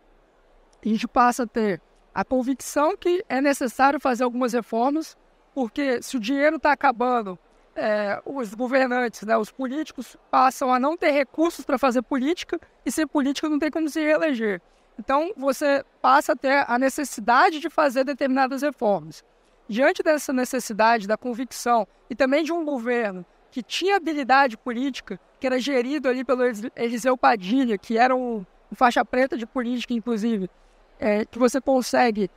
a 0.83 0.89
gente 0.89 1.07
passa 1.07 1.43
a 1.43 1.47
ter 1.47 1.79
a 2.15 2.25
convicção 2.25 2.97
que 2.97 3.23
é 3.29 3.39
necessário 3.39 4.01
fazer 4.01 4.25
algumas 4.25 4.55
reformas, 4.55 5.15
porque 5.55 6.01
se 6.01 6.17
o 6.17 6.21
dinheiro 6.21 6.57
está 6.57 6.73
acabando, 6.73 7.39
é, 7.77 8.19
os 8.25 8.55
governantes, 8.55 9.25
né, 9.25 9.37
os 9.37 9.53
políticos, 9.53 10.17
passam 10.31 10.73
a 10.73 10.79
não 10.79 10.97
ter 10.97 11.11
recursos 11.11 11.67
para 11.67 11.77
fazer 11.77 12.01
política 12.01 12.59
e 12.83 12.91
sem 12.91 13.07
política 13.07 13.47
não 13.47 13.59
tem 13.59 13.71
como 13.71 13.91
se 13.91 14.01
reeleger. 14.01 14.63
Então, 14.99 15.31
você 15.37 15.85
passa 16.01 16.33
a 16.33 16.37
ter 16.37 16.65
a 16.67 16.79
necessidade 16.79 17.61
de 17.61 17.69
fazer 17.69 18.05
determinadas 18.05 18.63
reformas. 18.63 19.23
Diante 19.69 20.03
dessa 20.03 20.33
necessidade, 20.33 21.07
da 21.07 21.19
convicção 21.19 21.87
e 22.09 22.15
também 22.15 22.43
de 22.43 22.55
um 22.55 22.65
governo 22.65 23.23
que 23.55 23.63
tinha 23.63 23.99
habilidade 23.99 24.57
política, 24.57 25.21
que 25.39 25.47
era 25.47 25.61
gerido 25.61 26.09
ali 26.09 26.25
pelo 26.25 26.43
Eliseu 26.75 27.17
Padilha, 27.17 27.79
que 27.79 27.97
era 27.97 28.13
um, 28.13 28.45
faixa 28.73 29.05
preta 29.05 29.39
de 29.39 29.47
política, 29.47 29.95
inclusive, 29.95 30.51
é, 30.99 31.25
que 31.25 31.39
você 31.39 31.61
consegue 31.61 32.29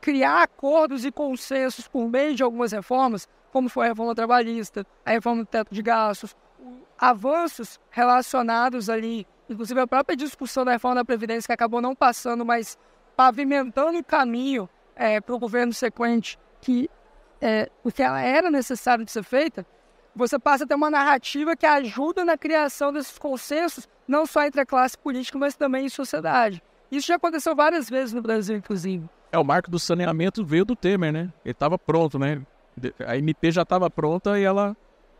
criar 0.00 0.42
acordos 0.42 1.04
e 1.04 1.12
consensos 1.12 1.86
por 1.86 2.08
meio 2.08 2.34
de 2.34 2.42
algumas 2.42 2.72
reformas, 2.72 3.28
como 3.52 3.68
foi 3.68 3.86
a 3.86 3.88
reforma 3.90 4.12
trabalhista, 4.12 4.84
a 5.04 5.12
reforma 5.12 5.44
do 5.44 5.46
teto 5.46 5.72
de 5.72 5.80
gastos, 5.80 6.34
avanços 6.98 7.78
relacionados 7.88 8.90
ali, 8.90 9.24
inclusive 9.48 9.78
a 9.78 9.86
própria 9.86 10.16
discussão 10.16 10.64
da 10.64 10.72
reforma 10.72 10.96
da 10.96 11.04
Previdência, 11.04 11.46
que 11.46 11.52
acabou 11.52 11.80
não 11.80 11.94
passando, 11.94 12.44
mas 12.44 12.76
pavimentando 13.16 14.00
o 14.00 14.04
caminho 14.04 14.68
é, 14.96 15.20
para 15.20 15.32
o 15.32 15.38
governo 15.38 15.72
sequente, 15.72 16.36
que 16.60 16.90
é, 17.40 17.70
o 17.84 17.92
que 17.92 18.02
ela 18.02 18.20
era 18.20 18.50
necessário 18.50 19.04
de 19.04 19.12
ser 19.12 19.22
feita, 19.22 19.64
você 20.16 20.38
passa 20.38 20.64
a 20.64 20.66
ter 20.66 20.74
uma 20.74 20.90
narrativa 20.90 21.54
que 21.54 21.66
ajuda 21.66 22.24
na 22.24 22.38
criação 22.38 22.90
desses 22.92 23.18
consensos, 23.18 23.86
não 24.08 24.24
só 24.24 24.44
entre 24.44 24.62
a 24.62 24.66
classe 24.66 24.96
política, 24.96 25.38
mas 25.38 25.54
também 25.54 25.84
em 25.84 25.90
sociedade. 25.90 26.62
Isso 26.90 27.08
já 27.08 27.16
aconteceu 27.16 27.54
várias 27.54 27.90
vezes 27.90 28.14
no 28.14 28.22
Brasil, 28.22 28.56
inclusive. 28.56 29.06
É, 29.30 29.38
o 29.38 29.44
marco 29.44 29.70
do 29.70 29.78
saneamento 29.78 30.44
veio 30.44 30.64
do 30.64 30.74
Temer, 30.74 31.12
né? 31.12 31.32
Ele 31.44 31.52
estava 31.52 31.78
pronto, 31.78 32.18
né? 32.18 32.40
A 33.06 33.16
MP 33.16 33.50
já 33.50 33.62
estava 33.62 33.90
pronta 33.90 34.38
e 34.38 34.44
ela 34.44 34.76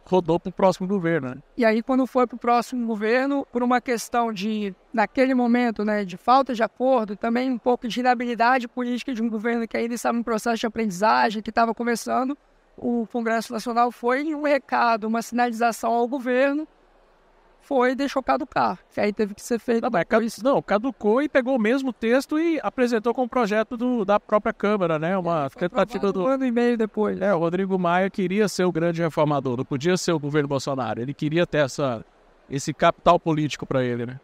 rodou 0.07 0.39
para 0.39 0.51
o 0.51 0.53
próximo 0.53 0.87
governo. 0.87 1.31
Né? 1.31 1.37
E 1.57 1.65
aí, 1.65 1.83
quando 1.83 2.07
foi 2.07 2.27
para 2.27 2.37
o 2.37 2.39
próximo 2.39 2.87
governo, 2.87 3.47
por 3.53 3.63
uma 3.63 3.81
questão 3.81 4.33
de, 4.33 4.75
naquele 4.93 5.35
momento, 5.35 5.85
né, 5.85 6.05
de 6.05 6.17
falta 6.17 6.55
de 6.55 6.63
acordo, 6.63 7.17
também 7.17 7.51
um 7.51 7.59
pouco 7.59 7.89
de 7.89 8.01
inabilidade 8.01 8.69
política 8.69 9.13
de 9.13 9.21
um 9.21 9.29
governo 9.29 9.67
que 9.67 9.77
ainda 9.77 9.95
estava 9.95 10.17
em 10.17 10.23
processo 10.23 10.59
de 10.59 10.67
aprendizagem, 10.67 11.43
que 11.43 11.51
estava 11.51 11.75
começando, 11.75 12.39
o 12.77 13.07
Congresso 13.11 13.53
Nacional 13.53 13.91
foi 13.91 14.35
um 14.35 14.43
recado, 14.43 15.07
uma 15.07 15.23
sinalização 15.23 15.93
ao 15.93 16.07
governo, 16.07 16.69
foi 17.67 17.93
e 17.93 17.95
deixou 17.97 18.23
caducar. 18.23 18.79
Que 18.93 19.01
aí 19.01 19.13
teve 19.13 19.35
que 19.35 19.43
ser 19.43 19.59
feito. 19.59 19.83
Não, 19.83 19.91
mas, 19.91 20.39
não, 20.43 20.63
caducou 20.63 21.21
e 21.21 21.29
pegou 21.29 21.57
o 21.57 21.59
mesmo 21.59 21.93
texto 21.93 22.39
e 22.39 22.61
apresentou 22.63 23.13
com 23.13 23.25
o 23.25 23.29
projeto 23.29 23.77
do, 23.77 24.05
da 24.05 24.21
própria 24.21 24.53
Câmara, 24.53 24.99
né? 24.99 25.19
Uma 25.19 25.51
tentativa 25.51 26.13
do. 26.13 26.23
Um 26.23 26.27
ano 26.27 26.45
e 26.45 26.53
meio 26.53 26.79
depois. 26.79 27.21
É, 27.21 27.35
o 27.35 27.39
Rodrigo 27.39 27.77
Maia 27.79 28.09
queria 28.09 28.47
ser 28.47 28.65
o 28.65 28.73
grande 28.73 29.03
reformador, 29.03 29.57
não 29.57 29.65
podia 29.65 29.97
ser 29.97 30.13
o 30.13 30.19
governo 30.19 30.49
Bolsonaro. 30.49 31.01
Ele 31.01 31.13
queria 31.13 31.47
ter 31.47 31.59
essa, 31.59 32.05
esse 32.49 32.73
capital 32.73 33.19
político 33.19 33.67
para 33.67 33.83
ele, 33.83 34.07
né? 34.07 34.21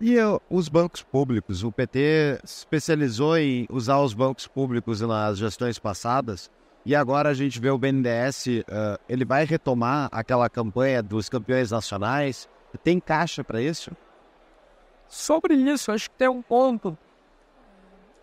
E 0.00 0.16
os 0.50 0.68
bancos 0.68 1.02
públicos? 1.02 1.62
O 1.62 1.70
PT 1.70 2.40
especializou 2.42 3.36
em 3.36 3.66
usar 3.70 4.00
os 4.00 4.14
bancos 4.14 4.48
públicos 4.48 5.00
nas 5.00 5.38
gestões 5.38 5.78
passadas 5.78 6.50
e 6.84 6.94
agora 6.96 7.28
a 7.28 7.34
gente 7.34 7.60
vê 7.60 7.70
o 7.70 7.78
BNDES, 7.78 8.46
uh, 8.46 8.98
ele 9.08 9.24
vai 9.24 9.44
retomar 9.44 10.08
aquela 10.10 10.50
campanha 10.50 11.02
dos 11.02 11.28
campeões 11.28 11.70
nacionais. 11.70 12.48
Tem 12.82 12.98
caixa 12.98 13.44
para 13.44 13.60
isso? 13.60 13.92
Sobre 15.06 15.54
isso, 15.54 15.92
acho 15.92 16.10
que 16.10 16.16
tem 16.16 16.28
um 16.28 16.42
ponto. 16.42 16.96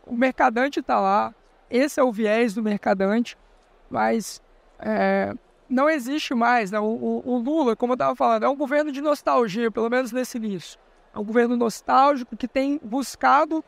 O 0.05 0.16
mercadante 0.16 0.80
está 0.80 0.99
lá, 0.99 1.34
esse 1.70 1.99
é 1.99 2.03
o 2.03 2.12
viés 2.12 2.53
do 2.53 2.64
mercadante, 2.64 3.38
mas 3.89 4.41
é, 4.80 5.34
não 5.70 5.89
existe 5.89 6.34
mais. 6.34 6.72
Né? 6.72 6.80
O, 6.80 6.84
o, 6.84 7.22
o, 7.26 7.38
Lula, 7.38 7.76
como 7.76 7.93
eu 7.93 7.95
estava 7.95 8.16
falando, 8.16 8.43
é 8.43 8.49
um 8.49 8.57
governo 8.57 8.91
de 8.91 9.01
nostalgia, 9.01 9.72
pelo 9.72 9.89
menos 9.89 10.12
nesse 10.12 10.38
início. 10.38 10.80
É 11.14 11.20
um 11.20 11.24
governo 11.24 11.55
nostálgico 11.55 12.36
que 12.36 12.47
tem 12.47 12.80
buscado 12.84 13.64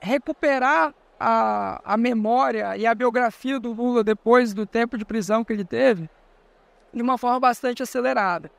recuperar 0.00 0.94
a, 1.20 1.82
a 1.84 1.96
memória 1.98 2.74
e 2.78 2.86
a 2.86 2.94
biografia 2.94 3.60
do 3.60 3.72
Lula 3.72 4.02
depois 4.02 4.54
do 4.54 4.64
tempo 4.64 4.96
de 4.96 5.04
prisão 5.04 5.44
que 5.44 5.52
ele 5.52 5.66
teve 5.66 6.08
de 6.94 7.02
uma 7.02 7.18
forma 7.18 7.38
bastante 7.38 7.82
acelerada. 7.82 8.50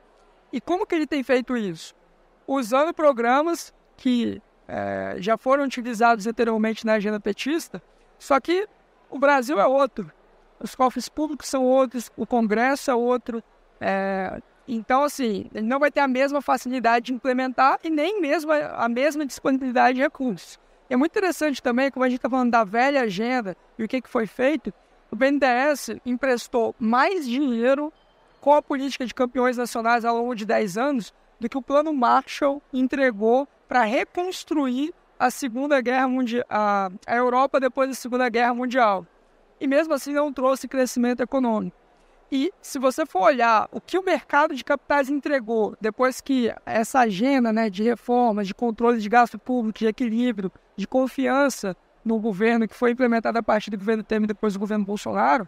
E 0.52 0.60
como 0.60 0.86
que 0.86 0.94
ele 0.94 1.06
tem 1.06 1.24
feito 1.24 1.56
isso? 1.56 1.92
Usando 2.46 2.94
programas 2.94 3.74
que 3.96 4.40
é, 4.68 5.16
já 5.18 5.36
foram 5.36 5.64
utilizados 5.64 6.26
anteriormente 6.26 6.86
na 6.86 6.94
agenda 6.94 7.18
petista, 7.18 7.82
só 8.18 8.38
que 8.38 8.68
o 9.10 9.18
Brasil 9.18 9.58
é 9.60 9.66
outro. 9.66 10.12
Os 10.60 10.76
cofres 10.76 11.08
públicos 11.08 11.48
são 11.48 11.64
outros, 11.64 12.10
o 12.16 12.24
Congresso 12.24 12.90
é 12.90 12.94
outro. 12.94 13.42
É, 13.80 14.40
então, 14.68 15.02
assim, 15.02 15.50
ele 15.52 15.66
não 15.66 15.80
vai 15.80 15.90
ter 15.90 16.00
a 16.00 16.06
mesma 16.06 16.40
facilidade 16.40 17.06
de 17.06 17.14
implementar 17.14 17.80
e 17.82 17.90
nem 17.90 18.20
mesmo 18.20 18.52
a 18.52 18.88
mesma 18.88 19.26
disponibilidade 19.26 19.96
de 19.96 20.02
recursos. 20.02 20.61
É 20.92 20.96
muito 20.96 21.12
interessante 21.12 21.62
também, 21.62 21.90
como 21.90 22.04
a 22.04 22.08
gente 22.10 22.18
está 22.18 22.28
falando 22.28 22.50
da 22.50 22.64
velha 22.64 23.00
agenda 23.00 23.56
e 23.78 23.82
o 23.82 23.88
que, 23.88 24.02
que 24.02 24.10
foi 24.10 24.26
feito, 24.26 24.70
o 25.10 25.16
BNDES 25.16 25.88
emprestou 26.04 26.76
mais 26.78 27.26
dinheiro 27.26 27.90
com 28.42 28.52
a 28.52 28.60
política 28.60 29.06
de 29.06 29.14
campeões 29.14 29.56
nacionais 29.56 30.04
ao 30.04 30.18
longo 30.18 30.34
de 30.34 30.44
10 30.44 30.76
anos 30.76 31.14
do 31.40 31.48
que 31.48 31.56
o 31.56 31.62
plano 31.62 31.94
Marshall 31.94 32.60
entregou 32.70 33.48
para 33.66 33.84
reconstruir 33.84 34.92
a 35.18 35.30
Segunda 35.30 35.80
Guerra 35.80 36.08
Mundial, 36.08 36.44
a, 36.50 36.90
Europa 37.06 37.58
depois 37.58 37.88
da 37.88 37.94
Segunda 37.94 38.28
Guerra 38.28 38.52
Mundial. 38.52 39.06
E 39.58 39.66
mesmo 39.66 39.94
assim 39.94 40.12
não 40.12 40.30
trouxe 40.30 40.68
crescimento 40.68 41.22
econômico. 41.22 41.74
E 42.34 42.50
se 42.62 42.78
você 42.78 43.04
for 43.04 43.24
olhar 43.24 43.68
o 43.70 43.78
que 43.78 43.98
o 43.98 44.02
mercado 44.02 44.54
de 44.54 44.64
capitais 44.64 45.10
entregou 45.10 45.76
depois 45.78 46.18
que 46.18 46.50
essa 46.64 47.00
agenda 47.00 47.52
né, 47.52 47.68
de 47.68 47.82
reformas, 47.82 48.46
de 48.46 48.54
controle 48.54 48.98
de 48.98 49.06
gasto 49.06 49.38
público, 49.38 49.80
de 49.80 49.86
equilíbrio, 49.86 50.50
de 50.74 50.86
confiança 50.86 51.76
no 52.02 52.18
governo 52.18 52.66
que 52.66 52.74
foi 52.74 52.92
implementada 52.92 53.40
a 53.40 53.42
partir 53.42 53.70
do 53.70 53.76
governo 53.76 54.02
Temer 54.02 54.26
depois 54.26 54.54
do 54.54 54.60
governo 54.60 54.82
Bolsonaro, 54.82 55.46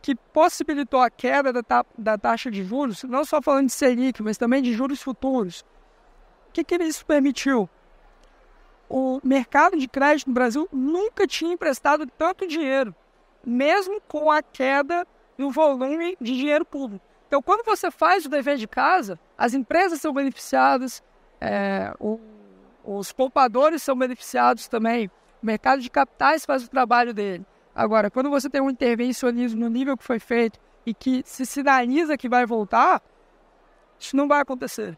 que 0.00 0.14
possibilitou 0.14 1.00
a 1.00 1.10
queda 1.10 1.52
da, 1.52 1.64
ta 1.64 1.84
da 1.98 2.16
taxa 2.16 2.48
de 2.48 2.62
juros, 2.62 3.02
não 3.02 3.24
só 3.24 3.42
falando 3.42 3.66
de 3.66 3.72
Selic, 3.72 4.22
mas 4.22 4.38
também 4.38 4.62
de 4.62 4.72
juros 4.72 5.02
futuros. 5.02 5.62
O 6.48 6.52
que, 6.52 6.62
que 6.62 6.76
isso 6.76 7.04
permitiu? 7.04 7.68
O 8.88 9.20
mercado 9.24 9.76
de 9.76 9.88
crédito 9.88 10.28
no 10.28 10.34
Brasil 10.34 10.68
nunca 10.70 11.26
tinha 11.26 11.52
emprestado 11.52 12.06
tanto 12.06 12.46
dinheiro, 12.46 12.94
mesmo 13.44 14.00
com 14.02 14.30
a 14.30 14.40
queda 14.40 15.04
no 15.36 15.50
volume 15.50 16.16
de 16.20 16.36
dinheiro 16.36 16.64
público. 16.64 17.04
Então, 17.26 17.42
quando 17.42 17.64
você 17.64 17.90
faz 17.90 18.26
o 18.26 18.28
dever 18.28 18.56
de 18.56 18.68
casa, 18.68 19.18
as 19.36 19.54
empresas 19.54 20.00
são 20.00 20.12
beneficiadas, 20.12 21.02
é, 21.40 21.92
o, 21.98 22.20
os 22.84 23.12
poupadores 23.12 23.82
são 23.82 23.96
beneficiados 23.96 24.68
também, 24.68 25.06
o 25.42 25.46
mercado 25.46 25.80
de 25.80 25.90
capitais 25.90 26.44
faz 26.44 26.64
o 26.64 26.70
trabalho 26.70 27.12
dele. 27.12 27.44
Agora, 27.74 28.10
quando 28.10 28.30
você 28.30 28.48
tem 28.48 28.60
um 28.60 28.70
intervencionismo 28.70 29.60
no 29.60 29.68
nível 29.68 29.96
que 29.96 30.04
foi 30.04 30.20
feito 30.20 30.60
e 30.86 30.94
que 30.94 31.22
se 31.26 31.44
sinaliza 31.44 32.16
que 32.16 32.28
vai 32.28 32.46
voltar, 32.46 33.02
isso 33.98 34.16
não 34.16 34.28
vai 34.28 34.40
acontecer. 34.40 34.96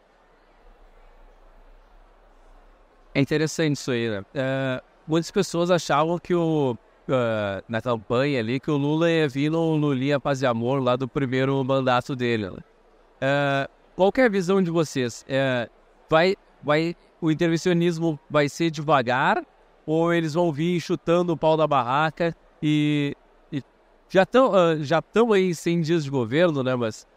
É 3.15 3.19
interessante 3.19 3.77
isso 3.77 3.89
aí, 3.89 4.09
né? 4.09 4.23
É, 4.35 4.83
muitas 5.07 5.31
pessoas 5.31 5.71
achavam 5.71 6.19
que 6.19 6.35
o, 6.35 6.77
uh, 7.11 7.63
na 7.67 7.81
campanha 7.81 8.39
ali 8.39 8.59
que 8.59 8.69
o 8.69 8.77
Lula 8.77 9.09
ia 9.09 9.27
vir 9.27 9.49
no 9.49 9.75
Lulinha 9.75 10.19
Paz 10.19 10.41
e 10.41 10.45
Amor 10.45 10.81
lá 10.81 10.95
do 10.95 11.07
primeiro 11.07 11.63
mandato 11.63 12.15
dele. 12.15 12.49
Né? 12.49 12.57
Uh, 12.57 13.69
qual 13.95 14.11
é 14.17 14.25
a 14.25 14.29
visão 14.29 14.61
de 14.61 14.69
vocês? 14.69 15.25
Uh, 15.27 15.69
vai, 16.09 16.35
vai, 16.61 16.95
o 17.21 17.31
intervencionismo 17.31 18.19
vai 18.29 18.49
ser 18.49 18.69
devagar 18.69 19.43
ou 19.85 20.13
eles 20.13 20.33
vão 20.33 20.51
vir 20.51 20.79
chutando 20.79 21.33
o 21.33 21.37
pau 21.37 21.55
da 21.55 21.65
barraca 21.65 22.35
e, 22.61 23.15
e 23.51 23.63
já 24.09 24.23
estão 24.23 24.51
uh, 24.51 24.83
já 24.83 24.99
estão 24.99 25.31
aí 25.31 25.55
100 25.55 25.81
dias 25.81 26.03
de 26.03 26.09
governo, 26.09 26.63
né? 26.63 26.75
Mas 26.75 27.07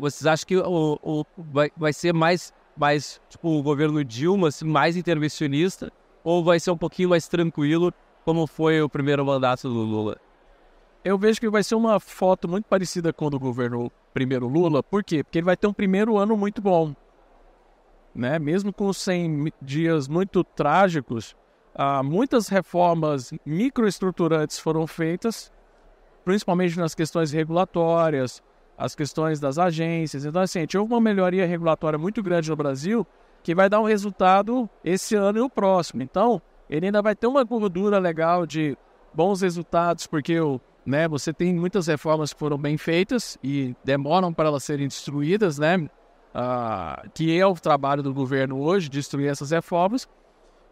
vocês 0.00 0.26
acham 0.26 0.46
que 0.46 0.56
o, 0.58 0.98
o, 1.02 1.24
vai, 1.38 1.70
vai 1.74 1.94
ser 1.94 2.12
mais, 2.12 2.52
mais 2.76 3.18
tipo 3.30 3.48
o 3.48 3.62
governo 3.62 4.04
Dilma, 4.04 4.48
assim, 4.48 4.66
mais 4.66 4.98
intervencionista 4.98 5.90
ou 6.22 6.44
vai 6.44 6.60
ser 6.60 6.70
um 6.70 6.76
pouquinho 6.76 7.08
mais 7.08 7.26
tranquilo 7.26 7.92
como 8.24 8.46
foi 8.46 8.80
o 8.80 8.88
primeiro 8.88 9.24
mandato 9.24 9.68
do 9.68 9.80
Lula? 9.80 10.16
Eu 11.04 11.18
vejo 11.18 11.40
que 11.40 11.50
vai 11.50 11.62
ser 11.62 11.74
uma 11.74 11.98
foto 11.98 12.48
muito 12.48 12.66
parecida 12.66 13.12
com 13.12 13.26
o 13.26 13.30
do 13.30 13.38
governo 13.38 13.90
primeiro 14.14 14.46
Lula. 14.46 14.82
Por 14.82 15.02
quê? 15.02 15.24
Porque 15.24 15.38
ele 15.38 15.46
vai 15.46 15.56
ter 15.56 15.66
um 15.66 15.72
primeiro 15.72 16.16
ano 16.16 16.36
muito 16.36 16.62
bom. 16.62 16.94
Né? 18.14 18.38
Mesmo 18.38 18.72
com 18.72 18.92
100 18.92 19.52
dias 19.60 20.06
muito 20.06 20.44
trágicos, 20.44 21.34
ah, 21.74 22.02
muitas 22.02 22.48
reformas 22.48 23.32
microestruturantes 23.44 24.58
foram 24.58 24.86
feitas, 24.86 25.50
principalmente 26.24 26.78
nas 26.78 26.94
questões 26.94 27.32
regulatórias, 27.32 28.42
as 28.76 28.94
questões 28.94 29.40
das 29.40 29.58
agências. 29.58 30.24
Então, 30.24 30.42
assim, 30.42 30.60
houve 30.76 30.92
uma 30.92 31.00
melhoria 31.00 31.46
regulatória 31.46 31.98
muito 31.98 32.22
grande 32.22 32.50
no 32.50 32.56
Brasil 32.56 33.06
que 33.42 33.54
vai 33.54 33.68
dar 33.68 33.80
um 33.80 33.84
resultado 33.84 34.68
esse 34.84 35.16
ano 35.16 35.38
e 35.38 35.40
o 35.40 35.50
próximo. 35.50 36.02
Então, 36.02 36.40
ele 36.72 36.86
ainda 36.86 37.02
vai 37.02 37.14
ter 37.14 37.26
uma 37.26 37.44
gordura 37.44 37.98
legal 37.98 38.46
de 38.46 38.78
bons 39.12 39.42
resultados, 39.42 40.06
porque 40.06 40.40
o, 40.40 40.58
né, 40.86 41.06
você 41.06 41.30
tem 41.30 41.54
muitas 41.54 41.86
reformas 41.86 42.32
que 42.32 42.38
foram 42.38 42.56
bem 42.56 42.78
feitas 42.78 43.36
e 43.44 43.76
demoram 43.84 44.32
para 44.32 44.48
elas 44.48 44.64
serem 44.64 44.88
destruídas, 44.88 45.58
né? 45.58 45.86
Ah, 46.34 47.04
que 47.12 47.38
é 47.38 47.46
o 47.46 47.52
trabalho 47.52 48.02
do 48.02 48.14
governo 48.14 48.58
hoje, 48.58 48.88
destruir 48.88 49.28
essas 49.28 49.50
reformas. 49.50 50.08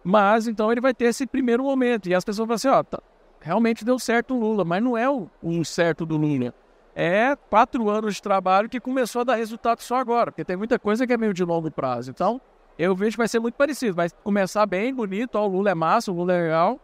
Mas 0.03 0.49
então 0.49 0.73
ele 0.73 0.81
vai 0.81 0.95
ter 0.95 1.05
esse 1.05 1.27
primeiro 1.27 1.63
momento. 1.65 2.09
E 2.09 2.15
as 2.15 2.25
pessoas 2.25 2.49
vão 2.49 2.55
assim, 2.55 2.69
ó, 2.69 2.83
tá, 2.83 2.99
realmente 3.39 3.85
deu 3.85 3.99
certo 3.99 4.35
o 4.35 4.41
Lula, 4.41 4.65
mas 4.65 4.83
não 4.83 4.97
é 4.97 5.09
o, 5.11 5.29
um 5.43 5.63
certo 5.63 6.07
do 6.07 6.17
Lula. 6.17 6.55
É 6.97 7.37
quatro 7.51 7.91
anos 7.91 8.15
de 8.15 8.23
trabalho 8.23 8.71
que 8.71 8.81
começou 8.81 9.21
a 9.21 9.25
dar 9.25 9.35
resultado 9.35 9.83
só 9.83 9.97
agora, 9.97 10.33
porque 10.33 10.47
tem 10.47 10.57
muita 10.57 10.79
coisa 10.79 11.07
que 11.07 11.13
é 11.13 11.19
meio 11.19 11.35
de 11.35 11.45
longo 11.45 11.71
prazo. 11.71 12.11
Então, 12.11 12.41
eu 12.79 12.95
vejo 12.95 13.13
que 13.13 13.19
vai 13.19 13.29
ser 13.29 13.41
muito 13.41 13.55
parecido. 13.55 13.95
Vai 13.95 14.09
começar 14.23 14.67
bem, 14.67 14.95
bonito, 14.95 15.37
ó, 15.37 15.47
o 15.47 15.49
Lula 15.49 15.71
é 15.71 15.75
massa, 15.75 16.11
o 16.11 16.15
Lula 16.15 16.33
é 16.33 16.43
legal, 16.43 16.81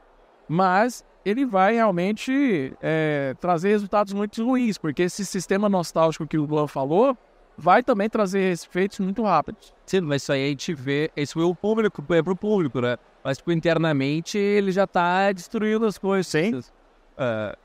mas 0.49 1.05
ele 1.24 1.45
vai 1.45 1.74
realmente 1.74 2.72
é, 2.80 3.34
trazer 3.41 3.70
resultados 3.70 4.12
muito 4.12 4.45
ruins, 4.45 4.78
porque 4.78 5.03
esse 5.03 5.24
sistema 5.24 5.68
nostálgico 5.68 6.26
que 6.26 6.39
o 6.39 6.45
Luan 6.45 6.68
falou 6.68 7.16
vai 7.59 7.82
também 7.82 8.09
trazer 8.09 8.53
efeitos 8.53 9.01
muito 9.01 9.22
rápidos. 9.22 9.74
Sim, 9.87 10.03
mas 10.03 10.22
isso 10.22 10.32
aí 10.32 10.45
a 10.45 10.49
gente 10.49 10.74
vê, 10.74 11.11
isso 11.16 11.41
é 11.41 11.45
o 11.45 11.55
público, 11.55 12.05
é 12.11 12.22
pro 12.22 12.37
público, 12.37 12.80
né? 12.80 12.97
Mas, 13.24 13.39
tipo, 13.39 13.51
internamente 13.51 14.39
ele 14.39 14.70
já 14.70 14.87
tá 14.87 15.32
destruindo 15.32 15.87
as 15.87 15.99
coisas. 15.99 16.26
Sim. 16.26 16.59
Uh, 16.59 17.57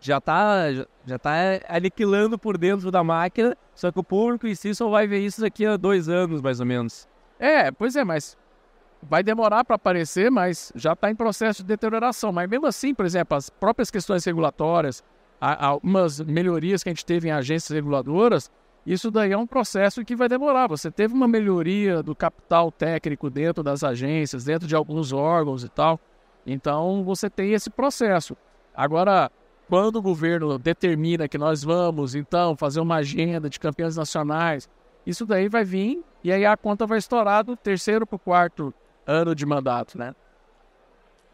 já 0.00 0.20
tá, 0.20 0.72
já 1.04 1.18
tá 1.18 1.32
aniquilando 1.68 2.38
por 2.38 2.56
dentro 2.56 2.90
da 2.90 3.02
máquina, 3.02 3.56
só 3.74 3.90
que 3.90 3.98
o 3.98 4.04
público 4.04 4.46
em 4.46 4.54
si 4.54 4.74
só 4.74 4.88
vai 4.88 5.06
ver 5.06 5.18
isso 5.18 5.40
daqui 5.40 5.66
a 5.66 5.76
dois 5.76 6.08
anos, 6.08 6.40
mais 6.40 6.60
ou 6.60 6.66
menos. 6.66 7.07
É, 7.38 7.70
pois 7.70 7.94
é, 7.96 8.04
mas 8.04 8.36
vai 9.02 9.22
demorar 9.22 9.64
para 9.64 9.76
aparecer, 9.76 10.30
mas 10.30 10.72
já 10.74 10.92
está 10.92 11.10
em 11.10 11.14
processo 11.14 11.62
de 11.62 11.68
deterioração. 11.68 12.32
Mas 12.32 12.48
mesmo 12.48 12.66
assim, 12.66 12.94
por 12.94 13.06
exemplo, 13.06 13.36
as 13.36 13.48
próprias 13.48 13.90
questões 13.90 14.24
regulatórias, 14.24 15.04
algumas 15.40 16.20
melhorias 16.20 16.82
que 16.82 16.88
a 16.88 16.92
gente 16.92 17.06
teve 17.06 17.28
em 17.28 17.32
agências 17.32 17.70
reguladoras, 17.70 18.50
isso 18.84 19.10
daí 19.10 19.32
é 19.32 19.36
um 19.36 19.46
processo 19.46 20.04
que 20.04 20.16
vai 20.16 20.28
demorar. 20.28 20.66
Você 20.66 20.90
teve 20.90 21.14
uma 21.14 21.28
melhoria 21.28 22.02
do 22.02 22.14
capital 22.14 22.72
técnico 22.72 23.28
dentro 23.28 23.62
das 23.62 23.84
agências, 23.84 24.44
dentro 24.44 24.66
de 24.66 24.74
alguns 24.74 25.12
órgãos 25.12 25.62
e 25.62 25.68
tal. 25.68 26.00
Então 26.46 27.04
você 27.04 27.28
tem 27.28 27.52
esse 27.52 27.70
processo. 27.70 28.36
Agora, 28.74 29.30
quando 29.68 29.96
o 29.96 30.02
governo 30.02 30.58
determina 30.58 31.28
que 31.28 31.36
nós 31.36 31.62
vamos, 31.62 32.14
então, 32.14 32.56
fazer 32.56 32.80
uma 32.80 32.96
agenda 32.96 33.50
de 33.50 33.60
campeões 33.60 33.96
nacionais, 33.96 34.68
isso 35.06 35.26
daí 35.26 35.48
vai 35.48 35.64
vir 35.64 36.02
e 36.22 36.32
aí 36.32 36.44
a 36.44 36.56
conta 36.56 36.86
vai 36.86 36.98
estourar 36.98 37.44
do 37.44 37.56
terceiro 37.56 38.06
para 38.06 38.16
o 38.16 38.18
quarto 38.18 38.74
ano 39.06 39.34
de 39.34 39.46
mandato, 39.46 39.96
né? 39.96 40.14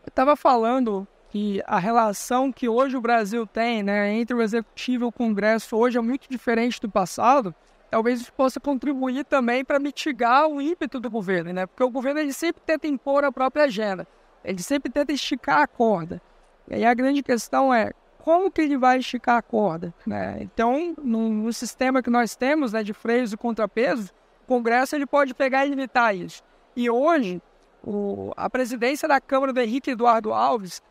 Eu 0.05 0.09
estava 0.09 0.37
falando 0.37 1.07
que 1.31 1.63
a 1.67 1.79
relação 1.79 2.53
que 2.53 2.69
hoje 2.69 2.97
o 2.97 3.01
Brasil 3.01 3.47
tem 3.47 3.83
né, 3.83 4.13
entre 4.13 4.37
o 4.37 4.43
Executivo 4.43 5.05
e 5.05 5.09
o 5.09 5.13
Congresso 5.13 5.77
hoje 5.77 5.99
é 5.99 6.01
muito 6.01 6.29
diferente 6.31 6.81
do 6.81 6.89
passado, 6.89 7.55
talvez 7.91 8.21
isso 8.21 8.33
possa 8.33 8.61
contribuir 8.61 9.25
também 9.25 9.65
para 9.65 9.79
mitigar 9.79 10.47
o 10.47 10.61
ímpeto 10.61 11.01
do 11.01 11.11
governo, 11.11 11.53
né? 11.53 11.67
Porque 11.67 11.83
o 11.83 11.91
governo 11.91 12.21
ele 12.21 12.33
sempre 12.33 12.63
tenta 12.65 12.87
impor 12.87 13.25
a 13.25 13.33
própria 13.33 13.65
agenda, 13.65 14.07
ele 14.45 14.63
sempre 14.63 14.93
tenta 14.93 15.13
esticar 15.13 15.63
a 15.63 15.67
corda. 15.67 16.21
E 16.69 16.75
aí 16.75 16.85
a 16.85 16.95
grande 16.95 17.23
questão 17.23 17.73
é 17.73 17.93
como 18.19 18.51
que 18.51 18.63
ele 18.63 18.79
vai 18.79 18.99
esticar 18.99 19.37
a 19.37 19.43
corda, 19.43 19.93
né? 20.07 20.39
Então, 20.41 20.95
no, 21.03 21.29
no 21.29 21.53
sistema 21.53 22.03
que 22.03 22.11
nós 22.11 22.35
temos, 22.37 22.73
né, 22.73 22.83
de 22.83 22.95
freios 22.95 23.33
e 23.33 23.37
contrapesos, 23.37 24.13
Congresso 24.45 24.95
ele 24.95 25.07
pode 25.07 25.35
pegar 25.35 25.67
e 25.67 25.71
limitar 25.71 26.15
isso. 26.15 26.43
E 26.77 26.89
hoje, 26.91 27.41
o, 27.83 28.33
a 28.37 28.49
presidência 28.49 29.09
da 29.09 29.21
Câmara 29.21 29.53
do 29.53 29.61
Henrique 29.61 29.91
Eduardo 29.91 30.33
Alves 30.33 30.83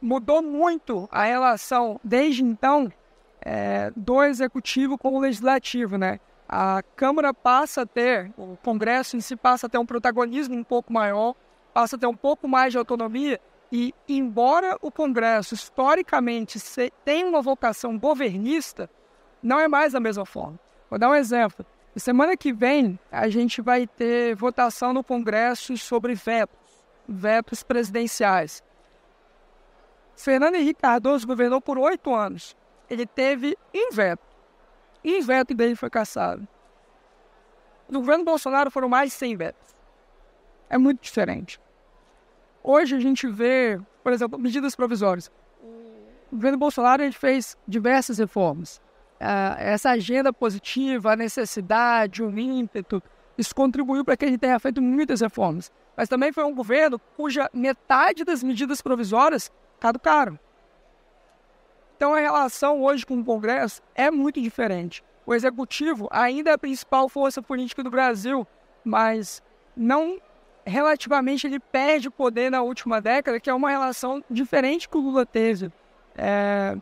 mudou 0.00 0.42
muito 0.42 1.08
a 1.10 1.24
relação, 1.24 2.00
desde 2.02 2.44
então, 2.44 2.92
é, 3.40 3.92
do 3.96 4.22
Executivo 4.22 4.96
com 4.96 5.14
o 5.14 5.20
Legislativo, 5.20 5.96
né? 5.96 6.20
A 6.48 6.82
Câmara 6.96 7.34
passa 7.34 7.82
a 7.82 7.86
ter, 7.86 8.32
o 8.36 8.56
Congresso 8.62 9.16
em 9.16 9.20
si 9.20 9.36
passa 9.36 9.66
a 9.66 9.68
ter 9.68 9.78
um 9.78 9.84
protagonismo 9.84 10.56
um 10.56 10.64
pouco 10.64 10.92
maior, 10.92 11.34
passa 11.74 11.96
a 11.96 11.98
ter 11.98 12.06
um 12.06 12.16
pouco 12.16 12.48
mais 12.48 12.72
de 12.72 12.78
autonomia, 12.78 13.38
e 13.70 13.94
embora 14.08 14.78
o 14.80 14.90
Congresso 14.90 15.54
historicamente 15.54 16.58
tenha 17.04 17.26
uma 17.26 17.42
vocação 17.42 17.98
governista, 17.98 18.88
não 19.42 19.60
é 19.60 19.68
mais 19.68 19.92
da 19.92 20.00
mesma 20.00 20.24
forma. 20.24 20.58
Vou 20.88 20.98
dar 20.98 21.10
um 21.10 21.14
exemplo. 21.14 21.66
Semana 21.98 22.36
que 22.36 22.52
vem, 22.52 22.96
a 23.10 23.28
gente 23.28 23.60
vai 23.60 23.84
ter 23.84 24.36
votação 24.36 24.92
no 24.92 25.02
Congresso 25.02 25.76
sobre 25.76 26.14
vetos, 26.14 26.86
vetos 27.08 27.64
presidenciais. 27.64 28.62
Fernando 30.16 30.54
Henrique 30.54 30.80
Cardoso 30.80 31.26
governou 31.26 31.60
por 31.60 31.76
oito 31.76 32.14
anos. 32.14 32.56
Ele 32.88 33.04
teve 33.04 33.58
um 33.74 33.90
veto. 33.90 34.26
O 35.04 35.22
veto 35.22 35.54
dele 35.54 35.74
foi 35.74 35.90
caçado. 35.90 36.46
No 37.88 38.00
governo 38.00 38.24
Bolsonaro 38.24 38.70
foram 38.70 38.88
mais 38.88 39.10
de 39.10 39.16
100 39.16 39.36
vetos. 39.36 39.76
É 40.70 40.78
muito 40.78 41.02
diferente. 41.02 41.60
Hoje 42.62 42.94
a 42.94 43.00
gente 43.00 43.26
vê, 43.26 43.80
por 44.04 44.12
exemplo, 44.12 44.38
medidas 44.38 44.76
provisórias. 44.76 45.32
O 46.30 46.36
governo 46.36 46.58
Bolsonaro 46.58 47.02
gente 47.06 47.18
fez 47.18 47.56
diversas 47.66 48.18
reformas. 48.18 48.80
Essa 49.20 49.90
agenda 49.90 50.32
positiva, 50.32 51.12
a 51.12 51.16
necessidade, 51.16 52.22
o 52.22 52.38
ímpeto, 52.38 53.02
isso 53.36 53.54
contribuiu 53.54 54.04
para 54.04 54.16
que 54.16 54.24
a 54.24 54.28
gente 54.28 54.40
tenha 54.40 54.58
feito 54.58 54.80
muitas 54.80 55.20
reformas. 55.20 55.72
Mas 55.96 56.08
também 56.08 56.32
foi 56.32 56.44
um 56.44 56.54
governo 56.54 57.00
cuja 57.16 57.50
metade 57.52 58.24
das 58.24 58.42
medidas 58.42 58.80
provisórias 58.80 59.50
caducaram. 59.80 60.38
Então 61.96 62.14
a 62.14 62.20
relação 62.20 62.80
hoje 62.82 63.04
com 63.04 63.18
o 63.18 63.24
Congresso 63.24 63.82
é 63.94 64.10
muito 64.10 64.40
diferente. 64.40 65.02
O 65.26 65.34
Executivo 65.34 66.08
ainda 66.10 66.50
é 66.50 66.52
a 66.54 66.58
principal 66.58 67.08
força 67.08 67.42
política 67.42 67.82
do 67.82 67.90
Brasil, 67.90 68.46
mas 68.84 69.42
não 69.76 70.20
relativamente 70.64 71.46
ele 71.46 71.58
perde 71.58 72.08
poder 72.08 72.50
na 72.50 72.62
última 72.62 73.00
década, 73.00 73.40
que 73.40 73.50
é 73.50 73.54
uma 73.54 73.70
relação 73.70 74.22
diferente 74.30 74.88
que 74.88 74.96
o 74.96 75.00
Lula 75.00 75.26
teve 75.26 75.72
é, 76.18 76.76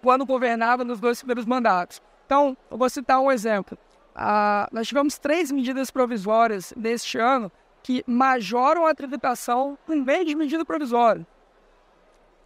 quando 0.00 0.24
governava 0.24 0.84
nos 0.84 1.00
dois 1.00 1.18
primeiros 1.18 1.44
mandatos. 1.44 2.00
Então, 2.26 2.56
eu 2.70 2.78
vou 2.78 2.88
citar 2.88 3.20
um 3.20 3.30
exemplo. 3.30 3.76
Ah, 4.14 4.68
nós 4.72 4.88
tivemos 4.88 5.18
três 5.18 5.50
medidas 5.50 5.90
provisórias 5.90 6.72
neste 6.76 7.18
ano 7.18 7.50
que 7.82 8.04
majoram 8.06 8.86
a 8.86 8.94
tributação 8.94 9.76
por 9.84 9.96
meio 9.96 10.24
de 10.24 10.34
medida 10.34 10.64
provisória 10.64 11.26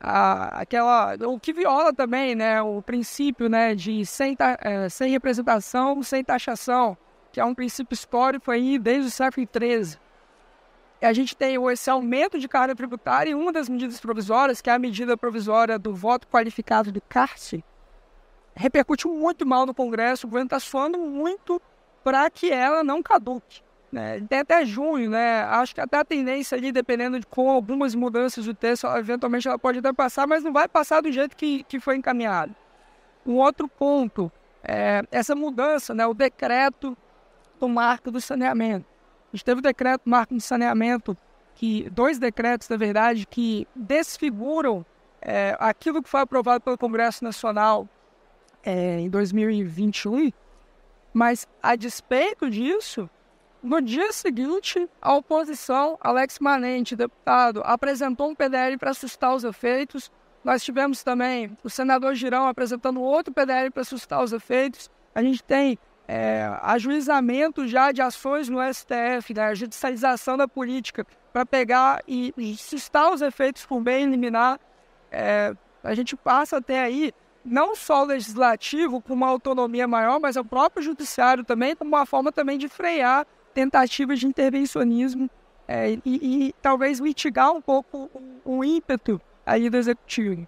a, 0.01 0.61
aquela, 0.61 1.17
o 1.27 1.39
que 1.39 1.53
viola 1.53 1.93
também 1.93 2.35
né, 2.35 2.61
o 2.63 2.83
princípio 2.83 3.49
né, 3.49 3.75
de 3.75 4.05
sem, 4.05 4.37
é, 4.61 4.89
sem 4.89 5.11
representação, 5.11 6.03
sem 6.03 6.23
taxação, 6.23 6.97
que 7.33 7.41
é 7.41 7.45
um 7.45 7.55
princípio 7.55 7.95
histórico 7.95 8.51
aí 8.51 8.79
desde 8.79 9.09
o 9.09 9.11
século 9.11 9.47
XIII. 9.47 9.99
A 11.01 11.13
gente 11.13 11.37
tem 11.37 11.57
esse 11.71 11.91
aumento 11.91 12.39
de 12.39 12.49
carga 12.49 12.75
tributária 12.75 13.31
e 13.31 13.35
uma 13.35 13.53
das 13.53 13.69
medidas 13.69 14.01
provisórias, 14.01 14.61
que 14.61 14.71
é 14.71 14.73
a 14.73 14.79
medida 14.79 15.17
provisória 15.17 15.79
do 15.79 15.95
voto 15.95 16.27
qualificado 16.27 16.91
do 16.91 17.01
CARCE, 17.03 17.63
repercute 18.55 19.07
muito 19.07 19.45
mal 19.45 19.67
no 19.67 19.75
Congresso, 19.75 20.27
o 20.27 20.31
governo 20.31 20.47
está 20.47 20.59
suando 20.59 20.99
muito 20.99 21.61
para 22.03 22.29
que 22.31 22.51
ela 22.51 22.83
não 22.83 23.03
caduque. 23.03 23.61
Né? 23.93 24.21
Tem 24.29 24.41
até 24.41 24.65
junho, 24.65 25.11
né? 25.11 25.43
Acho 25.43 25.75
que 25.75 25.81
até 25.81 25.99
a 25.99 26.05
tendência 26.05 26.57
ali, 26.57 26.73
dependendo 26.73 27.21
de 27.21 27.27
com 27.27 27.51
algumas 27.51 27.95
mudanças 27.95 28.47
do 28.47 28.55
texto, 28.55 28.87
eventualmente 28.97 29.47
ela 29.47 29.59
pode 29.59 29.79
até 29.79 29.93
passar, 29.93 30.27
mas 30.27 30.43
não 30.43 30.53
vai 30.53 30.67
passar 30.67 31.03
do 31.03 31.13
jeito 31.13 31.37
que, 31.37 31.63
que 31.65 31.79
foi 31.79 31.97
encaminhado. 31.97 32.55
Um 33.25 33.35
outro 33.35 33.69
ponto 33.69 34.31
é 34.63 35.03
essa 35.11 35.35
mudança, 35.35 35.95
né? 35.95 36.07
O 36.07 36.15
decreto 36.15 36.97
do 37.61 37.69
marco 37.69 38.11
do 38.11 38.21
saneamento. 38.21 38.96
Gente 39.37 39.45
teve 39.45 39.59
o 39.59 39.63
decreto 39.63 40.09
marco 40.09 40.33
do 40.33 40.41
saneamento, 40.41 41.15
que 41.55 41.91
dois 41.91 42.19
decretos, 42.19 42.71
na 42.71 42.77
verdade, 42.79 43.27
que 43.27 43.69
desfiguram 43.77 44.83
é, 45.21 45.55
aquilo 45.61 46.03
que 46.03 46.09
foi 46.09 46.23
aprovado 46.23 46.63
pelo 46.65 46.79
Congresso 46.79 47.23
Nacional 47.23 47.87
é, 48.65 48.99
em 48.99 49.11
2021, 49.11 50.33
mas 51.13 51.47
a 51.63 51.77
despeito 51.77 52.49
disso, 52.49 53.11
no 53.63 53.83
dia 53.83 54.11
seguinte, 54.11 54.89
a 55.03 55.15
oposição, 55.15 55.99
Alex 56.01 56.39
Manente, 56.39 56.97
deputado, 56.97 57.61
apresentou 57.63 58.31
um 58.31 58.35
PDL 58.35 58.79
para 58.79 58.93
assustar 58.93 59.35
os 59.35 59.45
efeitos. 59.45 60.11
Nós 60.43 60.65
tivemos 60.65 61.03
também 61.03 61.55
o 61.63 61.69
senador 61.69 62.15
Girão 62.15 62.49
apresentando 62.49 63.03
outro 63.03 63.35
PDL 63.35 63.71
para 63.71 63.83
assustar 63.83 64.25
os 64.25 64.33
efeitos. 64.33 64.91
A 65.15 65.23
gente 65.23 65.45
tem 65.45 65.79
é, 66.09 66.49
ajuizamento 66.63 67.67
já 67.67 67.91
de 67.91 68.01
ações 68.01 68.49
no 68.49 68.59
STF, 68.63 69.35
né, 69.35 69.45
a 69.45 69.55
judicialização 69.55 70.37
da 70.37 70.47
política, 70.47 71.07
para 71.33 71.45
pegar 71.45 72.03
e 72.07 72.33
assustar 72.55 73.13
os 73.13 73.21
efeitos 73.21 73.67
por 73.67 73.81
bem 73.81 74.05
eliminar. 74.05 74.61
É, 75.11 75.55
a 75.83 75.95
gente 75.95 76.17
passa 76.17 76.59
até 76.59 76.83
aí 76.83 77.13
não 77.45 77.77
só 77.77 78.03
o 78.03 78.07
legislativo 78.07 79.01
com 79.01 79.15
uma 79.15 79.29
autonomia 79.29 79.87
maior, 79.87 80.19
mas 80.21 80.37
o 80.37 80.45
próprio 80.45 80.83
judiciário 80.83 81.45
também 81.45 81.77
como 81.77 81.91
uma 81.91 82.07
forma 82.07 82.33
também 82.33 82.59
de 82.59 82.69
frear 82.69 83.27
tentativas 83.55 84.21
de 84.21 84.27
intervencionismo 84.27 85.31
é, 85.69 85.93
e, 85.93 86.01
e, 86.05 86.55
talvez 86.63 87.01
mitigar 87.01 87.53
um 87.53 87.61
pouco 87.61 88.11
o, 88.45 88.59
o 88.59 88.65
ímpeto 88.65 89.21
aí 89.45 89.69
do 89.69 89.77
executivo. 89.77 90.47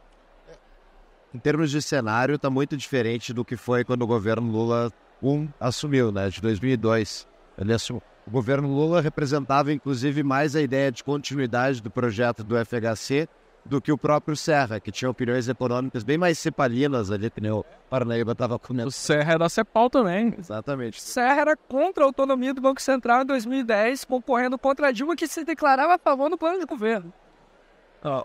Em 1.35 1.39
termos 1.39 1.71
de 1.71 1.83
cenário, 1.83 2.37
está 2.37 2.49
muito 2.49 2.77
diferente 2.77 3.33
do 3.33 3.45
que 3.45 3.57
foi 3.57 3.85
quando 3.85 4.03
o 4.03 4.07
governo 4.07 4.51
Lula 4.51 4.93
1 5.23 5.49
assumiu, 5.59 6.12
né, 6.12 6.29
de 6.29 6.41
2002. 6.41 7.27
Ele 7.59 7.73
assumiu. 7.73 8.03
O 8.27 8.31
governo 8.31 8.69
Lula 8.69 9.01
representava, 9.01 9.73
inclusive, 9.73 10.23
mais 10.23 10.55
a 10.55 10.61
ideia 10.61 10.93
de 10.93 11.03
continuidade 11.03 11.83
do 11.83 11.91
projeto 11.91 12.45
do 12.45 12.55
FHC 12.57 13.29
do 13.64 13.81
que 13.81 13.93
o 13.93 13.99
próprio 13.99 14.37
Serra, 14.37 14.81
que 14.81 14.91
tinha 14.91 15.11
opiniões 15.11 15.49
econômicas 15.49 16.03
bem 16.03 16.16
mais 16.16 16.39
cepalinas 16.39 17.11
ali, 17.11 17.31
que 17.31 17.41
nem 17.41 17.51
o 17.51 17.64
Parnaíba 17.91 18.33
estava 18.33 18.59
comentando. 18.59 18.89
O 18.89 18.93
Serra 18.93 19.35
era 19.35 19.49
CEPAL 19.49 19.91
também. 19.91 20.35
Exatamente. 20.39 21.01
Serra 21.01 21.41
era 21.43 21.57
contra 21.57 22.05
a 22.05 22.07
autonomia 22.07 22.55
do 22.55 22.61
Banco 22.61 22.81
Central 22.81 23.23
em 23.23 23.27
2010, 23.27 24.05
concorrendo 24.05 24.59
contra 24.59 24.89
a 24.89 24.93
Dilma, 24.93 25.14
que 25.14 25.29
se 25.29 25.45
declarava 25.45 25.95
a 25.95 25.99
favor 25.99 26.31
do 26.31 26.39
plano 26.39 26.59
de 26.59 26.66
governo. 26.66 27.12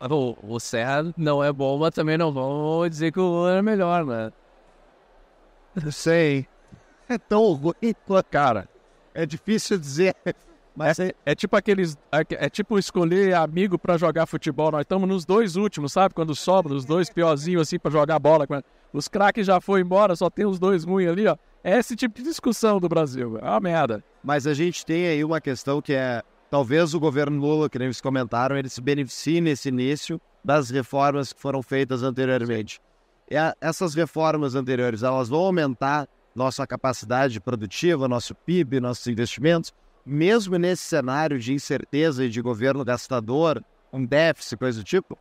O, 0.10 0.56
o 0.56 0.60
Serra 0.60 1.14
não 1.18 1.44
é 1.44 1.52
bom, 1.52 1.78
mas 1.78 1.92
também 1.92 2.18
não 2.18 2.32
vou 2.32 2.88
dizer 2.88 3.12
que 3.12 3.20
o 3.20 3.24
Lula 3.24 3.52
era 3.54 3.64
melhor, 3.64 4.06
né? 4.06 4.32
Sei. 5.92 6.48
É 7.10 7.18
tão 7.18 7.54
ruim, 7.54 7.96
cara. 8.30 8.68
É 9.14 9.26
difícil 9.26 9.78
dizer. 9.78 10.16
Mas 10.76 11.00
é, 11.00 11.14
é, 11.26 11.36
tipo 11.36 11.56
aqueles. 11.56 11.96
É, 12.12 12.46
é 12.46 12.50
tipo 12.50 12.80
escolher 12.80 13.36
amigo 13.36 13.78
para 13.78 13.98
jogar 13.98 14.26
futebol. 14.26 14.72
Nós 14.72 14.82
estamos 14.82 15.08
nos 15.08 15.24
dois 15.26 15.56
últimos, 15.56 15.94
sabe? 15.94 16.16
Quando 16.16 16.36
sobra, 16.36 16.74
os 16.74 16.84
dois 16.84 17.10
piorzinhos 17.10 17.62
assim 17.64 17.78
para 17.78 17.92
jogar 17.92 18.18
bola. 18.18 18.48
Os 18.92 19.08
craques 19.08 19.46
já 19.46 19.62
foram 19.62 19.82
embora, 19.82 20.16
só 20.16 20.30
tem 20.30 20.46
os 20.46 20.60
dois 20.60 20.84
ruins 20.84 21.10
ali, 21.10 21.28
ó. 21.28 21.36
É 21.64 21.78
esse 21.78 21.96
tipo 21.96 22.16
de 22.16 22.24
discussão 22.24 22.80
do 22.80 22.90
Brasil. 22.90 23.38
É 23.38 23.46
uma 23.46 23.60
merda. 23.60 24.04
Mas 24.24 24.48
a 24.48 24.54
gente 24.54 24.86
tem 24.86 25.08
aí 25.08 25.24
uma 25.24 25.40
questão 25.40 25.82
que 25.82 25.94
é. 25.94 26.22
Talvez 26.50 26.94
o 26.94 27.00
governo 27.00 27.40
Lula, 27.40 27.68
que 27.68 27.80
nem 27.80 27.88
eles 27.88 28.00
comentaram, 28.00 28.56
ele 28.56 28.70
se 28.70 28.80
beneficie 28.80 29.42
nesse 29.42 29.70
início 29.70 30.22
das 30.44 30.70
reformas 30.70 31.34
que 31.34 31.42
foram 31.42 31.64
feitas 31.64 32.04
anteriormente. 32.04 32.80
E 33.30 33.36
a, 33.36 33.56
essas 33.60 33.96
reformas 33.96 34.54
anteriores, 34.54 35.02
elas 35.02 35.30
vão 35.30 35.40
aumentar 35.40 36.08
nossa 36.36 36.66
capacidade 36.66 37.40
produtiva, 37.40 38.08
nosso 38.08 38.34
PIB, 38.34 38.80
nossos 38.80 39.08
investimentos, 39.08 39.74
mesmo 40.06 40.58
nesse 40.58 40.84
cenário 40.84 41.40
de 41.40 41.54
incerteza 41.54 42.26
e 42.26 42.30
de 42.30 42.42
governo 42.42 42.84
gastador, 42.84 43.64
um 43.92 44.06
déficit, 44.06 44.58
coisa 44.58 44.80
do 44.80 44.84
tipo? 44.84 45.18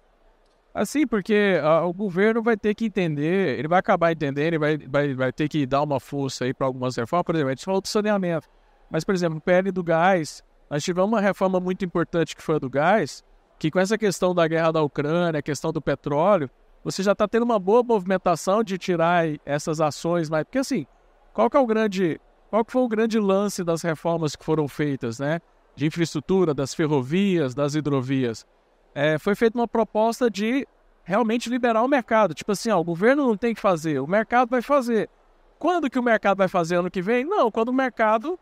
Assim, 0.75 1.07
porque 1.07 1.61
uh, 1.63 1.87
o 1.87 1.93
governo 1.93 2.43
vai 2.43 2.57
ter 2.57 2.75
que 2.75 2.87
entender, 2.87 3.59
ele 3.59 3.69
vai 3.69 3.79
acabar 3.79 4.11
entendendo, 4.11 4.47
ele 4.47 4.59
vai, 4.59 4.79
vai, 4.79 5.15
vai 5.15 5.33
ter 5.33 5.47
que 5.49 5.67
dar 5.67 5.83
uma 5.83 6.01
força 6.01 6.47
aí 6.47 6.55
para 6.55 6.67
algumas 6.67 6.97
reformas. 6.97 7.27
Por 7.27 7.35
exemplo, 7.35 7.51
a 7.51 7.55
gente 7.55 7.65
falou 7.65 7.81
do 7.81 7.89
saneamento. 7.89 8.49
Mas, 8.91 9.05
por 9.05 9.15
exemplo, 9.15 9.39
o 9.39 9.41
PL 9.41 9.71
do 9.71 9.83
gás, 9.83 10.43
nós 10.71 10.83
tivemos 10.83 11.11
uma 11.11 11.21
reforma 11.21 11.61
muito 11.61 11.85
importante 11.85 12.35
que 12.35 12.43
foi 12.43 12.57
a 12.57 12.59
do 12.59 12.71
gás, 12.71 13.23
que 13.59 13.71
com 13.71 13.79
essa 13.79 13.99
questão 13.99 14.35
da 14.35 14.49
guerra 14.49 14.73
da 14.73 14.83
Ucrânia, 14.83 15.41
a 15.41 15.43
questão 15.43 15.73
do 15.73 15.81
petróleo, 15.81 16.49
você 16.83 17.03
já 17.03 17.13
está 17.13 17.29
tendo 17.29 17.45
uma 17.45 17.59
boa 17.59 17.83
movimentação 17.83 18.65
de 18.65 18.77
tirar 18.79 19.25
essas 19.45 19.81
ações, 19.81 20.29
mas 20.29 20.45
porque 20.45 20.59
assim, 20.59 20.87
qual 21.33 21.49
que 21.49 21.57
é 21.57 21.61
o 21.61 21.67
grande, 21.67 22.21
qual 22.51 22.65
que 22.65 22.73
foi 22.73 22.83
o 22.83 22.89
grande 22.89 23.19
lance 23.19 23.65
das 23.65 23.83
reformas 23.83 24.37
que 24.37 24.45
foram 24.45 24.69
feitas, 24.69 25.19
né? 25.19 25.41
De 25.75 25.87
infraestrutura, 25.87 26.53
das 26.53 26.75
ferrovias, 26.75 27.55
das 27.55 27.75
hidrovias. 27.75 28.47
É, 28.95 29.19
foi 29.19 29.35
feita 29.35 29.59
uma 29.59 29.67
proposta 29.67 30.31
de 30.31 30.67
realmente 31.05 31.49
liberar 31.49 31.83
o 31.83 31.89
mercado. 31.89 32.35
Tipo 32.35 32.53
assim, 32.53 32.71
ó, 32.71 32.79
o 32.79 32.85
governo 32.85 33.27
não 33.27 33.37
tem 33.37 33.55
que 33.55 33.61
fazer, 33.61 34.01
o 34.01 34.07
mercado 34.07 34.51
vai 34.51 34.63
fazer. 34.63 35.09
Quando 35.59 35.89
que 35.89 35.99
o 35.99 36.03
mercado 36.03 36.39
vai 36.39 36.49
fazer 36.49 36.77
ano 36.77 36.91
que 36.91 37.01
vem? 37.01 37.25
Não, 37.25 37.51
quando 37.51 37.69
o 37.69 37.73
mercado 37.73 38.39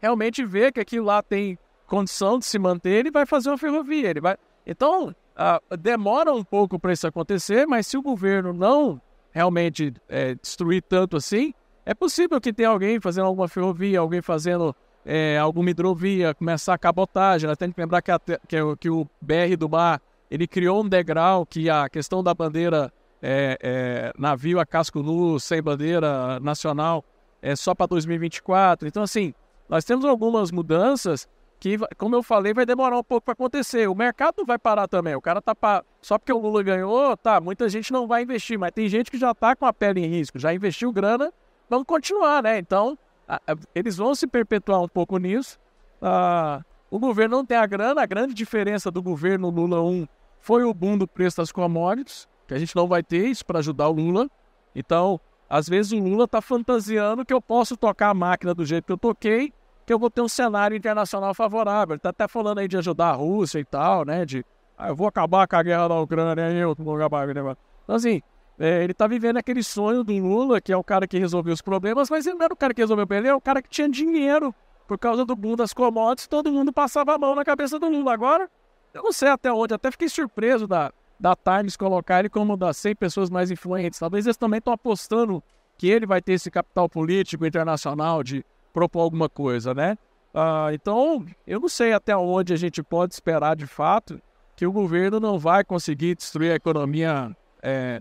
realmente 0.00 0.44
vê 0.44 0.70
que 0.72 0.80
aquilo 0.80 1.06
lá 1.06 1.22
tem 1.22 1.58
condição 1.86 2.38
de 2.38 2.46
se 2.46 2.58
manter, 2.58 2.90
ele 2.90 3.10
vai 3.10 3.26
fazer 3.26 3.50
uma 3.50 3.58
ferrovia. 3.58 4.08
Ele 4.08 4.20
vai... 4.20 4.36
Então, 4.66 5.08
uh, 5.08 5.76
demora 5.76 6.32
um 6.32 6.44
pouco 6.44 6.78
para 6.78 6.92
isso 6.92 7.06
acontecer, 7.06 7.66
mas 7.66 7.86
se 7.86 7.96
o 7.96 8.02
governo 8.02 8.52
não 8.52 9.00
realmente 9.32 9.92
é, 10.08 10.34
destruir 10.34 10.82
tanto 10.82 11.16
assim, 11.16 11.52
é 11.84 11.94
possível 11.94 12.40
que 12.40 12.52
tenha 12.52 12.68
alguém 12.68 13.00
fazendo 13.00 13.26
alguma 13.26 13.48
ferrovia, 13.48 14.00
alguém 14.00 14.22
fazendo 14.22 14.74
é, 15.04 15.38
alguma 15.38 15.70
hidrovia, 15.70 16.34
começar 16.34 16.74
a 16.74 16.78
cabotagem. 16.78 17.48
Nós 17.48 17.58
temos 17.58 17.74
que 17.74 17.80
lembrar 17.80 18.02
que, 18.02 18.10
a, 18.10 18.18
que, 18.18 18.76
que, 18.78 18.90
o 18.90 19.08
BR 19.20 19.56
do 19.58 19.68
Mar 19.68 20.00
ele 20.30 20.46
criou 20.46 20.82
um 20.82 20.88
degrau 20.88 21.44
que 21.44 21.68
a 21.68 21.88
questão 21.88 22.22
da 22.22 22.32
bandeira 22.32 22.92
é, 23.20 23.58
é, 23.60 24.12
navio 24.18 24.58
a 24.58 24.66
casco 24.66 25.02
nu, 25.02 25.38
sem 25.38 25.62
bandeira 25.62 26.40
nacional, 26.40 27.04
é 27.40 27.54
só 27.54 27.74
para 27.74 27.86
2024. 27.86 28.88
Então, 28.88 29.02
assim, 29.02 29.34
nós 29.68 29.84
temos 29.84 30.04
algumas 30.04 30.50
mudanças 30.50 31.28
que, 31.60 31.76
como 31.98 32.16
eu 32.16 32.22
falei, 32.22 32.54
vai 32.54 32.64
demorar 32.64 32.98
um 32.98 33.04
pouco 33.04 33.24
para 33.24 33.32
acontecer. 33.32 33.88
O 33.88 33.94
mercado 33.94 34.44
vai 34.44 34.58
parar 34.58 34.88
também. 34.88 35.14
O 35.14 35.20
cara 35.20 35.40
tá 35.40 35.84
só 36.00 36.18
porque 36.18 36.32
o 36.32 36.38
Lula 36.38 36.62
ganhou, 36.62 37.16
tá, 37.16 37.40
muita 37.40 37.68
gente 37.68 37.92
não 37.92 38.06
vai 38.06 38.22
investir, 38.22 38.58
mas 38.58 38.72
tem 38.72 38.88
gente 38.88 39.10
que 39.10 39.18
já 39.18 39.34
tá 39.34 39.54
com 39.54 39.66
a 39.66 39.72
pele 39.72 40.00
em 40.00 40.08
risco, 40.08 40.38
já 40.38 40.52
investiu 40.52 40.92
grana, 40.92 41.32
vamos 41.68 41.86
continuar, 41.86 42.42
né? 42.42 42.58
Então, 42.58 42.98
a, 43.26 43.36
a, 43.36 43.56
eles 43.74 43.96
vão 43.96 44.14
se 44.14 44.26
perpetuar 44.26 44.80
um 44.82 44.88
pouco 44.88 45.18
nisso. 45.18 45.58
Ah, 46.00 46.62
o 46.90 46.98
governo 46.98 47.36
não 47.36 47.46
tem 47.46 47.56
a 47.56 47.66
grana, 47.66 48.02
a 48.02 48.06
grande 48.06 48.34
diferença 48.34 48.90
do 48.90 49.02
governo 49.02 49.50
Lula 49.50 49.80
1 49.82 50.06
foi 50.40 50.64
o 50.64 50.74
boom 50.74 50.98
do 50.98 51.06
preço 51.06 51.36
das 51.38 51.52
commodities 51.52 52.28
que 52.52 52.54
a 52.54 52.58
gente 52.58 52.76
não 52.76 52.86
vai 52.86 53.02
ter 53.02 53.26
isso 53.26 53.44
para 53.44 53.60
ajudar 53.60 53.88
o 53.88 53.92
Lula. 53.92 54.28
Então, 54.74 55.18
às 55.48 55.68
vezes 55.68 55.92
o 55.92 55.98
Lula 55.98 56.24
está 56.24 56.40
fantasiando 56.40 57.24
que 57.24 57.32
eu 57.32 57.40
posso 57.40 57.76
tocar 57.76 58.10
a 58.10 58.14
máquina 58.14 58.54
do 58.54 58.64
jeito 58.64 58.84
que 58.84 58.92
eu 58.92 58.98
toquei, 58.98 59.52
que 59.86 59.92
eu 59.92 59.98
vou 59.98 60.10
ter 60.10 60.20
um 60.20 60.28
cenário 60.28 60.76
internacional 60.76 61.34
favorável. 61.34 61.94
Ele 61.94 61.98
está 61.98 62.10
até 62.10 62.28
falando 62.28 62.58
aí 62.58 62.68
de 62.68 62.76
ajudar 62.76 63.10
a 63.10 63.12
Rússia 63.14 63.58
e 63.58 63.64
tal, 63.64 64.04
né? 64.04 64.24
De 64.24 64.44
ah, 64.76 64.88
eu 64.88 64.96
vou 64.96 65.06
acabar 65.06 65.46
com 65.46 65.56
a 65.56 65.62
guerra 65.62 65.88
da 65.88 66.00
Ucrânia, 66.00 66.42
eu 66.52 66.74
vou 66.78 66.96
acabar 66.96 67.24
com 67.24 67.30
o 67.30 67.34
negócio. 67.34 67.58
Então, 67.84 67.96
assim, 67.96 68.22
é, 68.62 68.84
ele 68.84 68.92
está 68.92 69.08
vivendo 69.08 69.38
aquele 69.38 69.60
sonho 69.60 70.04
do 70.04 70.12
Lula, 70.12 70.60
que 70.60 70.72
é 70.72 70.76
o 70.76 70.84
cara 70.84 71.04
que 71.08 71.18
resolveu 71.18 71.52
os 71.52 71.60
problemas, 71.60 72.08
mas 72.08 72.28
ele 72.28 72.36
não 72.36 72.44
era 72.44 72.54
o 72.54 72.56
cara 72.56 72.72
que 72.72 72.80
resolveu 72.80 73.04
ele 73.10 73.26
é 73.26 73.34
o 73.34 73.40
cara 73.40 73.60
que 73.60 73.68
tinha 73.68 73.88
dinheiro. 73.88 74.54
Por 74.86 74.96
causa 74.96 75.24
do 75.24 75.34
boom 75.34 75.56
das 75.56 75.74
commodities, 75.74 76.28
todo 76.28 76.52
mundo 76.52 76.72
passava 76.72 77.12
a 77.12 77.18
mão 77.18 77.34
na 77.34 77.44
cabeça 77.44 77.76
do 77.76 77.88
Lula. 77.88 78.12
Agora, 78.12 78.48
eu 78.94 79.02
não 79.02 79.10
sei 79.10 79.30
até 79.30 79.52
onde, 79.52 79.74
até 79.74 79.90
fiquei 79.90 80.08
surpreso 80.08 80.68
da, 80.68 80.92
da 81.18 81.34
Times 81.34 81.76
colocar 81.76 82.20
ele 82.20 82.28
como 82.28 82.56
das 82.56 82.76
100 82.76 82.94
pessoas 82.94 83.30
mais 83.30 83.50
influentes. 83.50 83.98
Talvez 83.98 84.26
eles 84.26 84.36
também 84.36 84.58
estão 84.58 84.72
apostando 84.72 85.42
que 85.76 85.88
ele 85.88 86.06
vai 86.06 86.22
ter 86.22 86.34
esse 86.34 86.48
capital 86.48 86.88
político 86.88 87.44
internacional 87.44 88.22
de 88.22 88.44
propor 88.72 89.00
alguma 89.00 89.28
coisa, 89.28 89.74
né? 89.74 89.98
Ah, 90.32 90.68
então, 90.72 91.26
eu 91.44 91.58
não 91.58 91.68
sei 91.68 91.92
até 91.92 92.16
onde 92.16 92.52
a 92.52 92.56
gente 92.56 92.80
pode 92.80 93.12
esperar 93.12 93.56
de 93.56 93.66
fato 93.66 94.22
que 94.54 94.64
o 94.64 94.70
governo 94.70 95.18
não 95.18 95.36
vai 95.36 95.64
conseguir 95.64 96.14
destruir 96.14 96.52
a 96.52 96.54
economia 96.54 97.36
é, 97.60 98.00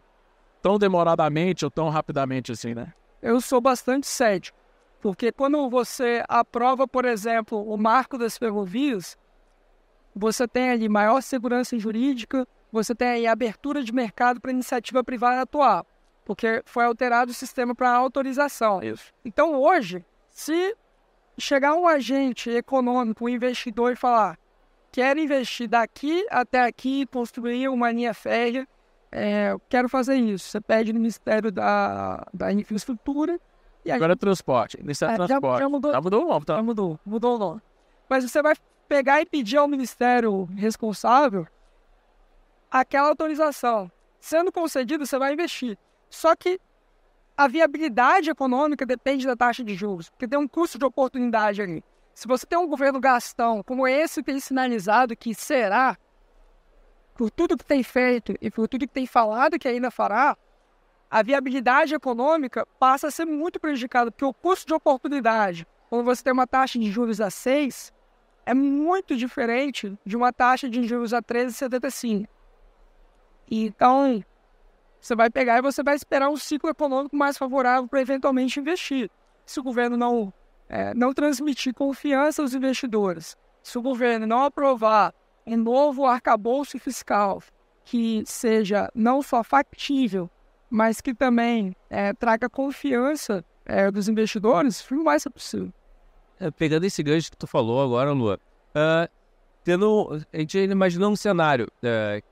tão 0.62 0.78
demoradamente 0.78 1.66
ou 1.66 1.72
tão 1.72 1.89
rapidamente 1.89 2.51
assim, 2.51 2.74
né? 2.74 2.93
Eu 3.22 3.39
sou 3.41 3.62
bastante 3.62 4.07
cético, 4.07 4.57
porque 4.99 5.32
quando 5.32 5.70
você 5.70 6.24
aprova, 6.28 6.88
por 6.88 7.05
exemplo, 7.05 7.62
o 7.62 7.78
marco 7.78 8.18
das 8.18 8.38
ferrovias, 8.38 9.18
você 10.16 10.47
tem 10.47 10.72
ali 10.72 10.89
maior 10.89 11.22
segurança 11.22 11.78
jurídica, 11.78 12.47
você 12.72 12.95
tem 12.95 13.07
aí 13.07 13.28
abertura 13.28 13.84
de 13.84 13.93
mercado 13.93 14.39
para 14.39 14.51
iniciativa 14.51 15.03
privada 15.03 15.41
atuar, 15.41 15.86
porque 16.26 16.62
foi 16.66 16.86
alterado 16.86 17.32
o 17.32 17.36
sistema 17.36 17.76
para 17.76 17.91
autorização. 17.91 18.82
Isso. 18.82 19.14
Então, 19.24 19.55
hoje, 19.59 20.05
se 20.30 20.76
chegar 21.38 21.76
um 21.76 21.88
agente 21.88 22.49
econômico, 22.49 23.26
um 23.26 23.30
investidor 23.30 23.93
e 23.93 23.95
falar 23.95 24.38
quero 24.91 25.20
investir 25.20 25.68
daqui 25.68 26.26
até 26.30 26.62
aqui, 26.64 27.05
construir 27.07 27.70
uma 27.70 27.91
linha 27.91 28.14
férrea, 28.14 28.68
é, 29.12 29.55
quero 29.68 29.89
fazer 29.89 30.16
isso. 30.16 30.49
Você 30.49 30.62
pede 30.62 30.93
no 30.93 30.99
Ministério 30.99 31.51
da, 31.51 32.26
da 32.34 32.51
Infraestrutura. 32.51 33.39
E 33.84 33.91
Agora 33.91 34.14
é 34.14 34.16
transporte. 34.16 34.78
Ministério 34.80 35.16
é, 35.16 35.18
Transporte. 35.18 35.59
Já, 35.59 35.66
já 35.66 35.70
mudou, 35.70 35.91
já 35.91 36.01
mudou 36.01 36.24
o 36.24 36.28
nome, 36.28 36.45
tá? 36.45 36.55
Já 36.55 36.64
mudou, 36.64 36.99
mudou 37.05 37.36
o 37.36 37.39
nome. 37.39 37.62
Mas 38.07 38.24
você 38.24 38.41
vai 38.41 38.53
pegar 38.88 39.22
e 39.22 39.26
pedir 39.26 39.57
ao 39.57 39.68
Ministério 39.68 40.45
responsável 40.55 41.47
aquela 42.70 43.09
autorização. 43.09 43.91
Sendo 44.20 44.51
concedido, 44.51 45.05
você 45.05 45.18
vai 45.18 45.34
investir. 45.34 45.78
Só 46.09 46.36
que 46.36 46.59
a 47.36 47.47
viabilidade 47.47 48.30
econômica 48.30 48.86
depende 48.86 49.26
da 49.26 49.36
taxa 49.36 49.64
de 49.64 49.74
juros, 49.74 50.09
porque 50.09 50.28
tem 50.28 50.38
um 50.38 50.47
custo 50.47 50.78
de 50.78 50.86
oportunidade 50.86 51.62
ali. 51.62 51.84
Se 52.14 52.28
você 52.28 52.45
tem 52.45 52.59
um 52.59 52.68
governo 52.68 52.99
gastão 52.99 53.64
como 53.64 53.88
esse 53.88 54.22
tem 54.22 54.39
sinalizado 54.39 55.16
que 55.16 55.34
será, 55.34 55.97
por 57.22 57.30
tudo 57.30 57.55
que 57.55 57.63
tem 57.63 57.84
feito 57.84 58.34
e 58.41 58.49
por 58.49 58.67
tudo 58.67 58.88
que 58.88 58.93
tem 58.95 59.05
falado 59.05 59.59
que 59.59 59.67
ainda 59.67 59.91
fará, 59.91 60.36
a 61.07 61.22
viabilidade 61.22 61.93
econômica 61.93 62.65
passa 62.80 63.09
a 63.09 63.11
ser 63.11 63.26
muito 63.26 63.59
prejudicada, 63.59 64.09
porque 64.09 64.26
o 64.26 64.34
custo 64.34 64.65
de 64.65 64.74
oportunidade, 64.74 65.67
quando 65.88 66.03
você 66.03 66.24
tem 66.24 66.34
uma 66.34 66.47
taxa 66.47 66.80
de 66.80 66.89
juros 66.89 67.22
a 67.22 67.30
6, 67.30 67.93
é 68.43 68.55
muito 68.55 69.15
diferente 69.15 69.95
de 70.03 70.17
uma 70.17 70.34
taxa 70.34 70.67
de 70.67 70.82
juros 70.88 71.13
a 71.13 71.22
13,75. 71.22 72.28
Então, 73.51 74.26
você 74.99 75.15
vai 75.15 75.30
pegar 75.30 75.59
e 75.59 75.61
você 75.61 75.84
vai 75.84 75.95
esperar 75.95 76.28
um 76.28 76.38
ciclo 76.38 76.72
econômico 76.72 77.15
mais 77.15 77.38
favorável 77.38 77.88
para 77.88 78.01
eventualmente 78.01 78.59
investir. 78.59 79.11
Se 79.45 79.59
o 79.59 79.63
governo 79.63 79.95
não, 79.95 80.34
é, 80.67 80.91
não 80.95 81.13
transmitir 81.13 81.72
confiança 81.72 82.41
aos 82.41 82.55
investidores, 82.55 83.38
se 83.61 83.78
o 83.78 83.82
governo 83.84 84.26
não 84.26 84.43
aprovar 84.43 85.13
um 85.45 85.57
novo 85.57 86.05
arcabouço 86.05 86.77
fiscal 86.79 87.41
que 87.83 88.23
seja 88.25 88.89
não 88.93 89.21
só 89.21 89.43
factível, 89.43 90.29
mas 90.69 91.01
que 91.01 91.13
também 91.13 91.75
é, 91.89 92.13
traga 92.13 92.49
confiança 92.49 93.43
é, 93.65 93.89
dos 93.91 94.07
investidores, 94.07 94.85
não 94.89 95.03
vai 95.03 95.19
ser 95.19 95.29
possível. 95.29 95.73
É, 96.39 96.49
pegando 96.49 96.85
esse 96.85 97.03
gancho 97.03 97.29
que 97.29 97.37
tu 97.37 97.47
falou 97.47 97.83
agora, 97.83 98.11
Lua, 98.11 98.39
uh, 98.69 99.11
tendo, 99.63 100.21
a 100.33 100.37
gente 100.37 100.57
imaginou 100.57 101.11
um 101.11 101.15
cenário 101.15 101.67
uh, 101.83 102.23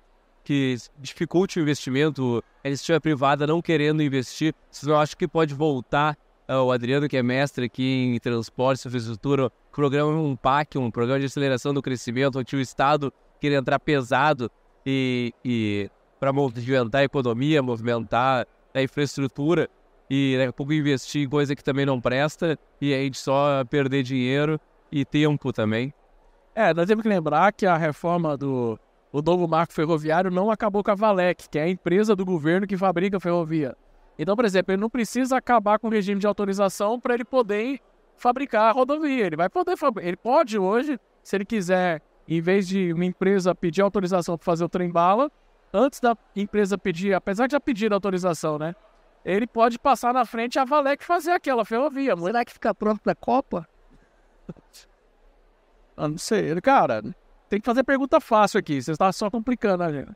que 0.43 0.78
dificulte 0.97 1.60
o 1.60 1.62
investimento, 1.62 2.43
a 2.64 2.68
iniciativa 2.68 2.99
privada 2.99 3.45
não 3.45 3.62
querendo 3.62 4.01
investir, 4.01 4.53
vocês 4.72 4.88
não 4.88 4.99
acham 4.99 5.18
que 5.18 5.28
pode 5.28 5.53
voltar 5.53 6.18
o 6.58 6.72
Adriano, 6.72 7.08
que 7.08 7.18
é 7.18 7.24
mestre 7.24 7.66
aqui 7.66 8.14
em 8.16 8.20
transporte, 8.20 8.88
infraestrutura, 8.88 9.52
programa 9.72 10.12
um 10.12 10.36
PAC, 10.36 10.78
um 10.78 10.89
programa 10.89 11.20
de 11.20 11.28
aceleração 11.28 11.74
do 11.74 11.82
crescimento, 11.82 12.39
onde 12.39 12.56
o 12.56 12.60
Estado 12.60 13.14
quer 13.39 13.52
entrar 13.52 13.80
pesado 13.80 14.52
e, 14.86 15.34
e 15.45 15.89
para 16.20 16.34
movimentar 16.34 17.02
a 17.02 17.04
economia, 17.04 17.62
movimentar 17.62 18.47
a 18.74 18.82
infraestrutura 18.82 19.70
e 20.10 20.36
daqui 20.38 20.50
a 20.50 20.54
pouco 20.54 20.74
investir 20.74 21.24
em 21.24 21.30
coisa 21.30 21.56
que 21.56 21.64
também 21.64 21.86
não 21.86 22.02
presta 22.02 22.58
e 22.82 22.93
a 22.93 22.97
gente 22.97 23.20
só 23.20 23.64
perder 23.66 24.04
dinheiro 24.04 24.60
e 24.91 25.06
tempo 25.06 25.54
também. 25.54 25.93
É, 26.56 26.74
nós 26.74 26.88
temos 26.88 27.04
que 27.04 27.10
lembrar 27.10 27.54
que 27.54 27.66
a 27.66 27.78
reforma 27.78 28.36
do, 28.36 28.78
o 29.12 29.22
novo 29.22 29.47
marco 29.47 29.72
ferroviário 29.72 30.32
não 30.32 30.50
acabou 30.50 30.84
com 30.84 30.91
a 30.91 30.95
Valec, 30.95 31.47
que 31.50 31.60
é 31.60 31.64
a 31.64 31.70
empresa 31.70 32.16
do 32.16 32.26
governo 32.26 32.68
que 32.68 32.76
fabrica 32.76 33.20
ferrovia. 33.20 33.78
Então, 34.20 34.36
por 34.36 34.44
exemplo, 34.44 34.74
ele 34.74 34.82
não 34.82 34.90
precisa 34.90 35.38
acabar 35.38 35.80
com 35.80 35.88
o 35.88 35.90
regime 35.90 36.20
de 36.20 36.28
autorização 36.28 37.00
para 37.00 37.14
ele 37.14 37.24
poder 37.24 37.80
fabricar 38.18 38.70
a 38.70 38.72
rodovia. 38.72 39.26
Ele 39.26 39.38
vai 39.38 39.48
poder 39.48 39.78
ele 40.02 40.18
pode 40.18 40.60
hoje, 40.60 41.00
se 41.24 41.38
ele 41.38 41.46
quiser, 41.46 42.02
em 42.28 42.42
vez 42.42 42.68
de 42.68 42.92
uma 42.92 43.06
empresa 43.06 43.56
pedir 43.56 43.82
autorização 43.82 44.38
para 44.38 44.44
fazer 44.44 44.66
o 44.66 44.70
trem 44.70 44.92
bala, 44.92 45.32
antes 45.74 46.02
da 46.02 46.18
empresa 46.36 46.78
pedir, 46.78 47.14
apesar 47.14 47.48
de 47.48 47.54
já 47.54 47.62
pedir 47.62 47.94
autorização, 47.94 48.60
né? 48.60 48.76
Ele 49.24 49.48
pode 49.48 49.80
passar 49.80 50.14
na 50.14 50.26
frente 50.26 50.60
a 50.60 50.66
Valec 50.66 51.04
fazer 51.04 51.32
aquela 51.32 51.64
ferrovia. 51.64 52.16
Será 52.18 52.44
que 52.44 52.52
fica 52.52 52.76
pronto 52.76 53.02
para 53.02 53.14
a 53.14 53.16
Copa? 53.16 53.66
Eu 55.96 56.10
não 56.10 56.18
sei, 56.18 56.60
cara 56.62 57.02
tem 57.50 57.60
que 57.60 57.66
fazer 57.66 57.84
pergunta 57.84 58.22
fácil 58.22 58.60
aqui, 58.60 58.82
você 58.82 58.92
está 58.92 59.12
só 59.12 59.30
complicando 59.30 59.84
a 59.84 59.92
gente. 59.92 60.12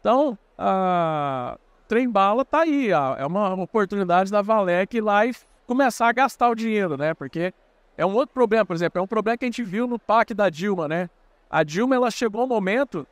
Então, 0.00 0.38
a 0.56 1.58
trem 1.88 2.08
bala 2.08 2.44
tá 2.44 2.60
aí, 2.60 2.92
ó, 2.92 3.16
é 3.16 3.26
uma 3.26 3.54
oportunidade 3.54 4.30
da 4.30 4.42
Valec 4.42 4.96
ir 4.96 5.00
lá 5.00 5.26
e 5.26 5.34
começar 5.66 6.08
a 6.08 6.12
gastar 6.12 6.50
o 6.50 6.54
dinheiro, 6.54 6.96
né? 6.96 7.14
Porque 7.14 7.52
é 7.96 8.04
um 8.04 8.14
outro 8.14 8.34
problema, 8.34 8.64
por 8.64 8.74
exemplo, 8.74 8.98
é 8.98 9.02
um 9.02 9.06
problema 9.06 9.38
que 9.38 9.44
a 9.44 9.48
gente 9.48 9.62
viu 9.62 9.86
no 9.86 9.98
PAC 9.98 10.34
da 10.34 10.50
Dilma, 10.50 10.88
né? 10.88 11.08
A 11.48 11.62
Dilma, 11.62 11.94
ela 11.94 12.10
chegou 12.10 12.44
um 12.44 12.48
momento 12.48 13.06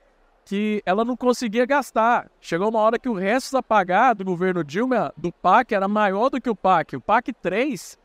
que 0.45 0.83
ela 0.85 1.05
não 1.05 1.17
conseguia 1.17 1.65
gastar. 1.65 2.29
Chegou 2.41 2.69
uma 2.69 2.81
hora 2.81 2.99
que 2.99 3.09
o 3.09 3.15
resto 3.15 3.57
a 3.57 3.63
pagar 3.63 4.15
do 4.15 4.25
governo 4.25 4.65
Dilma, 4.65 5.13
do 5.17 5.31
PAC, 5.31 5.73
era 5.73 5.87
maior 5.87 6.29
do 6.29 6.41
que 6.41 6.51
o 6.51 6.57
PAC. 6.57 6.97
O 6.97 7.01
PAC 7.01 7.33
3 7.33 7.99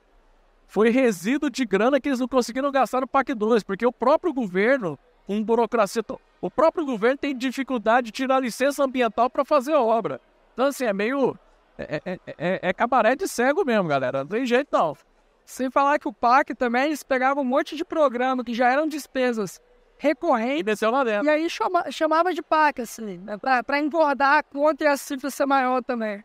foi 0.67 0.89
resíduo 0.89 1.49
de 1.49 1.65
grana 1.65 1.99
que 1.99 2.09
eles 2.09 2.19
não 2.19 2.27
conseguiram 2.27 2.71
gastar 2.71 3.01
no 3.01 3.07
PAC 3.07 3.33
2, 3.33 3.63
porque 3.63 3.85
o 3.85 3.91
próprio 3.91 4.33
governo, 4.33 4.99
com 5.25 5.43
burocracia, 5.43 6.03
o 6.39 6.51
próprio 6.51 6.85
governo 6.85 7.17
tem 7.17 7.35
dificuldade 7.35 8.07
de 8.07 8.11
tirar 8.11 8.39
licença 8.39 8.83
ambiental 8.83 9.29
para 9.29 9.43
fazer 9.43 9.73
a 9.73 9.81
obra. 9.81 10.21
Então, 10.57 10.65
assim, 10.65 10.85
é 10.85 10.93
meio. 10.93 11.37
É, 11.77 12.01
é, 12.03 12.19
é, 12.25 12.59
é, 12.63 12.73
cabaré 12.73 13.15
de 13.15 13.27
cego 13.27 13.63
mesmo, 13.63 13.87
galera. 13.87 14.21
Não 14.23 14.27
tem 14.27 14.43
jeito 14.43 14.69
não. 14.71 14.97
Sem 15.45 15.69
falar 15.69 15.99
que 15.99 16.07
o 16.07 16.13
PAC 16.13 16.55
também, 16.55 16.85
eles 16.85 17.03
pegavam 17.03 17.43
um 17.43 17.45
monte 17.45 17.75
de 17.75 17.85
programa 17.85 18.43
que 18.43 18.55
já 18.55 18.67
eram 18.71 18.87
despesas 18.87 19.61
recorrentes. 19.99 20.61
E 20.61 20.63
desceu 20.63 20.89
lá 20.89 21.03
dentro. 21.03 21.27
E 21.27 21.29
aí 21.29 21.47
chama, 21.47 21.91
chamava 21.91 22.33
de 22.33 22.41
PAC, 22.41 22.81
assim, 22.81 23.19
né, 23.19 23.37
para 23.37 23.79
engordar 23.79 24.39
a 24.39 24.43
conta 24.43 24.83
e 24.83 24.87
a 24.87 24.97
cifra 24.97 25.29
ser 25.29 25.45
maior 25.45 25.83
também. 25.83 26.23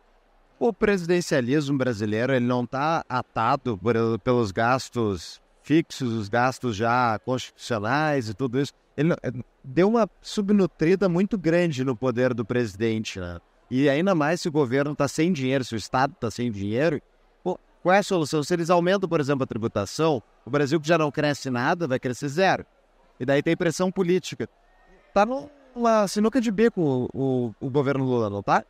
O 0.59 0.73
presidencialismo 0.73 1.77
brasileiro 1.77 2.33
ele 2.33 2.47
não 2.47 2.65
está 2.65 3.05
atado 3.07 3.77
por, 3.77 3.95
pelos 4.21 4.51
gastos 4.51 5.43
fixos, 5.63 6.11
os 6.11 6.31
gastos 6.31 6.75
já 6.75 7.19
constitucionais 7.19 8.31
e 8.31 8.35
tudo 8.35 8.59
isso. 8.59 8.73
Ele 8.97 9.15
deu 9.63 9.89
uma 9.89 10.09
subnutrida 10.23 11.07
muito 11.07 11.37
grande 11.37 11.85
no 11.85 11.95
poder 11.95 12.33
do 12.33 12.47
presidente, 12.47 13.21
né? 13.21 13.39
E 13.75 13.89
ainda 13.89 14.15
mais 14.15 14.43
se 14.43 14.49
o 14.49 14.53
governo 14.53 14.93
está 14.93 15.09
sem 15.09 15.33
dinheiro, 15.33 15.65
se 15.65 15.75
o 15.75 15.79
Estado 15.79 16.13
está 16.13 16.31
sem 16.31 16.53
dinheiro, 16.53 17.01
pô, 17.43 17.59
qual 17.83 17.95
é 17.95 18.01
a 18.01 18.03
solução? 18.03 18.43
Se 18.43 18.53
eles 18.53 18.69
aumentam, 18.69 19.09
por 19.09 19.19
exemplo, 19.19 19.45
a 19.45 19.47
tributação, 19.47 20.23
o 20.45 20.51
Brasil 20.51 20.79
que 20.79 20.87
já 20.87 20.99
não 20.99 21.11
cresce 21.11 21.49
nada 21.49 21.89
vai 21.89 21.99
crescer 21.99 22.29
zero. 22.29 22.67
E 23.19 23.25
daí 23.25 23.43
tem 23.43 23.57
pressão 23.57 23.91
política. 23.91 24.47
Tá 25.15 25.25
numa 25.25 26.07
sinuca 26.07 26.39
de 26.39 26.51
bico 26.51 26.83
o, 26.83 27.09
o, 27.15 27.55
o 27.67 27.71
governo 27.71 28.05
Lula, 28.05 28.29
não 28.29 28.43
tá? 28.43 28.63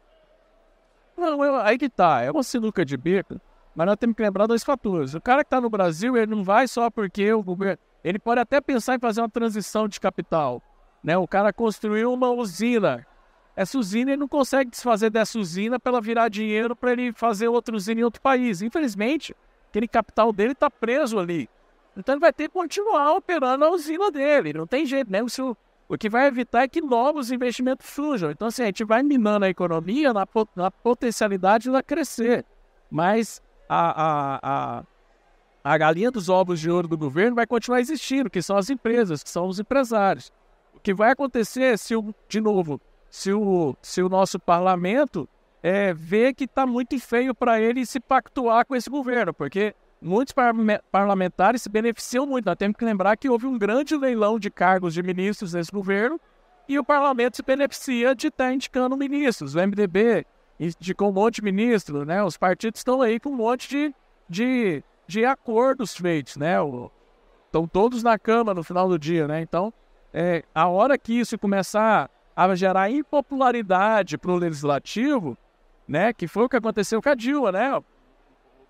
Não, 1.17 1.43
aí 1.57 1.77
que 1.77 1.89
tá. 1.89 2.23
É 2.23 2.31
uma 2.31 2.45
sinuca 2.45 2.85
de 2.85 2.97
bico, 2.97 3.41
mas 3.75 3.89
nós 3.89 3.97
temos 3.97 4.15
que 4.15 4.23
lembrar 4.23 4.47
dois 4.47 4.63
fatores. 4.63 5.15
O 5.15 5.21
cara 5.21 5.43
que 5.43 5.49
está 5.49 5.61
no 5.61 5.69
Brasil, 5.69 6.17
ele 6.17 6.33
não 6.33 6.45
vai 6.45 6.69
só 6.69 6.89
porque 6.89 7.33
o 7.33 7.43
governo. 7.43 7.77
Ele 8.05 8.21
pode 8.21 8.41
até 8.41 8.61
pensar 8.61 8.95
em 8.95 9.01
fazer 9.01 9.21
uma 9.21 9.29
transição 9.29 9.89
de 9.89 9.99
capital. 9.99 10.63
Né? 11.03 11.19
O 11.19 11.27
cara 11.27 11.53
construiu 11.53 12.13
uma 12.13 12.31
usina 12.31 13.05
essa 13.55 13.79
usina 13.79 14.13
ele 14.13 14.21
não 14.21 14.29
consegue 14.29 14.71
desfazer 14.71 15.11
dessa 15.11 15.39
usina 15.39 15.79
para 15.79 15.93
ela 15.93 16.01
virar 16.01 16.29
dinheiro 16.29 16.75
para 16.75 16.93
ele 16.93 17.13
fazer 17.13 17.49
outra 17.49 17.77
usina 17.77 18.01
em 18.01 18.05
outro 18.05 18.21
país. 18.21 18.63
Infelizmente, 18.63 19.35
aquele 19.69 19.87
capital 19.87 20.33
dele 20.33 20.53
está 20.53 20.71
preso 20.71 21.19
ali. 21.19 21.49
Então 21.97 22.15
ele 22.15 22.21
vai 22.21 22.33
ter 22.33 22.49
que 22.49 22.55
continuar 22.55 23.13
operando 23.15 23.65
a 23.65 23.71
usina 23.71 24.11
dele. 24.11 24.53
Não 24.53 24.67
tem 24.67 24.87
jeito, 24.87 25.11
né? 25.11 25.23
O, 25.23 25.57
o 25.89 25.99
que 25.99 26.09
vai 26.09 26.27
evitar 26.27 26.63
é 26.63 26.69
que 26.69 26.81
novos 26.81 27.31
investimentos 27.31 27.87
surjam. 27.87 28.31
Então, 28.31 28.49
assim, 28.49 28.63
a 28.63 28.67
gente 28.67 28.85
vai 28.85 29.03
minando 29.03 29.45
a 29.45 29.51
economia 29.51 30.13
na, 30.15 30.27
na 30.57 30.71
potencialidade 30.71 31.67
dela 31.67 31.83
crescer. 31.83 32.47
Mas 32.91 33.43
a, 33.69 34.03
a, 34.03 34.41
a, 34.43 34.85
a 35.63 35.79
galinha 35.79 36.11
dos 36.11 36.31
ovos 36.31 36.59
de 36.59 36.71
ouro 36.71 36.89
do 36.89 36.97
governo 36.97 37.37
vai 37.37 37.47
continuar 37.47 37.81
existindo, 37.81 38.31
que 38.31 38.41
são 38.41 38.57
as 38.57 38.71
empresas, 38.71 39.23
que 39.23 39.29
são 39.29 39.47
os 39.47 39.61
empresários. 39.61 40.33
O 40.75 40.81
que 40.81 40.95
vai 40.95 41.11
acontecer 41.11 41.79
se, 41.79 41.95
de 42.27 42.41
novo, 42.41 42.81
se 43.13 43.31
o, 43.31 43.77
se 43.83 44.03
o 44.03 44.09
nosso 44.09 44.41
parlamento 44.41 45.29
é, 45.63 45.93
vê 45.93 46.33
que 46.33 46.45
está 46.45 46.67
muito 46.67 46.99
feio 46.99 47.35
para 47.35 47.61
ele 47.61 47.85
se 47.85 48.01
pactuar 48.01 48.65
com 48.65 48.75
esse 48.75 48.89
governo, 48.89 49.35
porque 49.35 49.75
muitos 50.01 50.33
par 50.33 50.55
parlamentares 50.91 51.61
se 51.61 51.69
beneficiam 51.69 52.25
muito. 52.25 52.47
Nós 52.47 52.57
temos 52.57 52.75
que 52.75 52.85
lembrar 52.87 53.19
que 53.19 53.29
houve 53.29 53.47
um 53.47 53.59
grande 53.59 53.95
leilão 53.99 54.39
de 54.39 54.51
cargos 54.51 54.95
de 54.95 55.03
ministros 55.03 55.53
nesse 55.53 55.71
governo 55.71 56.19
e 56.67 56.79
o 56.79 56.85
parlamento 56.85 57.37
se 57.37 57.43
beneficia 57.43 58.15
de 58.15 58.29
estar 58.29 58.47
tá 58.47 58.53
indicando 58.55 58.97
ministros. 58.97 59.55
O 59.55 59.59
MDB 59.59 60.25
indicou 60.59 61.11
um 61.11 61.13
monte 61.13 61.35
de 61.35 61.43
ministros, 61.43 62.07
né? 62.07 62.25
Os 62.25 62.39
partidos 62.39 62.81
estão 62.81 63.03
aí 63.03 63.21
com 63.21 63.29
um 63.29 63.37
monte 63.37 63.69
de, 63.69 63.95
de, 64.27 64.83
de 65.07 65.23
acordos 65.27 65.95
feitos, 65.95 66.39
né? 66.39 66.59
O, 66.63 66.91
estão 67.45 67.69
todos 67.69 68.03
na 68.03 68.19
cama 68.19 68.55
no 68.55 68.65
final 68.65 68.89
do 68.89 68.99
dia, 68.99 69.29
né? 69.29 69.43
Então, 69.43 69.71
é, 70.15 70.43
a 70.55 70.67
hora 70.67 70.97
que 70.97 71.13
isso 71.13 71.39
começar 71.39 72.09
a 72.35 72.55
gerar 72.55 72.91
impopularidade 72.91 74.17
para 74.19 74.31
o 74.31 74.37
legislativo, 74.37 75.37
né? 75.87 76.13
Que 76.13 76.27
foi 76.27 76.45
o 76.45 76.49
que 76.49 76.57
aconteceu 76.57 77.03
com 77.03 77.09
a 77.09 77.15
Dilma, 77.15 77.53
né? 77.53 77.77
O 77.77 77.85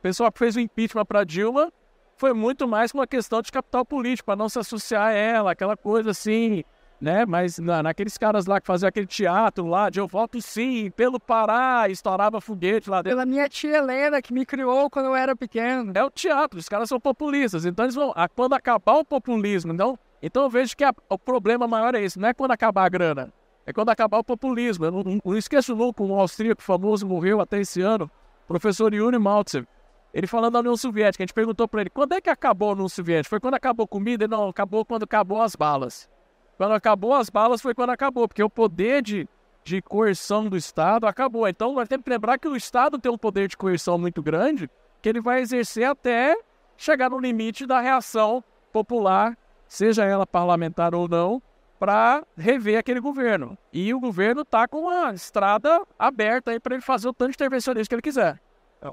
pessoal 0.03 0.33
que 0.33 0.39
fez 0.39 0.57
o 0.57 0.61
impeachment 0.61 1.05
para 1.05 1.25
Dilma 1.25 1.73
foi 2.17 2.33
muito 2.33 2.69
mais 2.69 2.93
uma 2.93 3.07
questão 3.07 3.43
de 3.43 3.51
capital 3.51 3.85
político, 3.85 4.27
para 4.27 4.37
não 4.37 4.49
se 4.49 4.59
associar 4.59 5.09
a 5.09 5.13
ela, 5.13 5.53
aquela 5.53 5.77
coisa 5.77 6.11
assim, 6.11 6.63
né? 7.01 7.27
Mas 7.27 7.59
na, 7.59 7.83
naqueles 7.83 8.17
caras 8.17 8.47
lá 8.47 8.61
que 8.61 8.67
faziam 8.67 8.89
aquele 8.89 9.07
teatro 9.07 9.67
lá, 9.67 9.91
de 9.91 9.99
eu 9.99 10.07
voto 10.07 10.41
sim, 10.41 10.91
pelo 10.93 11.19
Pará, 11.19 11.89
estourava 11.89 12.41
foguete 12.41 12.89
lá 12.89 12.99
dentro. 13.03 13.17
Pela 13.17 13.27
minha 13.27 13.49
tia 13.49 13.79
Helena, 13.79 14.23
que 14.23 14.33
me 14.33 14.47
criou 14.47 14.89
quando 14.89 15.07
eu 15.07 15.17
era 15.17 15.35
pequeno. 15.35 15.93
É 15.95 16.05
o 16.05 16.11
teatro, 16.11 16.59
os 16.59 16.69
caras 16.69 16.89
são 16.89 17.01
populistas, 17.01 17.65
então 17.65 17.85
eles 17.85 17.95
vão, 17.95 18.15
quando 18.37 18.55
acabar 18.55 18.99
o 18.99 19.05
populismo, 19.05 19.73
então, 19.73 19.99
então 20.23 20.45
eu 20.45 20.51
vejo 20.51 20.77
que 20.77 20.85
a, 20.85 20.95
o 21.09 21.19
problema 21.19 21.67
maior 21.67 21.95
é 21.95 22.03
esse, 22.03 22.19
não 22.21 22.29
é 22.29 22.35
quando 22.35 22.53
acabar 22.53 22.85
a 22.85 22.89
grana, 22.89 23.33
é 23.67 23.73
quando 23.73 23.91
acabar 23.91 24.19
o 24.19 24.25
populismo. 24.25 24.85
Eu 24.85 24.91
não, 24.91 25.21
não 25.25 25.37
esqueço 25.37 25.75
nunca, 25.75 26.03
um 26.03 26.19
austríaco 26.19 26.63
famoso 26.63 27.07
morreu 27.07 27.41
até 27.41 27.61
esse 27.61 27.81
ano, 27.81 28.11
professor 28.47 28.93
Yuri 28.93 29.19
Maltsev. 29.19 29.67
Ele 30.13 30.27
falando 30.27 30.55
da 30.55 30.61
União 30.61 30.77
Soviética, 30.77 31.23
a 31.23 31.25
gente 31.25 31.35
perguntou 31.35 31.67
para 31.67 31.81
ele, 31.81 31.91
quando 31.91 32.13
é 32.13 32.21
que 32.21 32.29
acabou 32.29 32.71
a 32.71 32.73
União 32.73 32.89
Soviética? 32.89 33.31
Foi 33.31 33.41
quando 33.41 33.55
acabou 33.55 33.85
a 33.85 33.89
comida? 33.89 34.25
Ele, 34.25 34.31
não, 34.31 34.49
acabou 34.49 34.85
quando 34.85 35.05
acabou 35.05 35.41
as 35.41 35.57
balas. 35.57 36.11
Quando 36.59 36.73
acabou 36.73 37.15
as 37.15 37.31
balas 37.31 37.63
foi 37.63 37.75
quando 37.75 37.91
acabou, 37.91 38.29
porque 38.29 38.43
o 38.43 38.51
poder 38.51 39.03
de, 39.03 39.27
de 39.65 39.81
coerção 39.81 40.49
do 40.49 40.57
Estado 40.57 41.07
acabou. 41.07 41.49
Então 41.49 41.73
nós 41.73 41.89
temos 41.89 42.05
que 42.05 42.11
lembrar 42.11 42.39
que 42.39 42.47
o 42.47 42.55
Estado 42.55 42.99
tem 42.99 43.11
um 43.11 43.17
poder 43.17 43.49
de 43.49 43.57
coerção 43.57 43.97
muito 43.97 44.23
grande, 44.23 44.69
que 45.01 45.09
ele 45.09 45.21
vai 45.21 45.41
exercer 45.41 45.85
até 45.85 46.37
chegar 46.77 47.11
no 47.11 47.19
limite 47.19 47.67
da 47.67 47.81
reação 47.81 48.45
popular, 48.73 49.37
seja 49.67 50.05
ela 50.05 50.27
parlamentar 50.27 50.95
ou 50.95 51.09
não, 51.09 51.43
para 51.83 52.25
rever 52.37 52.79
aquele 52.79 53.01
governo. 53.01 53.59
E 53.73 53.93
o 53.93 53.99
governo 53.99 54.43
está 54.43 54.69
com 54.69 54.89
a 54.89 55.13
estrada 55.13 55.83
aberta 55.99 56.53
aí 56.53 56.61
para 56.61 56.77
ele 56.77 56.81
fazer 56.81 57.09
o 57.09 57.13
tanto 57.13 57.31
de 57.31 57.35
intervencionismo 57.35 57.89
que 57.89 57.95
ele 57.97 58.03
quiser. 58.03 58.41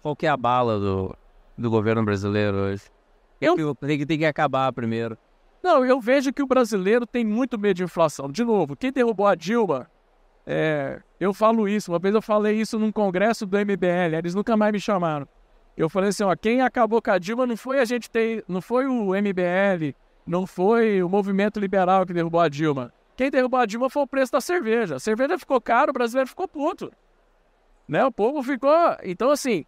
Qual 0.01 0.15
que 0.15 0.25
é 0.25 0.29
a 0.29 0.35
bala 0.35 0.79
do, 0.79 1.15
do 1.55 1.69
governo 1.69 2.03
brasileiro 2.03 2.57
hoje? 2.57 2.85
Eu... 3.39 3.75
Tem, 3.75 3.99
que, 3.99 4.07
tem 4.07 4.17
que 4.17 4.25
acabar 4.25 4.73
primeiro. 4.73 5.15
Não, 5.61 5.85
eu 5.85 6.01
vejo 6.01 6.33
que 6.33 6.41
o 6.41 6.47
brasileiro 6.47 7.05
tem 7.05 7.23
muito 7.23 7.59
medo 7.59 7.75
de 7.77 7.83
inflação. 7.83 8.27
De 8.27 8.43
novo, 8.43 8.75
quem 8.75 8.91
derrubou 8.91 9.27
a 9.27 9.35
Dilma, 9.35 9.87
é, 10.47 10.99
eu 11.19 11.31
falo 11.31 11.67
isso, 11.67 11.91
uma 11.91 11.99
vez 11.99 12.15
eu 12.15 12.23
falei 12.23 12.59
isso 12.59 12.79
num 12.79 12.91
congresso 12.91 13.45
do 13.45 13.55
MBL, 13.55 14.15
eles 14.17 14.33
nunca 14.33 14.57
mais 14.57 14.71
me 14.71 14.79
chamaram. 14.79 15.27
Eu 15.77 15.89
falei 15.89 16.09
assim, 16.09 16.23
ó, 16.23 16.35
quem 16.35 16.61
acabou 16.61 17.03
com 17.03 17.11
a 17.11 17.19
Dilma 17.19 17.45
não 17.45 17.55
foi 17.55 17.79
a 17.79 17.85
gente 17.85 18.09
ter, 18.09 18.43
não 18.47 18.61
foi 18.61 18.87
o 18.87 19.13
MBL, 19.13 19.93
não 20.29 20.45
foi 20.45 21.01
o 21.01 21.09
movimento 21.09 21.59
liberal 21.59 22.05
que 22.05 22.13
derrubou 22.13 22.39
a 22.39 22.47
Dilma. 22.47 22.93
Quem 23.17 23.31
derrubou 23.31 23.59
a 23.59 23.65
Dilma 23.65 23.89
foi 23.89 24.03
o 24.03 24.07
preço 24.07 24.31
da 24.31 24.39
cerveja. 24.39 24.97
A 24.97 24.99
cerveja 24.99 25.39
ficou 25.39 25.59
caro, 25.59 25.89
o 25.89 25.93
brasileiro 25.93 26.29
ficou 26.29 26.47
puto. 26.47 26.91
Né? 27.87 28.05
O 28.05 28.11
povo 28.11 28.43
ficou. 28.43 28.95
Então, 29.03 29.31
assim, 29.31 29.65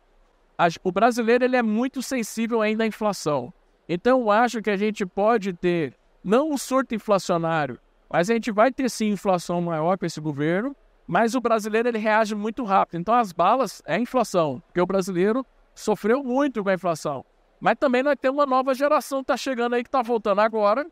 a... 0.56 0.68
o 0.84 0.92
brasileiro 0.92 1.44
ele 1.44 1.58
é 1.58 1.64
muito 1.64 2.04
sensível 2.04 2.62
ainda 2.62 2.84
à 2.84 2.88
inflação. 2.88 3.52
Então, 3.90 4.22
eu 4.22 4.30
acho 4.30 4.62
que 4.62 4.70
a 4.70 4.78
gente 4.78 5.04
pode 5.04 5.52
ter, 5.52 5.96
não 6.24 6.52
um 6.52 6.58
surto 6.60 6.94
inflacionário, 6.94 7.80
mas 8.08 8.30
a 8.30 8.34
gente 8.36 8.52
vai 8.52 8.72
ter 8.72 8.88
sim 8.88 9.10
inflação 9.10 9.60
maior 9.62 9.98
com 9.98 10.06
esse 10.06 10.22
governo, 10.22 10.76
mas 11.08 11.34
o 11.34 11.42
brasileiro 11.42 11.88
ele 11.88 11.98
reage 11.98 12.36
muito 12.36 12.64
rápido. 12.64 13.00
Então, 13.02 13.16
as 13.16 13.32
balas 13.32 13.82
é 13.84 13.98
inflação, 13.98 14.62
porque 14.68 14.80
o 14.80 14.86
brasileiro 14.86 15.44
sofreu 15.74 16.24
muito 16.24 16.64
com 16.64 16.70
a 16.70 16.76
inflação. 16.76 17.26
Mas 17.62 17.76
também 17.80 18.02
nós 18.02 18.16
temos 18.20 18.40
uma 18.40 18.46
nova 18.48 18.74
geração 18.74 19.20
que 19.20 19.26
está 19.26 19.38
chegando 19.38 19.76
aí, 19.76 19.84
que 19.84 19.88
está 19.88 20.02
voltando 20.02 20.42
agora, 20.42 20.88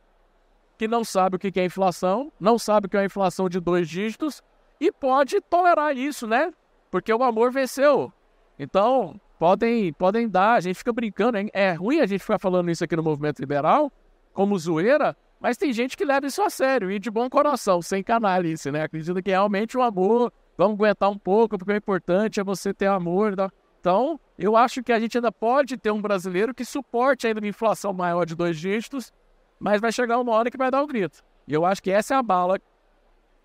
que 0.77 0.87
não 0.87 1.03
sabe 1.03 1.35
o 1.35 1.39
que 1.39 1.59
é 1.59 1.65
inflação, 1.65 2.31
não 2.39 2.59
sabe 2.59 2.85
o 2.85 2.89
que 2.89 2.95
é 2.95 3.03
inflação 3.03 3.49
de 3.49 3.59
dois 3.59 3.89
dígitos 3.89 4.43
e 4.79 4.91
pode 4.91 5.41
tolerar 5.41 5.97
isso, 5.97 6.27
né? 6.27 6.53
Porque 6.91 7.11
o 7.11 7.23
amor 7.23 7.51
venceu. 7.51 8.13
Então, 8.57 9.19
podem, 9.39 9.91
podem 9.93 10.29
dar, 10.29 10.53
a 10.53 10.59
gente 10.59 10.75
fica 10.75 10.93
brincando, 10.93 11.39
hein? 11.39 11.49
é 11.53 11.73
ruim 11.73 12.01
a 12.01 12.05
gente 12.05 12.21
ficar 12.21 12.37
falando 12.37 12.69
isso 12.69 12.83
aqui 12.83 12.95
no 12.95 13.03
movimento 13.03 13.39
liberal, 13.39 13.91
como 14.31 14.57
zoeira, 14.57 15.17
mas 15.39 15.57
tem 15.57 15.73
gente 15.73 15.97
que 15.97 16.05
leva 16.05 16.27
isso 16.27 16.41
a 16.41 16.51
sério 16.51 16.91
e 16.91 16.99
de 16.99 17.09
bom 17.09 17.27
coração, 17.29 17.81
sem 17.81 18.03
canalice, 18.03 18.71
né? 18.71 18.83
Acredita 18.83 19.21
que 19.23 19.31
realmente 19.31 19.75
o 19.75 19.81
amor, 19.81 20.31
vamos 20.55 20.75
aguentar 20.75 21.09
um 21.09 21.17
pouco, 21.17 21.57
porque 21.57 21.71
o 21.71 21.75
importante 21.75 22.39
é 22.39 22.43
você 22.43 22.73
ter 22.73 22.87
amor. 22.87 23.35
Tá? 23.35 23.49
Então, 23.79 24.19
eu 24.37 24.57
acho 24.57 24.83
que 24.83 24.91
a 24.91 24.99
gente 24.99 25.17
ainda 25.17 25.31
pode 25.31 25.77
ter 25.77 25.91
um 25.91 26.01
brasileiro 26.01 26.53
que 26.53 26.65
suporte 26.65 27.25
ainda 27.25 27.39
uma 27.39 27.47
inflação 27.47 27.93
maior 27.93 28.25
de 28.25 28.35
dois 28.35 28.59
dígitos, 28.59 29.11
mas 29.57 29.79
vai 29.79 29.91
chegar 29.91 30.19
uma 30.19 30.33
hora 30.33 30.51
que 30.51 30.57
vai 30.57 30.69
dar 30.69 30.81
o 30.81 30.83
um 30.83 30.87
grito. 30.87 31.23
E 31.47 31.53
eu 31.53 31.65
acho 31.65 31.81
que 31.81 31.89
essa 31.89 32.13
é 32.13 32.17
a 32.17 32.23
bala 32.23 32.59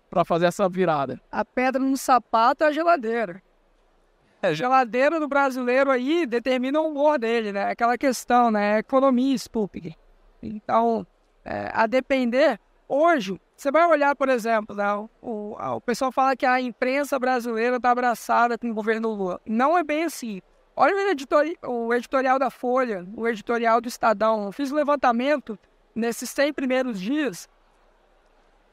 para 0.09 0.25
fazer 0.25 0.45
essa 0.45 0.67
virada. 0.67 1.21
A 1.31 1.45
pedra 1.45 1.81
no 1.81 1.95
sapato 1.95 2.63
é 2.63 2.67
a 2.67 2.71
geladeira. 2.71 3.41
É, 4.41 4.49
a 4.49 4.53
geladeira 4.53 5.19
do 5.19 5.27
brasileiro 5.27 5.89
aí 5.89 6.25
determina 6.25 6.81
o 6.81 6.89
humor 6.89 7.17
dele, 7.17 7.51
né? 7.51 7.71
Aquela 7.71 7.97
questão, 7.97 8.51
né? 8.51 8.79
Economia, 8.79 9.35
Sputnik. 9.35 9.95
Então, 10.43 11.07
é, 11.43 11.71
a 11.73 11.87
depender, 11.87 12.59
hoje, 12.87 13.39
você 13.55 13.71
vai 13.71 13.87
olhar, 13.87 14.15
por 14.15 14.27
exemplo, 14.27 14.75
né, 14.75 14.85
o, 15.21 15.55
o 15.57 15.81
pessoal 15.81 16.11
fala 16.11 16.35
que 16.35 16.45
a 16.45 16.59
imprensa 16.59 17.17
brasileira 17.17 17.77
está 17.77 17.91
abraçada 17.91 18.57
com 18.57 18.69
o 18.69 18.73
governo 18.73 19.13
Lula. 19.13 19.41
Não 19.45 19.77
é 19.77 19.83
bem 19.83 20.03
assim. 20.03 20.41
Olha 20.75 20.93
o, 20.93 20.99
editori 21.09 21.57
o 21.63 21.93
editorial 21.93 22.37
da 22.37 22.49
Folha, 22.49 23.07
o 23.15 23.25
editorial 23.27 23.79
do 23.79 23.87
Estadão. 23.87 24.45
Eu 24.45 24.51
fiz 24.51 24.71
um 24.71 24.75
levantamento 24.75 25.57
nesses 25.95 26.29
100 26.31 26.53
primeiros 26.53 26.99
dias. 26.99 27.47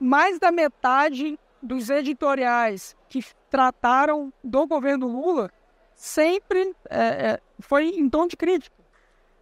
Mais 0.01 0.41
da 0.41 0.51
metade 0.51 1.39
dos 1.63 1.89
editoriais 1.89 2.97
que 3.09 3.25
trataram 3.49 4.33
do 4.43 4.67
governo 4.67 5.07
Lula 5.07 5.49
sempre 5.95 6.75
é, 6.91 6.99
é, 6.99 7.41
foi 7.61 7.91
em 7.91 8.09
tom 8.11 8.27
de 8.27 8.37
crítica. 8.37 8.75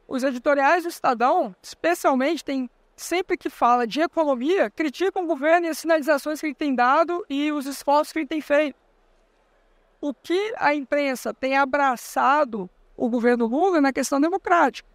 Os 0.07 0.22
editoriais 0.22 0.82
do 0.82 0.91
Estadão, 0.91 1.57
especialmente, 1.62 2.45
tem 2.45 2.68
sempre 3.01 3.36
que 3.36 3.48
fala 3.48 3.86
de 3.86 4.01
economia, 4.01 4.70
criticam 4.70 5.24
o 5.24 5.26
governo 5.26 5.66
e 5.66 5.70
as 5.70 5.78
sinalizações 5.78 6.38
que 6.38 6.46
ele 6.46 6.55
tem 6.55 6.74
dado 6.74 7.24
e 7.30 7.51
os 7.51 7.64
esforços 7.66 8.12
que 8.12 8.18
ele 8.18 8.26
tem 8.26 8.40
feito. 8.40 8.76
O 10.01 10.12
que 10.12 10.55
a 10.59 10.74
imprensa 10.74 11.32
tem 11.32 11.57
abraçado 11.57 12.68
o 12.96 13.09
governo 13.09 13.46
Lula 13.46 13.80
na 13.80 13.92
questão 13.92 14.20
democrática. 14.20 14.88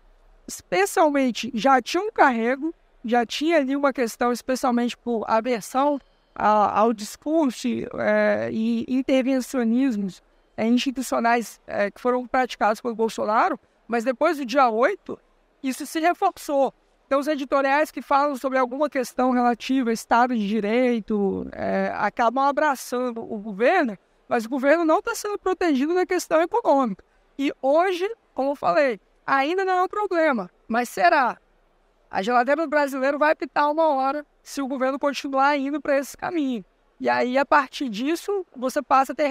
Especialmente, 0.47 1.51
já 1.53 1.81
tinha 1.81 2.03
um 2.03 2.11
carrego, 2.11 2.73
já 3.03 3.25
tinha 3.25 3.57
ali 3.57 3.75
uma 3.75 3.91
questão, 3.91 4.31
especialmente 4.31 4.95
por 4.95 5.25
aversão 5.27 5.99
ao 6.35 6.93
discurso 6.93 7.67
é, 7.97 8.49
e 8.51 8.85
intervencionismos 8.87 10.21
é, 10.55 10.67
institucionais 10.67 11.59
é, 11.65 11.89
que 11.89 11.99
foram 11.99 12.27
praticados 12.27 12.81
pelo 12.81 12.93
Bolsonaro, 12.93 13.59
mas 13.87 14.03
depois 14.03 14.37
do 14.37 14.45
dia 14.45 14.69
8, 14.69 15.17
isso 15.63 15.85
se 15.85 15.99
reforçou. 15.99 16.73
Então, 17.05 17.19
os 17.19 17.27
editoriais 17.27 17.91
que 17.91 18.01
falam 18.01 18.35
sobre 18.35 18.57
alguma 18.57 18.89
questão 18.89 19.31
relativa 19.31 19.89
ao 19.89 19.93
Estado 19.93 20.35
de 20.35 20.47
Direito 20.47 21.47
é, 21.51 21.91
acabam 21.95 22.43
abraçando 22.43 23.21
o 23.21 23.37
governo, 23.37 23.95
mas 24.27 24.45
o 24.45 24.49
governo 24.49 24.83
não 24.83 24.99
está 24.99 25.13
sendo 25.13 25.37
protegido 25.37 25.93
na 25.93 26.05
questão 26.05 26.41
econômica. 26.41 27.03
E 27.37 27.53
hoje, 27.61 28.09
como 28.33 28.51
eu 28.51 28.55
falei, 28.55 28.99
ainda 29.25 29.63
não 29.63 29.73
é 29.73 29.83
um 29.83 29.87
problema, 29.87 30.49
mas 30.67 30.89
será. 30.89 31.37
A 32.09 32.21
geladeira 32.23 32.63
do 32.63 32.69
brasileiro 32.69 33.19
vai 33.19 33.35
pitar 33.35 33.69
uma 33.69 33.87
hora 33.89 34.25
se 34.41 34.61
o 34.61 34.67
governo 34.67 34.97
continuar 34.97 35.57
indo 35.57 35.79
para 35.79 35.97
esse 35.97 36.17
caminho. 36.17 36.65
E 36.99 37.09
aí, 37.09 37.37
a 37.37 37.45
partir 37.45 37.89
disso, 37.89 38.45
você 38.55 38.81
passa 38.81 39.11
a 39.11 39.15
ter 39.15 39.29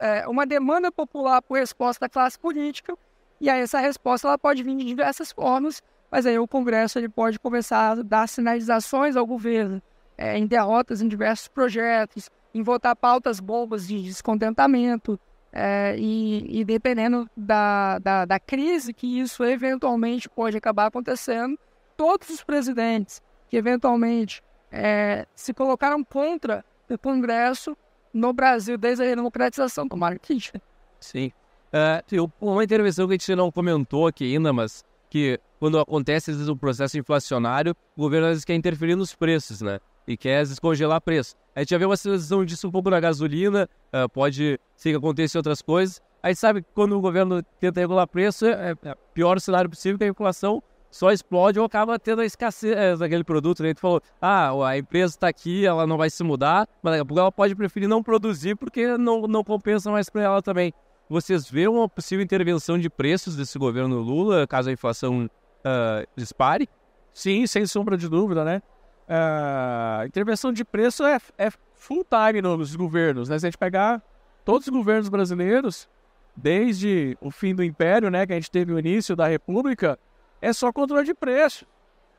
é, 0.00 0.26
uma 0.26 0.44
demanda 0.44 0.90
popular 0.90 1.40
por 1.40 1.56
resposta 1.56 2.00
da 2.04 2.08
classe 2.08 2.38
política, 2.38 2.96
e 3.40 3.48
aí 3.48 3.60
essa 3.60 3.78
resposta 3.78 4.26
ela 4.26 4.38
pode 4.38 4.62
vir 4.62 4.76
de 4.76 4.84
diversas 4.84 5.30
formas, 5.30 5.82
mas 6.10 6.26
aí 6.26 6.38
o 6.38 6.46
Congresso 6.46 6.98
ele 6.98 7.08
pode 7.08 7.38
começar 7.38 7.90
a 7.90 8.02
dar 8.02 8.28
sinalizações 8.28 9.16
ao 9.16 9.26
governo 9.26 9.82
é, 10.16 10.38
em 10.38 10.46
derrotas 10.46 11.02
em 11.02 11.08
diversos 11.08 11.48
projetos, 11.48 12.30
em 12.54 12.62
votar 12.62 12.96
pautas 12.96 13.38
bombas 13.38 13.86
de 13.86 14.02
descontentamento, 14.02 15.18
é, 15.52 15.96
e, 15.98 16.60
e, 16.60 16.64
dependendo 16.64 17.28
da, 17.34 17.98
da, 17.98 18.24
da, 18.26 18.38
crise 18.38 18.92
que 18.92 19.20
isso 19.20 19.42
eventualmente 19.42 20.28
pode 20.28 20.56
acabar 20.56 20.86
acontecendo, 20.86 21.58
todos 21.96 22.28
os 22.28 22.44
presidentes 22.44 23.22
que 23.48 23.56
eventualmente 23.56 24.42
é, 24.70 25.26
se 25.34 25.54
colocaram 25.54 26.04
contra 26.04 26.62
o 26.90 26.98
Congresso 26.98 27.76
no 28.12 28.32
Brasil 28.32 28.76
desde 28.76 29.04
a 29.04 29.14
democratização 29.14 29.88
tomaram 29.88 30.18
crítica. 30.18 30.60
Sim. 31.00 31.32
Uh, 31.72 32.30
uma 32.40 32.62
intervenção 32.62 33.06
que 33.06 33.14
a 33.14 33.16
gente 33.16 33.34
não 33.34 33.50
comentou 33.50 34.06
aqui 34.06 34.34
ainda, 34.34 34.52
mas 34.52 34.84
que 35.08 35.40
quando 35.58 35.78
acontece 35.78 36.30
às 36.30 36.36
vezes 36.36 36.48
um 36.48 36.56
processo 36.56 36.98
inflacionário, 36.98 37.74
o 37.96 38.02
governo 38.02 38.26
às 38.26 38.32
vezes 38.32 38.44
quer 38.44 38.54
interferir 38.54 38.94
nos 38.94 39.14
preços, 39.14 39.60
né? 39.60 39.78
E 40.06 40.16
quer 40.16 40.40
às 40.40 40.48
vezes 40.48 40.58
congelar 40.58 41.00
preço. 41.00 41.34
A 41.54 41.60
gente 41.60 41.70
já 41.70 41.78
vê 41.78 41.84
uma 41.84 41.96
situação 41.96 42.44
disso 42.44 42.68
um 42.68 42.70
pouco 42.70 42.90
na 42.90 43.00
gasolina, 43.00 43.68
uh, 43.92 44.08
pode 44.08 44.60
ser 44.76 44.90
que 44.90 44.96
aconteça 44.96 45.38
outras 45.38 45.62
coisas. 45.62 46.00
A 46.22 46.28
gente 46.28 46.38
sabe 46.38 46.62
que 46.62 46.68
quando 46.74 46.96
o 46.96 47.00
governo 47.00 47.42
tenta 47.60 47.80
regular 47.80 48.06
preço, 48.06 48.46
é, 48.46 48.72
é, 48.82 48.88
é 48.90 48.94
pior 49.14 49.40
cenário 49.40 49.70
possível 49.70 49.98
que 49.98 50.04
a 50.04 50.08
inflação 50.08 50.62
só 50.90 51.12
explode 51.12 51.58
ou 51.58 51.66
acaba 51.66 51.98
tendo 51.98 52.20
a 52.20 52.24
escassez 52.24 52.76
é, 52.76 52.96
daquele 52.96 53.24
produto. 53.24 53.62
Né? 53.62 53.74
Tu 53.74 53.80
falou, 53.80 54.00
ah, 54.20 54.50
a 54.66 54.78
empresa 54.78 55.14
está 55.14 55.28
aqui, 55.28 55.66
ela 55.66 55.86
não 55.86 55.96
vai 55.96 56.10
se 56.10 56.22
mudar, 56.22 56.68
mas 56.82 56.92
daqui 56.92 57.02
a 57.02 57.04
pouco 57.04 57.20
ela 57.20 57.32
pode 57.32 57.54
preferir 57.54 57.88
não 57.88 58.02
produzir 58.02 58.56
porque 58.56 58.96
não, 58.96 59.22
não 59.22 59.44
compensa 59.44 59.90
mais 59.90 60.08
para 60.08 60.22
ela 60.22 60.42
também. 60.42 60.72
Vocês 61.08 61.48
vêem 61.48 61.68
uma 61.68 61.88
possível 61.88 62.24
intervenção 62.24 62.78
de 62.78 62.90
preços 62.90 63.36
desse 63.36 63.58
governo 63.58 64.00
Lula, 64.00 64.46
caso 64.46 64.68
a 64.70 64.72
inflação 64.72 65.30
uh, 65.66 66.06
dispare? 66.14 66.68
Sim, 67.12 67.46
sem 67.46 67.66
sombra 67.66 67.96
de 67.96 68.08
dúvida, 68.08 68.44
né? 68.44 68.62
Uh, 69.08 70.06
intervenção 70.06 70.52
de 70.52 70.64
preço 70.64 71.04
é, 71.04 71.18
é 71.38 71.50
full 71.74 72.04
time 72.04 72.40
nos 72.40 72.74
governos, 72.76 73.28
né? 73.28 73.38
Se 73.38 73.46
a 73.46 73.50
gente 73.50 73.58
pegar 73.58 74.02
todos 74.44 74.66
os 74.66 74.72
governos 74.72 75.08
brasileiros, 75.08 75.88
desde 76.36 77.16
o 77.20 77.30
fim 77.30 77.54
do 77.54 77.64
Império, 77.64 78.10
né, 78.10 78.26
que 78.26 78.32
a 78.32 78.36
gente 78.36 78.50
teve 78.50 78.72
o 78.72 78.78
início 78.78 79.16
da 79.16 79.26
República, 79.26 79.98
é 80.40 80.52
só 80.52 80.72
controle 80.72 81.04
de 81.04 81.14
preço. 81.14 81.66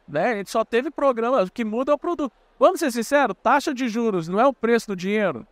Né? 0.07 0.31
A 0.31 0.35
gente 0.35 0.49
só 0.49 0.65
teve 0.65 0.89
programa 0.89 1.47
que 1.49 1.63
muda 1.63 1.93
o 1.93 1.97
produto. 1.97 2.33
Vamos 2.59 2.79
ser 2.79 2.91
sinceros, 2.91 3.35
taxa 3.43 3.73
de 3.73 3.87
juros 3.87 4.27
não 4.27 4.39
é 4.39 4.47
o 4.47 4.53
preço 4.53 4.87
do 4.87 4.95
dinheiro. 4.95 5.45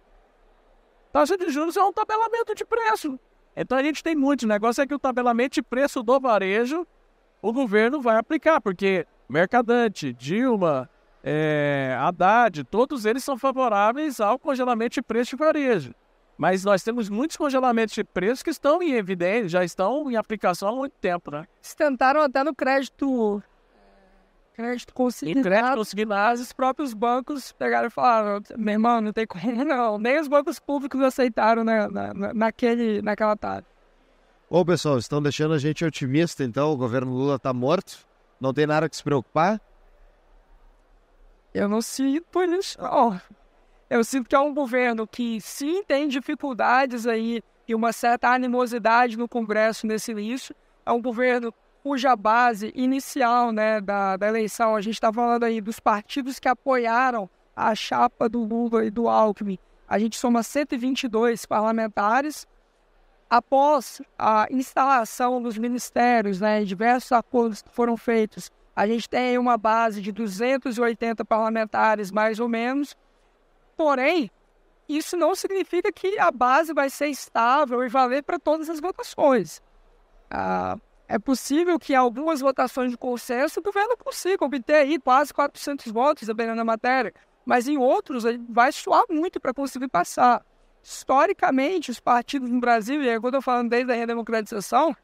Taxa 1.13 1.37
de 1.37 1.49
juros 1.49 1.77
é 1.77 1.83
um 1.83 1.93
tabelamento 1.93 2.55
de 2.55 2.65
preço. 2.65 3.19
Então 3.55 3.77
a 3.77 3.83
gente 3.83 4.03
tem 4.03 4.15
muito. 4.15 4.43
O 4.43 4.47
negócio 4.47 4.81
é 4.81 4.87
que 4.87 4.93
o 4.93 4.99
tabelamento 4.99 5.55
de 5.55 5.61
preço 5.61 6.03
do 6.03 6.19
varejo 6.19 6.85
o 7.47 7.53
governo 7.53 8.01
vai 8.01 8.17
aplicar, 8.17 8.59
porque 8.59 9.05
Mercadante, 9.29 10.11
Dilma, 10.13 10.89
é, 11.23 11.95
Haddad, 11.99 12.63
todos 12.63 13.05
eles 13.05 13.23
são 13.23 13.37
favoráveis 13.37 14.19
ao 14.19 14.39
congelamento 14.39 14.95
de 14.95 15.01
preço 15.03 15.31
de 15.31 15.35
varejo. 15.35 15.93
Mas 16.35 16.63
nós 16.65 16.81
temos 16.81 17.07
muitos 17.07 17.37
congelamentos 17.37 17.93
de 17.93 18.03
preços 18.03 18.41
que 18.41 18.49
estão 18.49 18.81
em 18.81 18.93
evidência, 18.93 19.47
já 19.47 19.63
estão 19.63 20.09
em 20.09 20.15
aplicação 20.15 20.69
há 20.69 20.71
muito 20.75 20.93
tempo, 20.99 21.29
né? 21.29 21.45
Tentaram 21.77 22.21
até 22.21 22.43
no 22.43 22.53
crédito 22.53 23.41
crédito 24.55 24.93
consignado. 24.93 25.39
Em 25.39 25.43
crédito 25.43 25.75
consignado, 25.75 26.41
os 26.41 26.51
próprios 26.51 26.93
bancos 26.95 27.51
pegaram 27.51 27.87
e 27.87 27.91
falaram, 27.91 28.41
meu 28.57 28.73
irmão, 28.73 29.01
não 29.01 29.13
tem 29.13 29.27
como 29.27 29.63
não. 29.63 29.99
Nem 29.99 30.19
os 30.19 30.27
bancos 30.27 30.59
públicos 30.59 30.99
aceitaram 30.99 31.63
né, 31.63 31.87
na, 31.89 32.13
na, 32.13 32.33
naquele, 32.33 33.03
naquela 33.03 33.35
tarde. 33.35 33.67
Bom, 34.49 34.63
pessoal, 34.63 34.97
estão 34.97 35.21
deixando 35.21 35.53
a 35.53 35.57
gente 35.57 35.83
otimista, 35.83 36.43
então. 36.43 36.71
O 36.71 36.77
governo 36.77 37.11
Lula 37.11 37.35
está 37.35 37.51
morto. 37.51 38.05
Não 38.39 38.53
tem 38.53 38.67
nada 38.67 38.87
que 38.87 38.95
se 38.95 39.03
preocupar. 39.03 39.59
Eu 41.53 41.67
não 41.67 41.81
sinto 41.81 42.43
isso, 42.43 42.79
não. 42.79 43.19
Eu 43.89 44.03
sinto 44.03 44.29
que 44.29 44.35
é 44.35 44.39
um 44.39 44.53
governo 44.53 45.07
que 45.07 45.39
sim 45.41 45.83
tem 45.83 46.07
dificuldades 46.07 47.07
aí 47.07 47.41
e 47.67 47.73
uma 47.73 47.91
certa 47.91 48.29
animosidade 48.29 49.17
no 49.17 49.27
Congresso 49.27 49.87
nesse 49.87 50.11
início. 50.11 50.55
É 50.85 50.91
um 50.91 51.01
governo 51.01 51.53
cuja 51.81 52.15
base 52.15 52.71
inicial 52.75 53.51
né, 53.51 53.79
da, 53.79 54.17
da 54.17 54.27
eleição, 54.27 54.75
a 54.75 54.81
gente 54.81 54.95
está 54.95 55.13
falando 55.13 55.43
aí 55.43 55.61
dos 55.61 55.79
partidos 55.79 56.39
que 56.39 56.47
apoiaram 56.47 57.29
a 57.55 57.75
chapa 57.75 58.27
do 58.27 58.43
Lula 58.43 58.83
e 58.85 58.89
do 58.89 59.07
Alckmin. 59.07 59.59
A 59.87 59.99
gente 59.99 60.17
soma 60.17 60.41
122 60.41 61.45
parlamentares. 61.45 62.47
Após 63.29 64.01
a 64.17 64.47
instalação 64.51 65.41
dos 65.41 65.57
ministérios, 65.57 66.39
né, 66.39 66.63
diversos 66.63 67.11
acordos 67.11 67.61
que 67.61 67.69
foram 67.69 67.97
feitos, 67.97 68.51
a 68.75 68.85
gente 68.85 69.09
tem 69.09 69.37
uma 69.37 69.57
base 69.57 70.01
de 70.01 70.11
280 70.11 71.25
parlamentares, 71.25 72.11
mais 72.11 72.39
ou 72.39 72.47
menos. 72.47 72.95
Porém, 73.75 74.29
isso 74.87 75.17
não 75.17 75.33
significa 75.33 75.91
que 75.91 76.19
a 76.19 76.29
base 76.29 76.73
vai 76.73 76.89
ser 76.89 77.07
estável 77.07 77.83
e 77.83 77.89
valer 77.89 78.23
para 78.23 78.37
todas 78.37 78.69
as 78.69 78.79
votações. 78.79 79.61
Ah, 80.29 80.77
é 81.07 81.17
possível 81.17 81.79
que 81.79 81.95
algumas 81.95 82.41
votações 82.41 82.91
de 82.91 82.97
consenso 82.97 83.59
o 83.59 83.63
governo 83.63 83.95
consiga 83.97 84.45
obter 84.45 84.75
aí 84.75 84.99
quase 84.99 85.33
400 85.33 85.91
votos, 85.91 86.27
dependendo 86.27 86.57
da 86.57 86.65
matéria, 86.65 87.13
mas 87.45 87.67
em 87.67 87.77
outros 87.77 88.23
vai 88.49 88.71
suar 88.71 89.05
muito 89.09 89.39
para 89.39 89.53
conseguir 89.53 89.87
passar. 89.87 90.43
Historicamente, 90.85 91.89
os 91.89 91.99
partidos 91.99 92.47
no 92.47 92.59
Brasil, 92.59 93.01
e 93.01 93.19
quando 93.19 93.33
eu 93.33 93.41
falando 93.41 93.71
desde 93.71 93.91
a 93.91 93.95
redemocratização, 93.95 94.95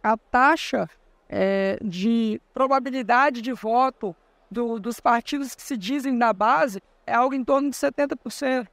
a 0.00 0.16
taxa 0.16 0.88
é, 1.28 1.76
de 1.82 2.40
probabilidade 2.54 3.42
de 3.42 3.52
voto 3.52 4.14
do, 4.48 4.78
dos 4.78 5.00
partidos 5.00 5.52
que 5.52 5.62
se 5.62 5.76
dizem 5.76 6.16
da 6.16 6.32
base 6.32 6.80
é 7.04 7.12
algo 7.12 7.34
em 7.34 7.42
torno 7.42 7.68
de 7.68 7.74
70%. 7.74 8.68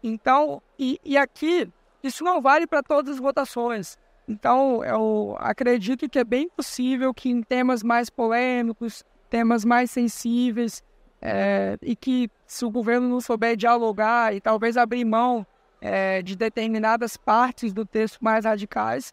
Então, 0.00 0.62
e, 0.78 1.00
e 1.04 1.18
aqui, 1.18 1.68
isso 2.00 2.22
não 2.22 2.40
vale 2.40 2.64
para 2.64 2.80
todas 2.80 3.14
as 3.16 3.20
votações. 3.20 3.98
Então, 4.28 4.84
eu 4.84 5.36
acredito 5.40 6.08
que 6.08 6.20
é 6.20 6.24
bem 6.24 6.48
possível 6.48 7.12
que 7.12 7.28
em 7.28 7.42
temas 7.42 7.82
mais 7.82 8.08
polêmicos, 8.08 9.02
temas 9.28 9.64
mais 9.64 9.90
sensíveis, 9.90 10.80
é, 11.20 11.76
e 11.82 11.96
que 11.96 12.30
se 12.46 12.64
o 12.64 12.70
governo 12.70 13.08
não 13.08 13.20
souber 13.20 13.56
dialogar 13.56 14.32
e 14.32 14.40
talvez 14.40 14.76
abrir 14.76 15.04
mão 15.04 15.44
é, 15.80 16.22
de 16.22 16.36
determinadas 16.36 17.16
partes 17.16 17.72
do 17.72 17.84
texto 17.84 18.18
mais 18.20 18.44
radicais, 18.44 19.12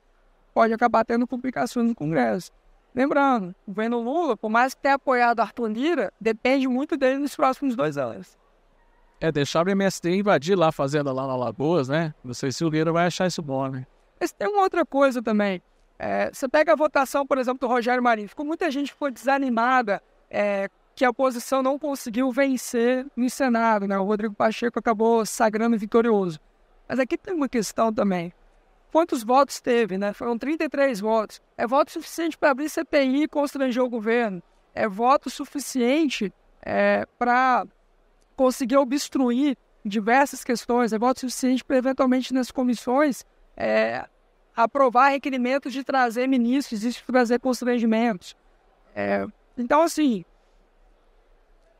pode 0.53 0.73
acabar 0.73 1.03
tendo 1.03 1.27
complicações 1.27 1.87
no 1.87 1.95
Congresso. 1.95 2.51
Lembrando, 2.93 3.53
o 3.67 3.71
governo 3.71 3.99
Lula, 3.99 4.37
por 4.37 4.49
mais 4.49 4.73
que 4.73 4.81
tenha 4.81 4.95
apoiado 4.95 5.41
Arthur 5.41 5.67
Lira, 5.67 6.13
depende 6.19 6.67
muito 6.67 6.95
dele 6.95 7.19
nos 7.19 7.35
próximos 7.35 7.75
dois 7.75 7.97
anos. 7.97 8.37
É, 9.19 9.31
deixar 9.31 9.65
o 9.65 9.69
MST 9.69 10.09
invadir 10.09 10.57
lá 10.57 10.69
a 10.69 10.71
fazenda 10.71 11.11
lá 11.11 11.27
na 11.27 11.35
Lagoas, 11.35 11.89
né? 11.89 12.13
Não 12.23 12.33
sei 12.33 12.51
se 12.51 12.63
o 12.63 12.69
Lira 12.69 12.91
vai 12.91 13.07
achar 13.07 13.27
isso 13.27 13.41
bom, 13.41 13.67
né? 13.67 13.85
Mas 14.19 14.31
tem 14.31 14.47
uma 14.47 14.61
outra 14.61 14.85
coisa 14.85 15.21
também. 15.21 15.61
É, 15.99 16.29
você 16.31 16.47
pega 16.47 16.73
a 16.73 16.75
votação, 16.75 17.25
por 17.25 17.37
exemplo, 17.37 17.59
do 17.59 17.67
Rogério 17.67 18.01
Marinho. 18.01 18.29
Ficou 18.29 18.45
muita 18.45 18.69
gente 18.71 18.91
ficou 18.91 19.11
desanimada 19.11 20.01
é, 20.29 20.69
que 20.95 21.03
a 21.03 21.09
oposição 21.09 21.61
não 21.61 21.77
conseguiu 21.77 22.31
vencer 22.31 23.05
no 23.15 23.29
Senado, 23.29 23.87
né? 23.87 23.97
O 23.97 24.05
Rodrigo 24.05 24.33
Pacheco 24.33 24.79
acabou 24.79 25.25
sagrando 25.25 25.77
vitorioso. 25.77 26.39
Mas 26.87 26.99
aqui 26.99 27.17
tem 27.17 27.33
uma 27.33 27.49
questão 27.49 27.93
também. 27.93 28.33
Quantos 28.91 29.23
votos 29.23 29.59
teve, 29.59 29.97
né? 29.97 30.13
Foram 30.13 30.37
33 30.37 30.99
votos. 30.99 31.41
É 31.57 31.67
voto 31.67 31.91
suficiente 31.91 32.37
para 32.37 32.51
abrir 32.51 32.69
CPI 32.69 33.23
e 33.23 33.27
constranger 33.27 33.83
o 33.83 33.89
governo. 33.89 34.41
É 34.73 34.87
voto 34.87 35.29
suficiente 35.29 36.31
é, 36.61 37.05
para 37.17 37.65
conseguir 38.35 38.77
obstruir 38.77 39.57
diversas 39.83 40.43
questões. 40.43 40.93
É 40.93 40.97
voto 40.97 41.21
suficiente 41.21 41.63
para, 41.63 41.77
eventualmente, 41.77 42.33
nas 42.33 42.51
comissões, 42.51 43.25
é, 43.57 44.07
aprovar 44.55 45.09
requerimentos 45.09 45.73
de 45.73 45.83
trazer 45.83 46.27
ministros 46.27 46.83
e 46.83 47.03
trazer 47.03 47.39
constrangimentos. 47.39 48.35
É, 48.95 49.27
então, 49.57 49.81
assim, 49.81 50.23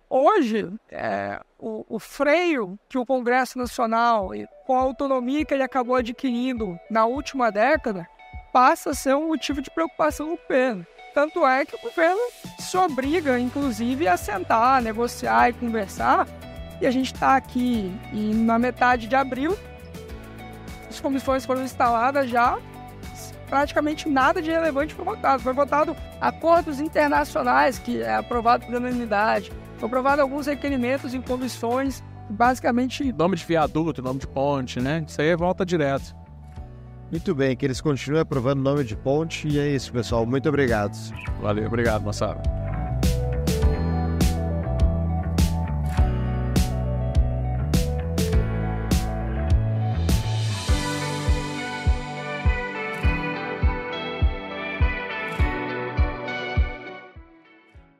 hoje, 0.09 0.69
é, 0.91 1.39
o, 1.59 1.85
o, 1.87 1.99
freio 1.99 2.77
que 2.89 2.97
o 2.97 3.05
Congresso 3.05 3.57
Nacional, 3.57 4.29
com 4.65 4.75
a 4.77 4.81
autonomia 4.81 5.45
que 5.45 5.53
ele 5.53 5.63
acabou 5.63 5.95
adquirindo 5.95 6.79
na 6.89 7.05
última 7.05 7.51
década, 7.51 8.07
passa 8.53 8.91
a 8.91 8.93
ser 8.93 9.15
um 9.15 9.27
motivo 9.27 9.61
de 9.61 9.69
preocupação 9.69 10.29
do 10.29 10.37
governo. 10.37 10.85
Tanto 11.13 11.45
é 11.45 11.65
que 11.65 11.75
o 11.75 11.81
governo 11.81 12.21
se 12.59 12.77
obriga, 12.77 13.39
inclusive, 13.39 14.07
a 14.07 14.17
sentar, 14.17 14.81
negociar 14.81 15.49
e 15.49 15.53
conversar. 15.53 16.27
E 16.81 16.85
a 16.85 16.91
gente 16.91 17.13
está 17.13 17.35
aqui 17.35 17.93
e 18.11 18.33
na 18.33 18.59
metade 18.59 19.07
de 19.07 19.15
abril, 19.15 19.57
as 20.89 20.99
comissões 20.99 21.45
foram 21.45 21.63
instaladas 21.63 22.29
já, 22.29 22.57
praticamente 23.49 24.09
nada 24.09 24.41
de 24.41 24.51
relevante 24.51 24.93
foi 24.93 25.05
votado. 25.05 25.41
Foi 25.41 25.53
votado 25.53 25.95
acordos 26.19 26.79
internacionais, 26.79 27.79
que 27.79 28.01
é 28.01 28.15
aprovado 28.15 28.65
por 28.65 28.75
unanimidade 28.75 29.51
foi 29.77 29.87
aprovado 29.87 30.21
alguns 30.21 30.47
requerimentos 30.47 31.13
em 31.13 31.21
comissões, 31.21 32.03
basicamente. 32.29 33.11
Nome 33.13 33.35
de 33.35 33.45
viaduto, 33.45 34.01
nome 34.01 34.19
de 34.19 34.27
ponte, 34.27 34.79
né? 34.79 35.03
Isso 35.07 35.21
aí 35.21 35.35
volta 35.35 35.65
direto. 35.65 36.15
Muito 37.11 37.35
bem, 37.35 37.55
que 37.55 37.65
eles 37.65 37.79
continuem 37.81 38.21
aprovando 38.21 38.61
nome 38.61 38.83
de 38.83 38.95
ponte 38.95 39.47
e 39.47 39.59
é 39.59 39.69
isso, 39.69 39.91
pessoal. 39.91 40.25
Muito 40.25 40.49
obrigado. 40.49 40.95
Valeu, 41.41 41.67
obrigado, 41.67 42.03
moçada. 42.03 42.41